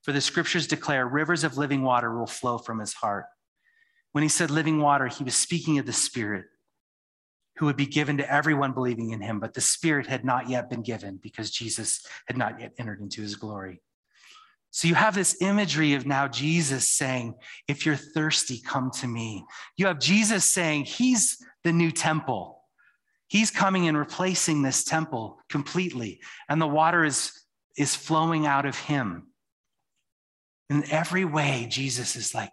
For 0.02 0.12
the 0.12 0.20
scriptures 0.20 0.66
declare 0.66 1.06
rivers 1.06 1.44
of 1.44 1.58
living 1.58 1.82
water 1.82 2.16
will 2.18 2.26
flow 2.26 2.58
from 2.58 2.80
his 2.80 2.92
heart. 2.92 3.26
When 4.12 4.22
he 4.22 4.28
said 4.28 4.50
living 4.50 4.80
water, 4.80 5.08
he 5.08 5.24
was 5.24 5.34
speaking 5.34 5.78
of 5.78 5.86
the 5.86 5.92
Spirit 5.92 6.46
who 7.56 7.66
would 7.66 7.76
be 7.76 7.86
given 7.86 8.18
to 8.18 8.32
everyone 8.32 8.72
believing 8.72 9.10
in 9.10 9.20
him, 9.20 9.38
but 9.38 9.54
the 9.54 9.60
Spirit 9.60 10.06
had 10.06 10.24
not 10.24 10.48
yet 10.48 10.70
been 10.70 10.82
given 10.82 11.18
because 11.22 11.50
Jesus 11.50 12.04
had 12.26 12.36
not 12.36 12.60
yet 12.60 12.72
entered 12.78 13.00
into 13.00 13.20
his 13.20 13.36
glory. 13.36 13.80
So 14.70 14.88
you 14.88 14.94
have 14.94 15.14
this 15.14 15.42
imagery 15.42 15.92
of 15.92 16.06
now 16.06 16.28
Jesus 16.28 16.88
saying, 16.88 17.34
If 17.68 17.84
you're 17.84 17.94
thirsty, 17.94 18.60
come 18.60 18.90
to 18.92 19.06
me. 19.06 19.44
You 19.76 19.86
have 19.86 19.98
Jesus 19.98 20.46
saying, 20.46 20.84
He's 20.84 21.44
the 21.62 21.72
new 21.72 21.90
temple. 21.90 22.62
He's 23.28 23.50
coming 23.50 23.86
and 23.86 23.96
replacing 23.96 24.62
this 24.62 24.84
temple 24.84 25.38
completely, 25.48 26.20
and 26.48 26.60
the 26.60 26.66
water 26.66 27.04
is, 27.04 27.32
is 27.78 27.94
flowing 27.94 28.46
out 28.46 28.66
of 28.66 28.78
him. 28.78 29.28
In 30.68 30.90
every 30.90 31.24
way, 31.24 31.66
Jesus 31.70 32.16
is 32.16 32.34
like, 32.34 32.50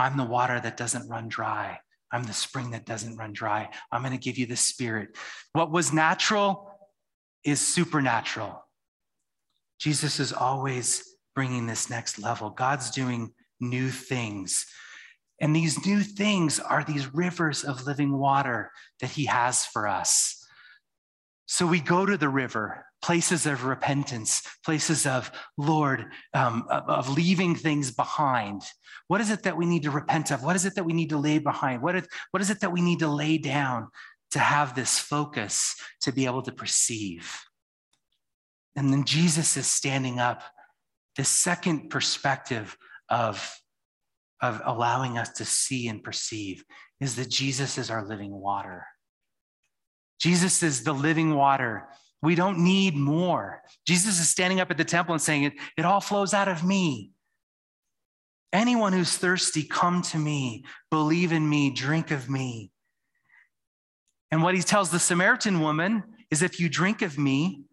I'm 0.00 0.16
the 0.16 0.24
water 0.24 0.58
that 0.58 0.76
doesn't 0.76 1.08
run 1.08 1.28
dry. 1.28 1.78
I'm 2.12 2.24
the 2.24 2.32
spring 2.32 2.72
that 2.72 2.86
doesn't 2.86 3.16
run 3.16 3.32
dry. 3.32 3.68
I'm 3.92 4.02
going 4.02 4.12
to 4.12 4.18
give 4.18 4.38
you 4.38 4.46
the 4.46 4.56
spirit. 4.56 5.16
What 5.52 5.70
was 5.70 5.92
natural 5.92 6.70
is 7.44 7.60
supernatural. 7.60 8.64
Jesus 9.78 10.18
is 10.18 10.32
always 10.32 11.04
bringing 11.34 11.66
this 11.66 11.88
next 11.88 12.18
level. 12.18 12.50
God's 12.50 12.90
doing 12.90 13.32
new 13.60 13.90
things. 13.90 14.66
And 15.40 15.54
these 15.54 15.86
new 15.86 16.00
things 16.00 16.58
are 16.58 16.84
these 16.84 17.14
rivers 17.14 17.64
of 17.64 17.86
living 17.86 18.18
water 18.18 18.72
that 19.00 19.10
he 19.10 19.26
has 19.26 19.64
for 19.64 19.86
us. 19.88 20.44
So 21.46 21.66
we 21.66 21.80
go 21.80 22.04
to 22.04 22.16
the 22.16 22.28
river, 22.28 22.84
places 23.02 23.46
of 23.46 23.64
repentance, 23.64 24.42
places 24.64 25.06
of, 25.06 25.30
Lord, 25.56 26.06
um, 26.34 26.66
of, 26.70 26.88
of, 26.88 27.16
leaving 27.16 27.54
things 27.54 27.90
behind. 27.90 28.62
What 29.08 29.20
is 29.20 29.30
it 29.30 29.42
that 29.44 29.56
we 29.56 29.66
need 29.66 29.84
to 29.84 29.90
repent 29.90 30.30
of? 30.30 30.42
What 30.42 30.56
is 30.56 30.66
it 30.66 30.74
that 30.74 30.84
we 30.84 30.92
need 30.92 31.10
to 31.10 31.18
lay 31.18 31.38
behind? 31.38 31.82
What 31.82 31.96
is, 31.96 32.06
what 32.30 32.42
is 32.42 32.50
it 32.50 32.60
that 32.60 32.72
we 32.72 32.80
need 32.80 32.98
to 33.00 33.08
lay 33.08 33.38
down 33.38 33.88
to 34.32 34.38
have 34.38 34.74
this 34.74 34.98
focus 34.98 35.74
to 36.02 36.12
be 36.12 36.26
able 36.26 36.42
to 36.42 36.52
perceive? 36.52 37.40
And 38.76 38.92
then 38.92 39.04
Jesus 39.04 39.56
is 39.56 39.66
standing 39.66 40.18
up, 40.18 40.42
the 41.16 41.24
second 41.24 41.90
perspective 41.90 42.76
of, 43.08 43.58
of 44.40 44.62
allowing 44.64 45.18
us 45.18 45.30
to 45.30 45.44
see 45.44 45.88
and 45.88 46.02
perceive 46.02 46.64
is 47.00 47.16
that 47.16 47.28
Jesus 47.28 47.78
is 47.78 47.90
our 47.90 48.06
living 48.06 48.32
water. 48.32 48.86
Jesus 50.20 50.62
is 50.62 50.84
the 50.84 50.92
living 50.92 51.34
water. 51.34 51.88
We 52.22 52.34
don't 52.34 52.58
need 52.58 52.96
more. 52.96 53.62
Jesus 53.86 54.20
is 54.20 54.28
standing 54.28 54.60
up 54.60 54.70
at 54.70 54.76
the 54.76 54.84
temple 54.84 55.14
and 55.14 55.22
saying, 55.22 55.44
It, 55.44 55.54
it 55.76 55.84
all 55.84 56.00
flows 56.00 56.34
out 56.34 56.48
of 56.48 56.64
me. 56.64 57.12
Anyone 58.52 58.92
who's 58.92 59.16
thirsty, 59.16 59.62
come 59.62 60.02
to 60.02 60.18
me, 60.18 60.64
believe 60.90 61.32
in 61.32 61.48
me, 61.48 61.70
drink 61.70 62.10
of 62.10 62.28
me. 62.28 62.72
And 64.30 64.42
what 64.42 64.54
he 64.54 64.62
tells 64.62 64.90
the 64.90 64.98
Samaritan 64.98 65.60
woman 65.60 66.02
is 66.30 66.42
if 66.42 66.60
you 66.60 66.68
drink 66.68 67.02
of 67.02 67.18
me, 67.18 67.64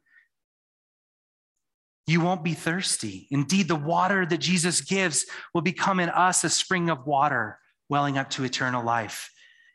you 2.05 2.21
won't 2.21 2.43
be 2.43 2.53
thirsty. 2.53 3.27
Indeed, 3.31 3.67
the 3.67 3.75
water 3.75 4.25
that 4.25 4.37
Jesus 4.37 4.81
gives 4.81 5.25
will 5.53 5.61
become 5.61 5.99
in 5.99 6.09
us 6.09 6.43
a 6.43 6.49
spring 6.49 6.89
of 6.89 7.05
water 7.05 7.59
welling 7.89 8.17
up 8.17 8.29
to 8.31 8.45
eternal 8.45 8.83
life. 8.83 9.29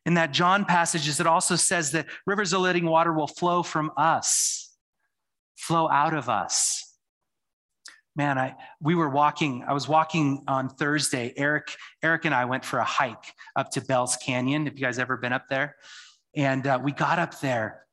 In 0.04 0.14
that 0.14 0.32
John 0.32 0.64
passage 0.64 1.06
is 1.06 1.20
it 1.20 1.26
also 1.26 1.56
says 1.56 1.92
that 1.92 2.06
rivers 2.26 2.52
of 2.52 2.60
living 2.60 2.86
water 2.86 3.12
will 3.12 3.28
flow 3.28 3.62
from 3.62 3.92
us, 3.96 4.74
flow 5.56 5.88
out 5.88 6.14
of 6.14 6.28
us. 6.28 6.88
Man, 8.14 8.36
I 8.36 8.56
we 8.80 8.94
were 8.94 9.08
walking, 9.08 9.64
I 9.66 9.72
was 9.72 9.88
walking 9.88 10.44
on 10.46 10.68
Thursday. 10.68 11.32
Eric, 11.36 11.74
Eric 12.02 12.24
and 12.26 12.34
I 12.34 12.44
went 12.44 12.64
for 12.64 12.78
a 12.78 12.84
hike 12.84 13.32
up 13.56 13.70
to 13.70 13.80
Bell's 13.80 14.16
Canyon. 14.16 14.66
If 14.66 14.74
you 14.74 14.84
guys 14.84 14.98
ever 14.98 15.16
been 15.16 15.32
up 15.32 15.48
there? 15.48 15.76
And 16.36 16.66
uh, 16.66 16.78
we 16.82 16.92
got 16.92 17.18
up 17.18 17.40
there, 17.40 17.86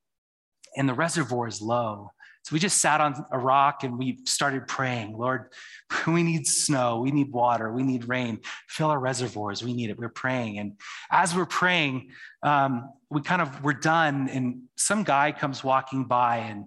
and 0.75 0.89
the 0.89 0.93
reservoir 0.93 1.47
is 1.47 1.61
low. 1.61 2.11
So 2.43 2.53
we 2.53 2.59
just 2.59 2.79
sat 2.79 3.01
on 3.01 3.25
a 3.31 3.37
rock 3.37 3.83
and 3.83 3.97
we 3.97 4.19
started 4.25 4.67
praying, 4.67 5.17
Lord, 5.17 5.51
we 6.07 6.23
need 6.23 6.47
snow, 6.47 7.01
we 7.01 7.11
need 7.11 7.31
water, 7.31 7.71
we 7.71 7.83
need 7.83 8.07
rain, 8.07 8.39
fill 8.67 8.89
our 8.89 8.99
reservoirs, 8.99 9.63
we 9.63 9.73
need 9.73 9.89
it. 9.89 9.99
We're 9.99 10.09
praying. 10.09 10.57
And 10.57 10.73
as 11.11 11.35
we're 11.35 11.45
praying, 11.45 12.11
um, 12.41 12.89
we 13.09 13.21
kind 13.21 13.41
of 13.41 13.63
we're 13.63 13.73
done, 13.73 14.29
and 14.29 14.63
some 14.77 15.03
guy 15.03 15.31
comes 15.31 15.63
walking 15.63 16.05
by 16.05 16.37
and 16.37 16.65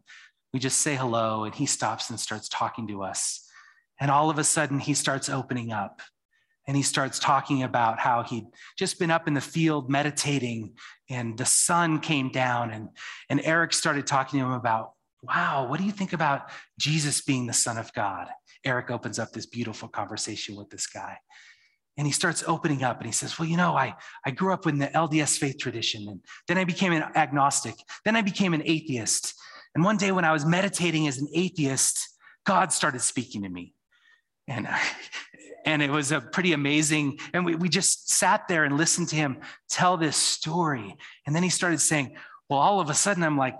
we 0.52 0.60
just 0.60 0.80
say 0.80 0.94
hello, 0.94 1.44
and 1.44 1.54
he 1.54 1.64
stops 1.64 2.10
and 2.10 2.20
starts 2.20 2.48
talking 2.48 2.86
to 2.88 3.02
us. 3.02 3.48
And 3.98 4.10
all 4.10 4.28
of 4.28 4.38
a 4.38 4.44
sudden, 4.44 4.78
he 4.78 4.92
starts 4.92 5.30
opening 5.30 5.72
up 5.72 6.02
and 6.66 6.76
he 6.76 6.82
starts 6.82 7.18
talking 7.18 7.62
about 7.62 7.98
how 7.98 8.22
he'd 8.22 8.46
just 8.78 8.98
been 8.98 9.10
up 9.10 9.26
in 9.26 9.34
the 9.34 9.40
field 9.40 9.90
meditating 9.90 10.72
and 11.10 11.36
the 11.36 11.44
sun 11.44 12.00
came 12.00 12.30
down 12.30 12.70
and, 12.70 12.88
and 13.28 13.40
eric 13.44 13.72
started 13.72 14.06
talking 14.06 14.40
to 14.40 14.46
him 14.46 14.52
about 14.52 14.92
wow, 15.22 15.66
what 15.68 15.78
do 15.78 15.86
you 15.86 15.92
think 15.92 16.12
about 16.12 16.50
Jesus 16.78 17.20
being 17.20 17.46
the 17.46 17.52
Son 17.52 17.78
of 17.78 17.92
God? 17.92 18.28
Eric 18.64 18.90
opens 18.90 19.18
up 19.18 19.32
this 19.32 19.46
beautiful 19.46 19.88
conversation 19.88 20.56
with 20.56 20.70
this 20.70 20.86
guy. 20.86 21.18
And 21.96 22.06
he 22.06 22.12
starts 22.12 22.42
opening 22.46 22.82
up 22.82 22.98
and 22.98 23.06
he 23.06 23.12
says, 23.12 23.38
Well, 23.38 23.48
you 23.48 23.56
know, 23.56 23.76
I, 23.76 23.94
I 24.24 24.30
grew 24.30 24.52
up 24.52 24.66
in 24.66 24.78
the 24.78 24.86
LDS 24.86 25.38
faith 25.38 25.58
tradition, 25.58 26.08
and 26.08 26.20
then 26.48 26.58
I 26.58 26.64
became 26.64 26.92
an 26.92 27.04
agnostic. 27.14 27.74
Then 28.04 28.16
I 28.16 28.22
became 28.22 28.54
an 28.54 28.62
atheist. 28.64 29.34
And 29.74 29.84
one 29.84 29.96
day 29.96 30.10
when 30.10 30.24
I 30.24 30.32
was 30.32 30.44
meditating 30.44 31.06
as 31.06 31.18
an 31.18 31.28
atheist, 31.34 32.08
God 32.44 32.72
started 32.72 33.00
speaking 33.02 33.42
to 33.42 33.48
me. 33.48 33.74
And, 34.48 34.66
I, 34.66 34.80
and 35.66 35.82
it 35.82 35.90
was 35.90 36.12
a 36.12 36.20
pretty 36.20 36.54
amazing. 36.54 37.18
And 37.34 37.44
we, 37.44 37.56
we 37.56 37.68
just 37.68 38.10
sat 38.10 38.48
there 38.48 38.64
and 38.64 38.78
listened 38.78 39.08
to 39.08 39.16
him 39.16 39.40
tell 39.68 39.98
this 39.98 40.16
story. 40.16 40.96
And 41.26 41.36
then 41.36 41.42
he 41.42 41.50
started 41.50 41.80
saying, 41.80 42.16
Well, 42.48 42.58
all 42.58 42.80
of 42.80 42.88
a 42.88 42.94
sudden, 42.94 43.22
I'm 43.22 43.36
like, 43.36 43.58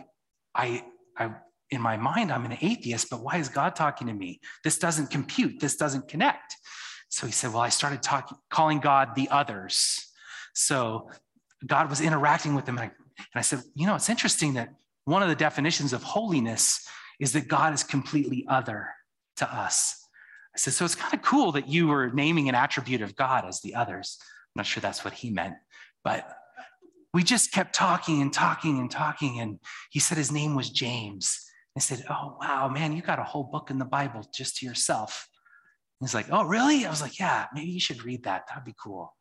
I, 0.54 0.84
I 1.18 1.32
in 1.72 1.80
my 1.80 1.96
mind, 1.96 2.30
I'm 2.30 2.44
an 2.44 2.58
atheist, 2.60 3.08
but 3.08 3.22
why 3.22 3.38
is 3.38 3.48
God 3.48 3.74
talking 3.74 4.06
to 4.06 4.12
me? 4.12 4.40
This 4.62 4.78
doesn't 4.78 5.10
compute. 5.10 5.58
This 5.58 5.76
doesn't 5.76 6.06
connect. 6.06 6.54
So 7.08 7.26
he 7.26 7.32
said, 7.32 7.52
Well, 7.52 7.62
I 7.62 7.70
started 7.70 8.02
talking, 8.02 8.36
calling 8.50 8.78
God 8.78 9.14
the 9.14 9.28
others. 9.30 10.06
So 10.54 11.10
God 11.66 11.88
was 11.88 12.02
interacting 12.02 12.54
with 12.54 12.66
them. 12.66 12.76
And 12.76 12.90
I, 12.90 12.92
and 13.16 13.36
I 13.36 13.40
said, 13.40 13.62
You 13.74 13.86
know, 13.86 13.94
it's 13.94 14.10
interesting 14.10 14.54
that 14.54 14.74
one 15.06 15.22
of 15.22 15.30
the 15.30 15.34
definitions 15.34 15.94
of 15.94 16.02
holiness 16.02 16.86
is 17.18 17.32
that 17.32 17.48
God 17.48 17.72
is 17.72 17.82
completely 17.82 18.44
other 18.48 18.90
to 19.36 19.50
us. 19.50 20.06
I 20.54 20.58
said, 20.58 20.74
So 20.74 20.84
it's 20.84 20.94
kind 20.94 21.14
of 21.14 21.22
cool 21.22 21.52
that 21.52 21.68
you 21.68 21.88
were 21.88 22.10
naming 22.10 22.50
an 22.50 22.54
attribute 22.54 23.00
of 23.00 23.16
God 23.16 23.46
as 23.46 23.62
the 23.62 23.74
others. 23.76 24.18
I'm 24.20 24.60
not 24.60 24.66
sure 24.66 24.82
that's 24.82 25.04
what 25.06 25.14
he 25.14 25.30
meant, 25.30 25.54
but 26.04 26.30
we 27.14 27.22
just 27.22 27.50
kept 27.50 27.74
talking 27.74 28.20
and 28.20 28.30
talking 28.30 28.78
and 28.78 28.90
talking. 28.90 29.40
And 29.40 29.58
he 29.90 30.00
said 30.00 30.18
his 30.18 30.30
name 30.30 30.54
was 30.54 30.68
James. 30.68 31.48
I 31.76 31.80
said, 31.80 32.04
Oh, 32.10 32.36
wow, 32.40 32.68
man, 32.68 32.92
you 32.92 33.02
got 33.02 33.18
a 33.18 33.24
whole 33.24 33.44
book 33.44 33.70
in 33.70 33.78
the 33.78 33.84
Bible 33.84 34.26
just 34.34 34.58
to 34.58 34.66
yourself. 34.66 35.28
he's 36.00 36.14
like, 36.14 36.26
Oh, 36.30 36.44
really? 36.44 36.84
I 36.84 36.90
was 36.90 37.02
like, 37.02 37.18
Yeah, 37.18 37.46
maybe 37.54 37.70
you 37.70 37.80
should 37.80 38.04
read 38.04 38.24
that. 38.24 38.46
That'd 38.48 38.64
be 38.64 38.74
cool. 38.82 39.14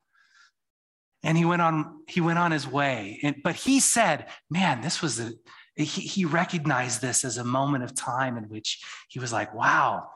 And 1.23 1.37
he 1.37 1.45
went 1.45 1.61
on, 1.61 2.01
he 2.07 2.19
went 2.19 2.39
on 2.39 2.51
his 2.51 2.67
way. 2.67 3.19
And, 3.23 3.35
but 3.43 3.55
he 3.55 3.79
said, 3.79 4.27
Man, 4.49 4.81
this 4.81 5.01
was 5.01 5.19
a, 5.19 5.31
he, 5.75 6.01
he 6.01 6.25
recognized 6.25 7.01
this 7.01 7.23
as 7.23 7.37
a 7.37 7.43
moment 7.43 7.83
of 7.83 7.95
time 7.95 8.37
in 8.37 8.45
which 8.45 8.83
he 9.09 9.19
was 9.19 9.31
like, 9.31 9.53
Wow, 9.53 10.07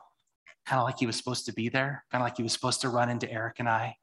kind 0.66 0.80
of 0.80 0.84
like 0.84 0.98
he 0.98 1.06
was 1.06 1.16
supposed 1.16 1.46
to 1.46 1.54
be 1.54 1.68
there, 1.68 2.04
kind 2.10 2.22
of 2.22 2.26
like 2.26 2.36
he 2.36 2.42
was 2.42 2.52
supposed 2.52 2.82
to 2.82 2.88
run 2.88 3.08
into 3.08 3.30
Eric 3.30 3.56
and 3.60 3.68
I. 3.68 3.96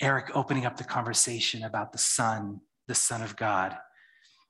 Eric 0.00 0.30
opening 0.34 0.66
up 0.66 0.76
the 0.76 0.84
conversation 0.84 1.64
about 1.64 1.92
the 1.92 1.98
Son, 1.98 2.60
the 2.88 2.94
Son 2.94 3.22
of 3.22 3.36
God. 3.36 3.76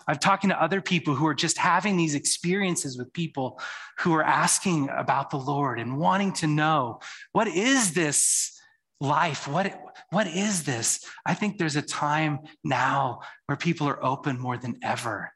I'm 0.07 0.19
talking 0.19 0.51
to 0.51 0.63
other 0.63 0.81
people 0.81 1.15
who 1.15 1.27
are 1.27 1.35
just 1.35 1.59
having 1.59 1.97
these 1.97 2.15
experiences 2.15 2.99
with 2.99 3.13
people 3.13 3.61
who 4.01 4.13
are 4.15 4.23
asking 4.23 4.89
about 4.91 5.31
the 5.31 5.39
Lord 5.39 5.79
and 5.81 5.99
wanting 5.99 6.33
to 6.35 6.47
know 6.47 7.01
what 7.33 7.49
is 7.49 7.93
this 7.93 8.61
life? 9.01 9.49
What, 9.49 9.79
what 10.11 10.27
is 10.27 10.65
this? 10.65 11.05
I 11.25 11.35
think 11.35 11.59
there's 11.59 11.77
a 11.77 11.83
time 11.83 12.41
now 12.63 13.21
where 13.47 13.57
people 13.57 13.89
are 13.89 14.05
open 14.05 14.39
more 14.39 14.57
than 14.57 14.79
ever. 14.83 15.33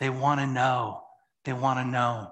They 0.00 0.10
want 0.10 0.40
to 0.40 0.46
know. 0.46 1.02
They 1.44 1.52
want 1.52 1.78
to 1.78 1.84
know. 1.84 2.30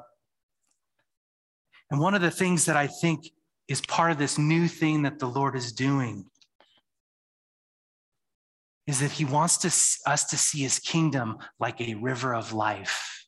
And 1.90 2.00
one 2.00 2.14
of 2.14 2.22
the 2.22 2.30
things 2.30 2.66
that 2.66 2.76
I 2.76 2.86
think 2.86 3.30
is 3.68 3.80
part 3.80 4.12
of 4.12 4.18
this 4.18 4.38
new 4.38 4.68
thing 4.68 5.02
that 5.02 5.18
the 5.18 5.26
Lord 5.26 5.56
is 5.56 5.72
doing 5.72 6.26
is 8.90 8.98
that 8.98 9.12
he 9.12 9.24
wants 9.24 9.56
to, 9.58 9.68
us 10.10 10.24
to 10.24 10.36
see 10.36 10.58
his 10.58 10.80
kingdom 10.80 11.38
like 11.60 11.80
a 11.80 11.94
river 11.94 12.34
of 12.34 12.52
life. 12.52 13.24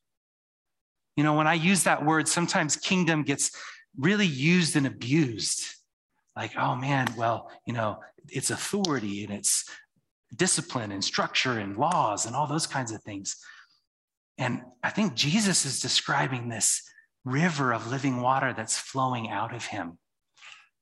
You 1.16 1.22
know, 1.22 1.34
when 1.34 1.46
I 1.46 1.54
use 1.54 1.84
that 1.84 2.04
word, 2.04 2.26
sometimes 2.26 2.74
kingdom 2.74 3.22
gets 3.22 3.52
really 3.96 4.26
used 4.26 4.74
and 4.74 4.88
abused. 4.88 5.62
Like, 6.34 6.56
oh 6.58 6.74
man, 6.74 7.14
well, 7.16 7.48
you 7.64 7.74
know, 7.74 8.00
it's 8.28 8.50
authority 8.50 9.22
and 9.22 9.32
it's 9.32 9.70
discipline 10.34 10.90
and 10.90 11.04
structure 11.04 11.60
and 11.60 11.76
laws 11.76 12.26
and 12.26 12.34
all 12.34 12.48
those 12.48 12.66
kinds 12.66 12.90
of 12.90 13.00
things. 13.04 13.36
And 14.38 14.62
I 14.82 14.90
think 14.90 15.14
Jesus 15.14 15.64
is 15.64 15.78
describing 15.78 16.48
this 16.48 16.82
river 17.24 17.72
of 17.72 17.88
living 17.88 18.20
water 18.20 18.52
that's 18.52 18.76
flowing 18.76 19.30
out 19.30 19.54
of 19.54 19.66
him. 19.66 19.98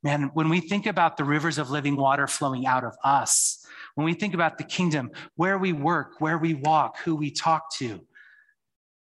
Man, 0.03 0.31
when 0.33 0.49
we 0.49 0.61
think 0.61 0.87
about 0.87 1.19
the 1.19 1.25
rivers 1.25 1.59
of 1.59 1.71
living 1.71 1.97
water 1.97 2.27
flowing 2.27 2.65
out 2.65 2.85
of 2.85 2.97
us, 3.05 3.60
when 3.95 4.05
we 4.05 4.15
think 4.15 4.35
about 4.35 4.59
the 4.59 4.65
kingdom, 4.65 5.11
where 5.37 5.59
we 5.59 5.73
work, 5.73 6.21
where 6.21 6.39
we 6.39 6.55
walk, 6.55 6.99
who 7.01 7.15
we 7.17 7.31
talk 7.31 7.75
to, 7.77 8.01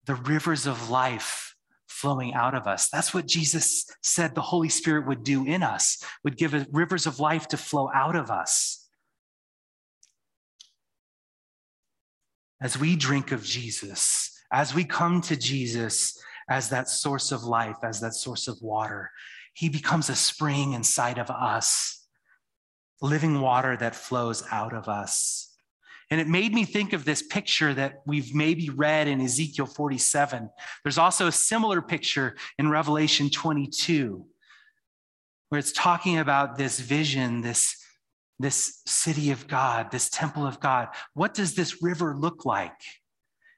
the 0.06 0.16
rivers 0.16 0.66
of 0.66 0.90
life 0.90 1.56
flowing 1.88 2.34
out 2.34 2.54
of 2.54 2.68
us. 2.68 2.90
That's 2.90 3.14
what 3.14 3.28
Jesus 3.28 3.86
said 4.02 4.36
the 4.36 4.42
Holy 4.42 4.70
Spirit 4.70 5.08
would 5.08 5.24
do 5.24 5.46
in 5.46 5.64
us, 5.64 6.04
would 6.24 6.38
give 6.38 6.68
rivers 6.72 7.08
of 7.08 7.20
life 7.20 7.48
to 7.50 7.58
flow 7.58 7.90
out 7.94 8.16
of 8.16 8.30
us. 8.30 8.88
As 12.62 12.78
we 12.78 12.96
drink 12.96 13.32
of 13.32 13.44
Jesus, 13.44 14.40
as 14.52 14.74
we 14.74 14.84
come 14.84 15.22
to 15.22 15.36
Jesus 15.36 16.22
as 16.50 16.70
that 16.70 16.90
source 16.90 17.32
of 17.32 17.44
life, 17.44 17.78
as 17.84 18.00
that 18.00 18.14
source 18.14 18.48
of 18.48 18.58
water, 18.62 19.12
he 19.54 19.70
becomes 19.70 20.10
a 20.10 20.16
spring 20.16 20.74
inside 20.74 21.18
of 21.18 21.30
us, 21.30 21.97
living 23.02 23.42
water 23.42 23.78
that 23.78 23.96
flows 23.96 24.44
out 24.52 24.74
of 24.74 24.88
us. 24.88 25.48
And 26.10 26.22
it 26.22 26.28
made 26.28 26.54
me 26.54 26.64
think 26.64 26.94
of 26.94 27.04
this 27.04 27.22
picture 27.22 27.74
that 27.74 28.02
we've 28.06 28.34
maybe 28.34 28.70
read 28.70 29.08
in 29.08 29.20
Ezekiel 29.20 29.66
47. 29.66 30.50
There's 30.84 30.98
also 30.98 31.28
a 31.28 31.32
similar 31.32 31.82
picture 31.82 32.38
in 32.58 32.70
Revelation 32.70 33.30
22, 33.30 34.26
where 35.50 35.60
it's 35.60 35.74
talking 35.74 36.18
about 36.18 36.58
this 36.58 36.80
vision, 36.80 37.42
this, 37.42 37.76
this 38.40 38.82
city 38.86 39.32
of 39.32 39.48
God, 39.48 39.92
this 39.92 40.10
temple 40.10 40.48
of 40.48 40.62
God. 40.62 40.88
What 41.14 41.34
does 41.34 41.56
this 41.56 41.84
river 41.84 42.16
look 42.16 42.46
like? 42.46 42.80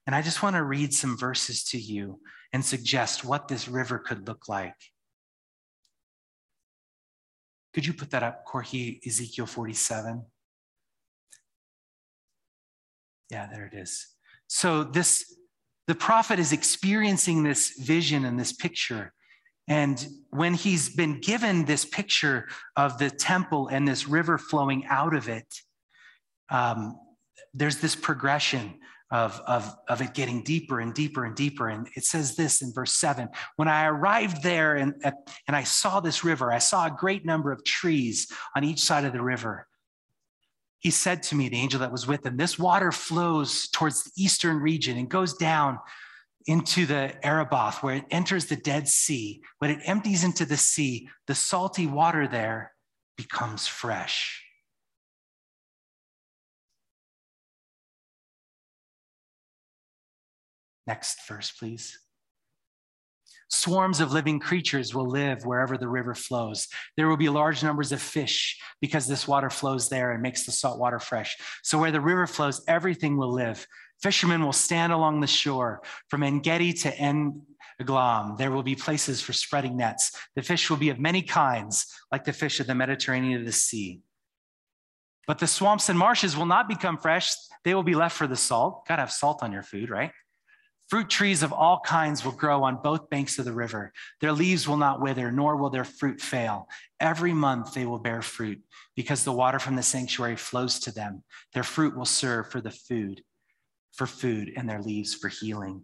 And 0.07 0.15
I 0.15 0.23
just 0.23 0.41
want 0.41 0.55
to 0.55 0.63
read 0.63 0.91
some 0.91 1.17
verses 1.17 1.63
to 1.65 1.77
you 1.77 2.19
and 2.51 2.65
suggest 2.65 3.23
what 3.23 3.47
this 3.47 3.67
river 3.67 3.99
could 3.99 4.27
look 4.27 4.49
like. 4.49 4.73
Could 7.73 7.85
you 7.85 7.93
put 7.93 8.11
that 8.11 8.23
up, 8.23 8.45
Corky, 8.45 9.01
Ezekiel 9.05 9.45
47? 9.45 10.25
Yeah, 13.29 13.47
there 13.51 13.65
it 13.71 13.77
is. 13.77 14.07
So 14.47 14.83
this 14.83 15.35
the 15.87 15.95
prophet 15.95 16.37
is 16.37 16.51
experiencing 16.51 17.41
this 17.41 17.79
vision 17.79 18.25
and 18.25 18.39
this 18.39 18.53
picture. 18.53 19.11
And 19.67 20.03
when 20.29 20.53
he's 20.53 20.95
been 20.95 21.19
given 21.19 21.65
this 21.65 21.83
picture 21.83 22.47
of 22.75 22.99
the 22.99 23.09
temple 23.09 23.69
and 23.69 23.87
this 23.87 24.07
river 24.07 24.37
flowing 24.37 24.85
out 24.87 25.15
of 25.15 25.29
it, 25.29 25.47
um, 26.49 26.95
there's 27.55 27.77
this 27.77 27.95
progression 27.95 28.79
of, 29.11 29.41
of, 29.47 29.75
of 29.87 30.01
it 30.01 30.13
getting 30.13 30.43
deeper 30.43 30.79
and 30.79 30.93
deeper 30.93 31.25
and 31.25 31.35
deeper. 31.35 31.69
And 31.69 31.87
it 31.95 32.05
says 32.05 32.35
this 32.35 32.61
in 32.61 32.71
verse 32.73 32.93
seven 32.93 33.29
When 33.55 33.67
I 33.67 33.85
arrived 33.85 34.43
there 34.43 34.75
and, 34.75 34.93
and 35.03 35.55
I 35.55 35.63
saw 35.63 35.99
this 35.99 36.23
river, 36.23 36.51
I 36.51 36.59
saw 36.59 36.87
a 36.87 36.91
great 36.91 37.25
number 37.25 37.51
of 37.51 37.63
trees 37.63 38.31
on 38.55 38.63
each 38.63 38.81
side 38.81 39.05
of 39.05 39.13
the 39.13 39.21
river. 39.21 39.67
He 40.79 40.91
said 40.91 41.23
to 41.23 41.35
me, 41.35 41.49
the 41.49 41.57
angel 41.57 41.81
that 41.81 41.91
was 41.91 42.07
with 42.07 42.25
him, 42.25 42.37
This 42.37 42.57
water 42.57 42.91
flows 42.91 43.67
towards 43.69 44.03
the 44.03 44.11
eastern 44.15 44.57
region 44.57 44.97
and 44.97 45.09
goes 45.09 45.33
down 45.33 45.79
into 46.45 46.85
the 46.85 47.13
Arabah, 47.25 47.73
where 47.81 47.95
it 47.95 48.05
enters 48.11 48.45
the 48.45 48.55
Dead 48.55 48.87
Sea. 48.87 49.41
When 49.57 49.71
it 49.71 49.79
empties 49.85 50.23
into 50.23 50.45
the 50.45 50.57
sea, 50.57 51.09
the 51.27 51.35
salty 51.35 51.85
water 51.85 52.27
there 52.27 52.73
becomes 53.17 53.67
fresh. 53.67 54.48
Next 60.89 61.27
verse, 61.27 61.51
please. 61.51 61.99
Swarms 63.47 63.99
of 63.99 64.11
living 64.11 64.39
creatures 64.39 64.95
will 64.95 65.07
live 65.07 65.45
wherever 65.45 65.77
the 65.77 65.87
river 65.87 66.15
flows. 66.15 66.67
There 66.97 67.07
will 67.07 67.15
be 67.15 67.29
large 67.29 67.61
numbers 67.61 67.91
of 67.91 68.01
fish 68.01 68.59
because 68.81 69.05
this 69.05 69.27
water 69.27 69.51
flows 69.51 69.87
there 69.87 70.13
and 70.13 70.23
makes 70.23 70.47
the 70.47 70.51
salt 70.51 70.79
water 70.79 70.97
fresh. 70.97 71.37
So, 71.61 71.77
where 71.77 71.91
the 71.91 72.01
river 72.01 72.25
flows, 72.25 72.63
everything 72.67 73.17
will 73.17 73.31
live. 73.31 73.67
Fishermen 74.01 74.43
will 74.43 74.51
stand 74.51 74.91
along 74.91 75.19
the 75.19 75.27
shore 75.27 75.83
from 76.07 76.23
Engedi 76.23 76.73
to 76.73 76.91
En. 76.97 77.43
There 77.77 78.51
will 78.51 78.63
be 78.63 78.75
places 78.75 79.21
for 79.21 79.33
spreading 79.33 79.77
nets. 79.77 80.11
The 80.35 80.41
fish 80.41 80.71
will 80.71 80.77
be 80.77 80.89
of 80.89 80.97
many 80.97 81.21
kinds, 81.21 81.85
like 82.11 82.23
the 82.23 82.33
fish 82.33 82.59
of 82.59 82.65
the 82.65 82.73
Mediterranean 82.73 83.39
of 83.39 83.45
the 83.45 83.51
sea. 83.51 84.01
But 85.27 85.37
the 85.37 85.45
swamps 85.45 85.87
and 85.87 85.99
marshes 85.99 86.35
will 86.35 86.47
not 86.47 86.67
become 86.67 86.97
fresh. 86.97 87.31
They 87.63 87.75
will 87.75 87.83
be 87.83 87.93
left 87.93 88.17
for 88.17 88.25
the 88.25 88.35
salt. 88.35 88.87
Gotta 88.87 89.03
have 89.03 89.11
salt 89.11 89.43
on 89.43 89.51
your 89.51 89.61
food, 89.61 89.91
right? 89.91 90.11
Fruit 90.89 91.07
trees 91.07 91.43
of 91.43 91.53
all 91.53 91.81
kinds 91.81 92.25
will 92.25 92.31
grow 92.31 92.63
on 92.63 92.81
both 92.81 93.11
banks 93.11 93.37
of 93.37 93.45
the 93.45 93.53
river. 93.53 93.93
Their 94.21 94.31
leaves 94.31 94.67
will 94.67 94.77
not 94.77 94.99
wither, 94.99 95.31
nor 95.31 95.55
will 95.55 95.69
their 95.69 95.83
fruit 95.83 96.19
fail. 96.19 96.67
Every 96.99 97.31
month 97.31 97.75
they 97.75 97.85
will 97.85 97.99
bear 97.99 98.23
fruit, 98.23 98.59
because 98.95 99.23
the 99.23 99.31
water 99.31 99.59
from 99.59 99.75
the 99.75 99.83
sanctuary 99.83 100.35
flows 100.35 100.79
to 100.79 100.91
them. 100.91 101.23
Their 101.53 101.63
fruit 101.63 101.95
will 101.95 102.05
serve 102.05 102.49
for 102.49 102.59
the 102.59 102.71
food, 102.71 103.21
for 103.93 104.07
food, 104.07 104.51
and 104.57 104.67
their 104.67 104.81
leaves 104.81 105.13
for 105.13 105.27
healing. 105.27 105.83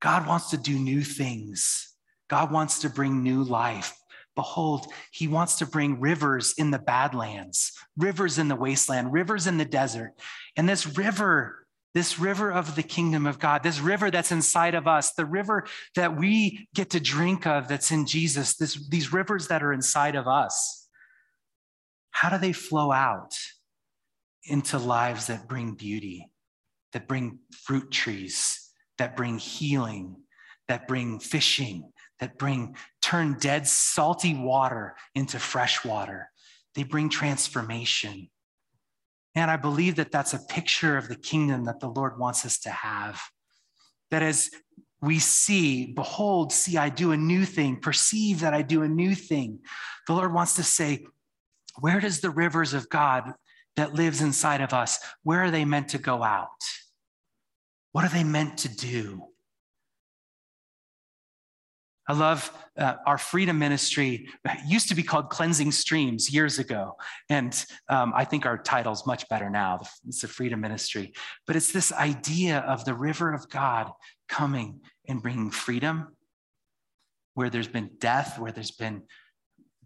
God 0.00 0.26
wants 0.26 0.48
to 0.50 0.56
do 0.56 0.78
new 0.78 1.02
things. 1.02 1.94
God 2.30 2.50
wants 2.50 2.78
to 2.80 2.88
bring 2.88 3.22
new 3.22 3.42
life. 3.42 3.98
Behold, 4.34 4.86
he 5.10 5.28
wants 5.28 5.58
to 5.58 5.66
bring 5.66 6.00
rivers 6.00 6.54
in 6.56 6.70
the 6.70 6.78
badlands, 6.78 7.72
rivers 7.98 8.38
in 8.38 8.48
the 8.48 8.56
wasteland, 8.56 9.12
rivers 9.12 9.46
in 9.46 9.58
the 9.58 9.66
desert. 9.66 10.14
And 10.56 10.66
this 10.66 10.96
river 10.96 11.66
this 11.94 12.18
river 12.18 12.50
of 12.52 12.76
the 12.76 12.82
kingdom 12.82 13.26
of 13.26 13.38
God, 13.38 13.62
this 13.62 13.80
river 13.80 14.10
that's 14.10 14.30
inside 14.30 14.74
of 14.74 14.86
us, 14.86 15.12
the 15.12 15.24
river 15.24 15.66
that 15.96 16.16
we 16.16 16.68
get 16.74 16.90
to 16.90 17.00
drink 17.00 17.46
of 17.46 17.68
that's 17.68 17.90
in 17.90 18.06
Jesus, 18.06 18.56
this, 18.56 18.88
these 18.88 19.12
rivers 19.12 19.48
that 19.48 19.62
are 19.62 19.72
inside 19.72 20.14
of 20.14 20.28
us, 20.28 20.88
how 22.10 22.28
do 22.28 22.38
they 22.38 22.52
flow 22.52 22.92
out 22.92 23.34
into 24.44 24.78
lives 24.78 25.26
that 25.26 25.48
bring 25.48 25.74
beauty, 25.74 26.26
that 26.92 27.08
bring 27.08 27.40
fruit 27.52 27.90
trees, 27.90 28.70
that 28.98 29.16
bring 29.16 29.38
healing, 29.38 30.16
that 30.68 30.86
bring 30.86 31.18
fishing, 31.18 31.92
that 32.20 32.38
bring 32.38 32.76
turn 33.02 33.36
dead 33.40 33.66
salty 33.66 34.34
water 34.34 34.94
into 35.14 35.38
fresh 35.38 35.84
water? 35.84 36.30
They 36.74 36.84
bring 36.84 37.08
transformation. 37.08 38.30
And 39.34 39.50
I 39.50 39.56
believe 39.56 39.96
that 39.96 40.10
that's 40.10 40.34
a 40.34 40.44
picture 40.48 40.96
of 40.96 41.08
the 41.08 41.16
kingdom 41.16 41.64
that 41.64 41.80
the 41.80 41.88
Lord 41.88 42.18
wants 42.18 42.44
us 42.44 42.58
to 42.60 42.70
have. 42.70 43.20
That 44.10 44.22
as 44.22 44.50
we 45.00 45.18
see, 45.18 45.92
behold, 45.92 46.52
see, 46.52 46.76
I 46.76 46.88
do 46.88 47.12
a 47.12 47.16
new 47.16 47.44
thing, 47.44 47.80
perceive 47.80 48.40
that 48.40 48.54
I 48.54 48.62
do 48.62 48.82
a 48.82 48.88
new 48.88 49.14
thing. 49.14 49.60
The 50.06 50.14
Lord 50.14 50.34
wants 50.34 50.54
to 50.54 50.62
say, 50.62 51.06
where 51.78 52.00
does 52.00 52.20
the 52.20 52.30
rivers 52.30 52.74
of 52.74 52.88
God 52.88 53.32
that 53.76 53.94
lives 53.94 54.20
inside 54.20 54.60
of 54.60 54.74
us, 54.74 54.98
where 55.22 55.44
are 55.44 55.50
they 55.50 55.64
meant 55.64 55.88
to 55.90 55.98
go 55.98 56.22
out? 56.22 56.48
What 57.92 58.04
are 58.04 58.12
they 58.12 58.24
meant 58.24 58.58
to 58.58 58.68
do? 58.68 59.29
I 62.10 62.12
love 62.12 62.52
uh, 62.76 62.94
our 63.06 63.18
freedom 63.18 63.60
ministry. 63.60 64.28
It 64.44 64.58
used 64.66 64.88
to 64.88 64.96
be 64.96 65.04
called 65.04 65.30
Cleansing 65.30 65.70
Streams 65.70 66.28
years 66.28 66.58
ago. 66.58 66.96
And 67.28 67.54
um, 67.88 68.12
I 68.16 68.24
think 68.24 68.46
our 68.46 68.58
title's 68.58 69.06
much 69.06 69.28
better 69.28 69.48
now. 69.48 69.78
It's 70.08 70.22
the 70.22 70.26
freedom 70.26 70.60
ministry. 70.60 71.12
But 71.46 71.54
it's 71.54 71.70
this 71.70 71.92
idea 71.92 72.58
of 72.66 72.84
the 72.84 72.94
river 72.94 73.32
of 73.32 73.48
God 73.48 73.92
coming 74.28 74.80
and 75.06 75.22
bringing 75.22 75.52
freedom, 75.52 76.16
where 77.34 77.48
there's 77.48 77.68
been 77.68 77.90
death, 78.00 78.40
where 78.40 78.50
there's 78.50 78.72
been 78.72 79.02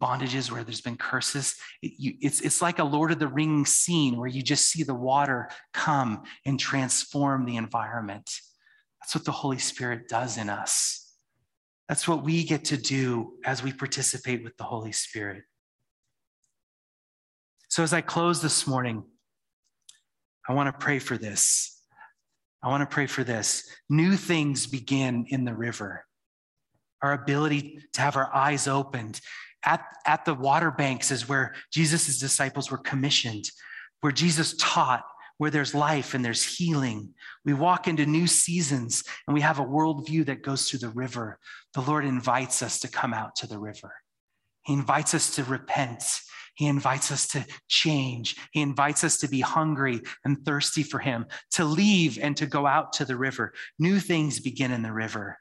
bondages, 0.00 0.50
where 0.50 0.64
there's 0.64 0.80
been 0.80 0.96
curses. 0.96 1.56
It, 1.82 1.92
you, 1.98 2.14
it's, 2.22 2.40
it's 2.40 2.62
like 2.62 2.78
a 2.78 2.84
Lord 2.84 3.12
of 3.12 3.18
the 3.18 3.28
Rings 3.28 3.68
scene 3.68 4.16
where 4.16 4.28
you 4.28 4.40
just 4.40 4.70
see 4.70 4.82
the 4.82 4.94
water 4.94 5.50
come 5.74 6.22
and 6.46 6.58
transform 6.58 7.44
the 7.44 7.56
environment. 7.56 8.30
That's 9.02 9.14
what 9.14 9.26
the 9.26 9.32
Holy 9.32 9.58
Spirit 9.58 10.08
does 10.08 10.38
in 10.38 10.48
us. 10.48 11.03
That's 11.89 12.09
what 12.09 12.24
we 12.24 12.45
get 12.45 12.66
to 12.66 12.76
do 12.76 13.35
as 13.45 13.62
we 13.62 13.72
participate 13.72 14.43
with 14.43 14.57
the 14.57 14.64
Holy 14.64 14.93
Spirit. 14.93 15.43
So, 17.68 17.82
as 17.82 17.93
I 17.93 18.01
close 18.01 18.41
this 18.41 18.66
morning, 18.66 19.05
I 20.49 20.55
want 20.55 20.68
to 20.68 20.78
pray 20.78 20.99
for 20.99 21.18
this. 21.18 21.82
I 22.62 22.68
want 22.68 22.89
to 22.89 22.93
pray 22.93 23.07
for 23.07 23.24
this. 23.24 23.68
New 23.91 24.16
things 24.16 24.66
begin 24.66 25.26
in 25.28 25.45
the 25.45 25.55
river. 25.55 26.07
Our 27.03 27.12
ability 27.12 27.80
to 27.93 28.01
have 28.01 28.16
our 28.16 28.35
eyes 28.35 28.66
opened. 28.66 29.20
At, 29.64 29.85
at 30.07 30.24
the 30.24 30.35
water 30.35 30.70
banks 30.70 31.11
is 31.11 31.28
where 31.28 31.55
Jesus' 31.72 32.18
disciples 32.18 32.70
were 32.70 32.78
commissioned, 32.78 33.51
where 34.01 34.12
Jesus 34.12 34.55
taught, 34.59 35.05
where 35.39 35.51
there's 35.51 35.74
life 35.74 36.14
and 36.14 36.24
there's 36.24 36.57
healing. 36.57 37.14
We 37.45 37.55
walk 37.55 37.89
into 37.89 38.07
new 38.07 38.26
seasons 38.26 39.03
and 39.26 39.35
we 39.35 39.41
have 39.41 39.59
a 39.59 39.64
worldview 39.64 40.26
that 40.26 40.43
goes 40.43 40.68
through 40.68 40.80
the 40.80 40.89
river. 40.91 41.39
The 41.74 41.80
Lord 41.80 42.05
invites 42.05 42.62
us 42.62 42.80
to 42.80 42.89
come 42.89 43.12
out 43.12 43.37
to 43.37 43.47
the 43.47 43.59
river. 43.59 43.95
He 44.62 44.72
invites 44.72 45.14
us 45.14 45.35
to 45.37 45.45
repent. 45.45 46.03
He 46.55 46.66
invites 46.66 47.11
us 47.11 47.26
to 47.28 47.45
change. 47.68 48.37
He 48.53 48.61
invites 48.61 49.03
us 49.03 49.18
to 49.18 49.28
be 49.28 49.41
hungry 49.41 50.01
and 50.24 50.45
thirsty 50.45 50.85
for 50.85 51.01
Him, 51.01 51.26
to 51.53 51.64
leave 51.64 52.18
and 52.18 52.37
to 52.37 52.47
go 52.47 52.66
out 52.66 52.93
to 52.95 53.05
the 53.05 53.16
river. 53.16 53.53
New 53.78 53.99
things 53.99 54.41
begin 54.41 54.70
in 54.70 54.82
the 54.82 54.93
river. 54.93 55.39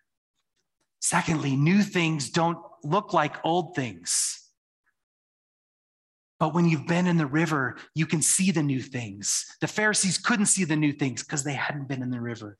Secondly, 1.01 1.55
new 1.55 1.83
things 1.83 2.29
don't 2.29 2.57
look 2.83 3.13
like 3.13 3.45
old 3.45 3.75
things. 3.75 4.42
But 6.39 6.53
when 6.53 6.67
you've 6.67 6.87
been 6.87 7.07
in 7.07 7.17
the 7.17 7.25
river, 7.25 7.77
you 7.95 8.05
can 8.05 8.21
see 8.21 8.51
the 8.51 8.63
new 8.63 8.81
things. 8.81 9.45
The 9.61 9.67
Pharisees 9.67 10.17
couldn't 10.17 10.47
see 10.47 10.65
the 10.65 10.75
new 10.75 10.91
things 10.91 11.23
because 11.23 11.43
they 11.43 11.53
hadn't 11.53 11.87
been 11.87 12.01
in 12.01 12.11
the 12.11 12.21
river. 12.21 12.57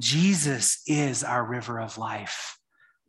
Jesus 0.00 0.82
is 0.86 1.22
our 1.22 1.44
river 1.44 1.80
of 1.80 1.98
life. 1.98 2.58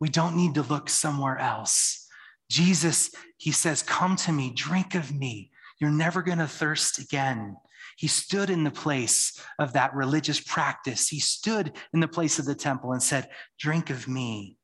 We 0.00 0.08
don't 0.08 0.36
need 0.36 0.54
to 0.54 0.62
look 0.62 0.88
somewhere 0.88 1.38
else. 1.38 2.06
Jesus, 2.50 3.10
he 3.38 3.52
says, 3.52 3.82
Come 3.82 4.16
to 4.16 4.32
me, 4.32 4.52
drink 4.54 4.94
of 4.94 5.14
me. 5.14 5.50
You're 5.80 5.90
never 5.90 6.22
going 6.22 6.38
to 6.38 6.46
thirst 6.46 6.98
again. 6.98 7.56
He 7.96 8.06
stood 8.06 8.50
in 8.50 8.64
the 8.64 8.70
place 8.70 9.40
of 9.58 9.72
that 9.72 9.94
religious 9.94 10.40
practice. 10.40 11.08
He 11.08 11.20
stood 11.20 11.72
in 11.92 12.00
the 12.00 12.08
place 12.08 12.38
of 12.38 12.44
the 12.44 12.54
temple 12.54 12.92
and 12.92 13.02
said, 13.02 13.28
Drink 13.58 13.90
of 13.90 14.08
me. 14.08 14.56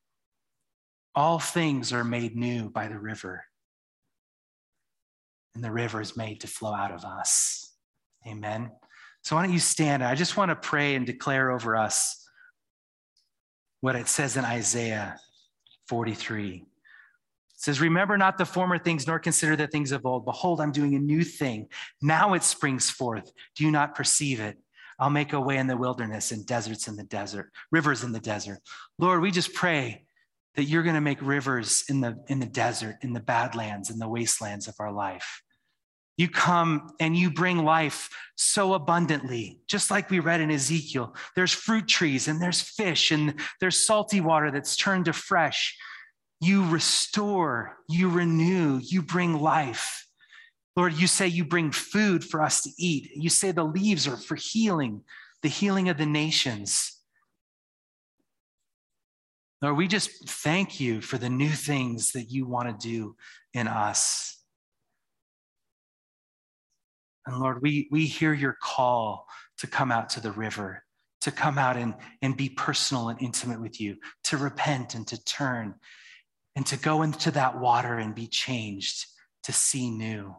All 1.14 1.38
things 1.38 1.92
are 1.92 2.04
made 2.04 2.36
new 2.36 2.70
by 2.70 2.88
the 2.88 2.98
river, 2.98 3.44
and 5.54 5.64
the 5.64 5.72
river 5.72 6.00
is 6.00 6.16
made 6.16 6.40
to 6.40 6.46
flow 6.46 6.74
out 6.74 6.92
of 6.92 7.04
us. 7.04 7.74
Amen. 8.26 8.70
So, 9.22 9.36
why 9.36 9.42
don't 9.42 9.52
you 9.52 9.58
stand? 9.58 10.02
I 10.02 10.14
just 10.14 10.36
want 10.36 10.50
to 10.50 10.56
pray 10.56 10.94
and 10.94 11.06
declare 11.06 11.50
over 11.50 11.76
us 11.76 12.28
what 13.80 13.96
it 13.96 14.08
says 14.08 14.36
in 14.36 14.44
Isaiah 14.44 15.18
43 15.88 16.64
says, 17.60 17.80
Remember 17.80 18.16
not 18.16 18.38
the 18.38 18.46
former 18.46 18.78
things, 18.78 19.06
nor 19.06 19.18
consider 19.18 19.54
the 19.54 19.66
things 19.66 19.92
of 19.92 20.06
old. 20.06 20.24
Behold, 20.24 20.60
I'm 20.60 20.72
doing 20.72 20.94
a 20.94 20.98
new 20.98 21.22
thing. 21.22 21.68
Now 22.00 22.32
it 22.34 22.42
springs 22.42 22.88
forth. 22.88 23.30
Do 23.54 23.64
you 23.64 23.70
not 23.70 23.94
perceive 23.94 24.40
it? 24.40 24.56
I'll 24.98 25.10
make 25.10 25.32
a 25.32 25.40
way 25.40 25.58
in 25.58 25.66
the 25.66 25.76
wilderness 25.76 26.32
and 26.32 26.46
deserts 26.46 26.88
in 26.88 26.96
the 26.96 27.04
desert, 27.04 27.50
rivers 27.70 28.02
in 28.02 28.12
the 28.12 28.20
desert. 28.20 28.60
Lord, 28.98 29.20
we 29.20 29.30
just 29.30 29.54
pray 29.54 30.04
that 30.56 30.64
you're 30.64 30.82
going 30.82 30.94
to 30.94 31.00
make 31.00 31.22
rivers 31.22 31.84
in 31.88 32.00
the, 32.00 32.22
in 32.28 32.40
the 32.40 32.46
desert, 32.46 32.96
in 33.02 33.12
the 33.12 33.20
badlands, 33.20 33.90
in 33.90 33.98
the 33.98 34.08
wastelands 34.08 34.68
of 34.68 34.74
our 34.78 34.92
life. 34.92 35.42
You 36.16 36.28
come 36.28 36.90
and 37.00 37.16
you 37.16 37.30
bring 37.30 37.64
life 37.64 38.10
so 38.36 38.74
abundantly, 38.74 39.60
just 39.68 39.90
like 39.90 40.10
we 40.10 40.18
read 40.18 40.42
in 40.42 40.50
Ezekiel. 40.50 41.14
There's 41.34 41.52
fruit 41.52 41.88
trees 41.88 42.28
and 42.28 42.42
there's 42.42 42.60
fish 42.60 43.10
and 43.10 43.34
there's 43.60 43.86
salty 43.86 44.20
water 44.20 44.50
that's 44.50 44.76
turned 44.76 45.06
to 45.06 45.14
fresh. 45.14 45.76
You 46.40 46.66
restore, 46.66 47.78
you 47.88 48.10
renew, 48.10 48.80
you 48.82 49.00
bring 49.00 49.40
life. 49.40 50.06
Lord, 50.76 50.92
you 50.92 51.06
say 51.06 51.26
you 51.26 51.44
bring 51.44 51.70
food 51.70 52.22
for 52.24 52.42
us 52.42 52.62
to 52.62 52.70
eat. 52.78 53.10
You 53.14 53.30
say 53.30 53.50
the 53.50 53.64
leaves 53.64 54.06
are 54.06 54.16
for 54.16 54.34
healing, 54.34 55.02
the 55.42 55.48
healing 55.48 55.88
of 55.88 55.96
the 55.96 56.06
nations. 56.06 56.99
Lord, 59.62 59.76
we 59.76 59.88
just 59.88 60.28
thank 60.28 60.80
you 60.80 61.00
for 61.00 61.18
the 61.18 61.28
new 61.28 61.50
things 61.50 62.12
that 62.12 62.30
you 62.30 62.46
want 62.46 62.68
to 62.68 62.88
do 62.88 63.16
in 63.52 63.68
us. 63.68 64.38
And 67.26 67.38
Lord, 67.38 67.60
we, 67.60 67.88
we 67.90 68.06
hear 68.06 68.32
your 68.32 68.56
call 68.60 69.26
to 69.58 69.66
come 69.66 69.92
out 69.92 70.08
to 70.10 70.20
the 70.20 70.32
river, 70.32 70.82
to 71.20 71.30
come 71.30 71.58
out 71.58 71.76
and, 71.76 71.94
and 72.22 72.36
be 72.36 72.48
personal 72.48 73.10
and 73.10 73.20
intimate 73.20 73.60
with 73.60 73.80
you, 73.80 73.96
to 74.24 74.38
repent 74.38 74.94
and 74.94 75.06
to 75.08 75.22
turn 75.24 75.74
and 76.56 76.64
to 76.66 76.78
go 76.78 77.02
into 77.02 77.30
that 77.32 77.60
water 77.60 77.98
and 77.98 78.14
be 78.14 78.26
changed 78.26 79.06
to 79.42 79.52
see 79.52 79.90
new. 79.90 80.34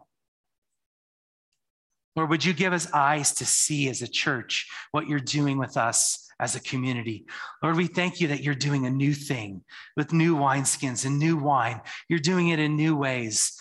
Lord, 2.14 2.30
would 2.30 2.44
you 2.44 2.52
give 2.52 2.72
us 2.72 2.92
eyes 2.92 3.32
to 3.34 3.46
see 3.46 3.88
as 3.88 4.02
a 4.02 4.08
church 4.08 4.68
what 4.90 5.08
you're 5.08 5.20
doing 5.20 5.58
with 5.58 5.76
us 5.76 6.28
as 6.38 6.54
a 6.54 6.60
community? 6.60 7.24
Lord, 7.62 7.76
we 7.76 7.86
thank 7.86 8.20
you 8.20 8.28
that 8.28 8.42
you're 8.42 8.54
doing 8.54 8.86
a 8.86 8.90
new 8.90 9.14
thing 9.14 9.62
with 9.96 10.12
new 10.12 10.36
wineskins 10.36 11.06
and 11.06 11.18
new 11.18 11.36
wine. 11.36 11.80
You're 12.08 12.18
doing 12.18 12.48
it 12.48 12.58
in 12.58 12.76
new 12.76 12.96
ways. 12.96 13.58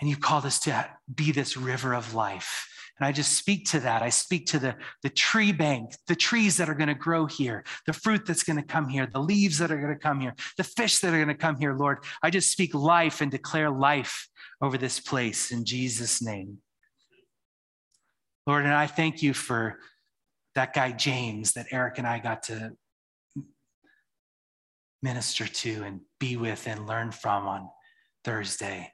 And 0.00 0.08
you've 0.08 0.20
called 0.20 0.46
us 0.46 0.58
to 0.60 0.88
be 1.14 1.30
this 1.30 1.56
river 1.56 1.94
of 1.94 2.14
life. 2.14 2.66
And 2.98 3.06
I 3.06 3.12
just 3.12 3.32
speak 3.32 3.64
to 3.70 3.80
that. 3.80 4.02
I 4.02 4.10
speak 4.10 4.46
to 4.48 4.58
the, 4.58 4.76
the 5.02 5.08
tree 5.08 5.52
bank, 5.52 5.94
the 6.06 6.16
trees 6.16 6.58
that 6.58 6.68
are 6.68 6.74
going 6.74 6.88
to 6.88 6.94
grow 6.94 7.26
here, 7.26 7.64
the 7.86 7.94
fruit 7.94 8.26
that's 8.26 8.42
going 8.42 8.58
to 8.58 8.62
come 8.62 8.88
here, 8.88 9.06
the 9.10 9.20
leaves 9.20 9.58
that 9.58 9.70
are 9.70 9.80
going 9.80 9.94
to 9.94 9.98
come 9.98 10.20
here, 10.20 10.34
the 10.58 10.64
fish 10.64 10.98
that 10.98 11.14
are 11.14 11.16
going 11.16 11.28
to 11.28 11.34
come 11.34 11.56
here, 11.56 11.74
Lord. 11.74 11.98
I 12.22 12.28
just 12.28 12.52
speak 12.52 12.74
life 12.74 13.22
and 13.22 13.30
declare 13.30 13.70
life 13.70 14.28
over 14.60 14.76
this 14.76 15.00
place 15.00 15.50
in 15.50 15.64
Jesus' 15.64 16.20
name. 16.20 16.58
Lord, 18.46 18.64
and 18.64 18.74
I 18.74 18.86
thank 18.86 19.22
you 19.22 19.34
for 19.34 19.78
that 20.54 20.74
guy, 20.74 20.92
James, 20.92 21.52
that 21.52 21.66
Eric 21.70 21.98
and 21.98 22.06
I 22.06 22.18
got 22.18 22.44
to 22.44 22.72
minister 25.02 25.46
to 25.46 25.82
and 25.84 26.00
be 26.18 26.36
with 26.36 26.66
and 26.66 26.86
learn 26.86 27.10
from 27.10 27.46
on 27.46 27.68
Thursday. 28.24 28.92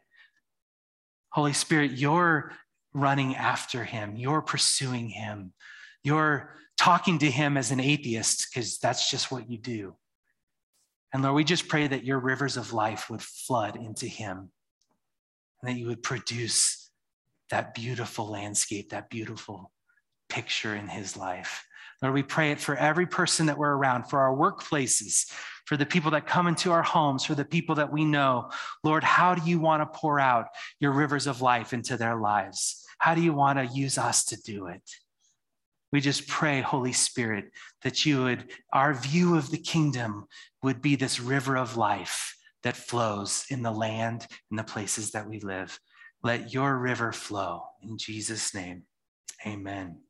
Holy 1.31 1.53
Spirit, 1.53 1.93
you're 1.93 2.53
running 2.95 3.37
after 3.37 3.85
him. 3.85 4.17
You're 4.17 4.43
pursuing 4.43 5.09
him. 5.09 5.53
You're 6.03 6.57
talking 6.79 7.19
to 7.19 7.31
him 7.31 7.57
as 7.57 7.71
an 7.71 7.81
atheist 7.81 8.49
because 8.49 8.79
that's 8.79 9.11
just 9.11 9.31
what 9.31 9.51
you 9.51 9.59
do. 9.59 9.97
And 11.13 11.23
Lord, 11.23 11.35
we 11.35 11.45
just 11.45 11.69
pray 11.69 11.87
that 11.87 12.05
your 12.05 12.19
rivers 12.19 12.57
of 12.57 12.73
life 12.73 13.11
would 13.11 13.23
flood 13.23 13.77
into 13.77 14.07
him 14.07 14.51
and 15.61 15.71
that 15.71 15.79
you 15.79 15.87
would 15.87 16.03
produce 16.03 16.86
that 17.51 17.75
beautiful 17.75 18.31
landscape, 18.31 18.91
that 18.91 19.11
beautiful 19.11 19.73
picture 20.29 20.75
in 20.75 20.89
his 20.89 21.17
life. 21.17 21.65
Lord, 22.03 22.15
we 22.15 22.23
pray 22.23 22.51
it 22.51 22.61
for 22.61 22.77
every 22.77 23.07
person 23.07 23.47
that 23.47 23.57
we're 23.57 23.75
around, 23.75 24.05
for 24.05 24.21
our 24.21 24.35
workplaces, 24.37 25.31
for 25.65 25.77
the 25.77 25.87
people 25.87 26.11
that 26.11 26.27
come 26.27 26.47
into 26.47 26.71
our 26.71 26.83
homes, 26.83 27.25
for 27.25 27.35
the 27.35 27.45
people 27.45 27.77
that 27.77 27.93
we 27.93 28.05
know. 28.05 28.51
Lord, 28.85 29.03
how 29.03 29.35
do 29.35 29.49
you 29.49 29.59
want 29.59 29.81
to 29.81 29.99
pour 29.99 30.21
out 30.21 30.49
your 30.79 30.93
rivers 30.93 31.27
of 31.27 31.41
life 31.41 31.73
into 31.73 31.97
their 31.97 32.17
lives? 32.17 32.85
How 32.99 33.15
do 33.15 33.23
you 33.23 33.33
want 33.33 33.59
to 33.59 33.75
use 33.75 33.99
us 33.99 34.25
to 34.27 34.41
do 34.43 34.67
it? 34.67 34.83
We 35.93 36.01
just 36.01 36.29
pray, 36.29 36.61
Holy 36.61 36.93
Spirit, 36.93 37.47
that 37.83 38.05
you 38.05 38.25
would, 38.25 38.51
our 38.73 38.93
view 38.93 39.37
of 39.37 39.51
the 39.51 39.59
kingdom 39.59 40.27
would 40.63 40.83
be 40.83 40.97
this 40.97 41.21
river 41.21 41.57
of 41.57 41.77
life 41.77 42.37
that 42.63 42.77
flows 42.77 43.47
in 43.49 43.63
the 43.63 43.71
land, 43.71 44.27
in 44.51 44.57
the 44.57 44.65
places 44.65 45.13
that 45.13 45.29
we 45.29 45.41
live. 45.41 45.79
Let 46.23 46.53
your 46.53 46.77
river 46.79 47.12
flow. 47.12 47.62
In 47.83 47.99
Jesus' 47.99 48.55
name, 48.55 48.85
amen. 49.47 50.06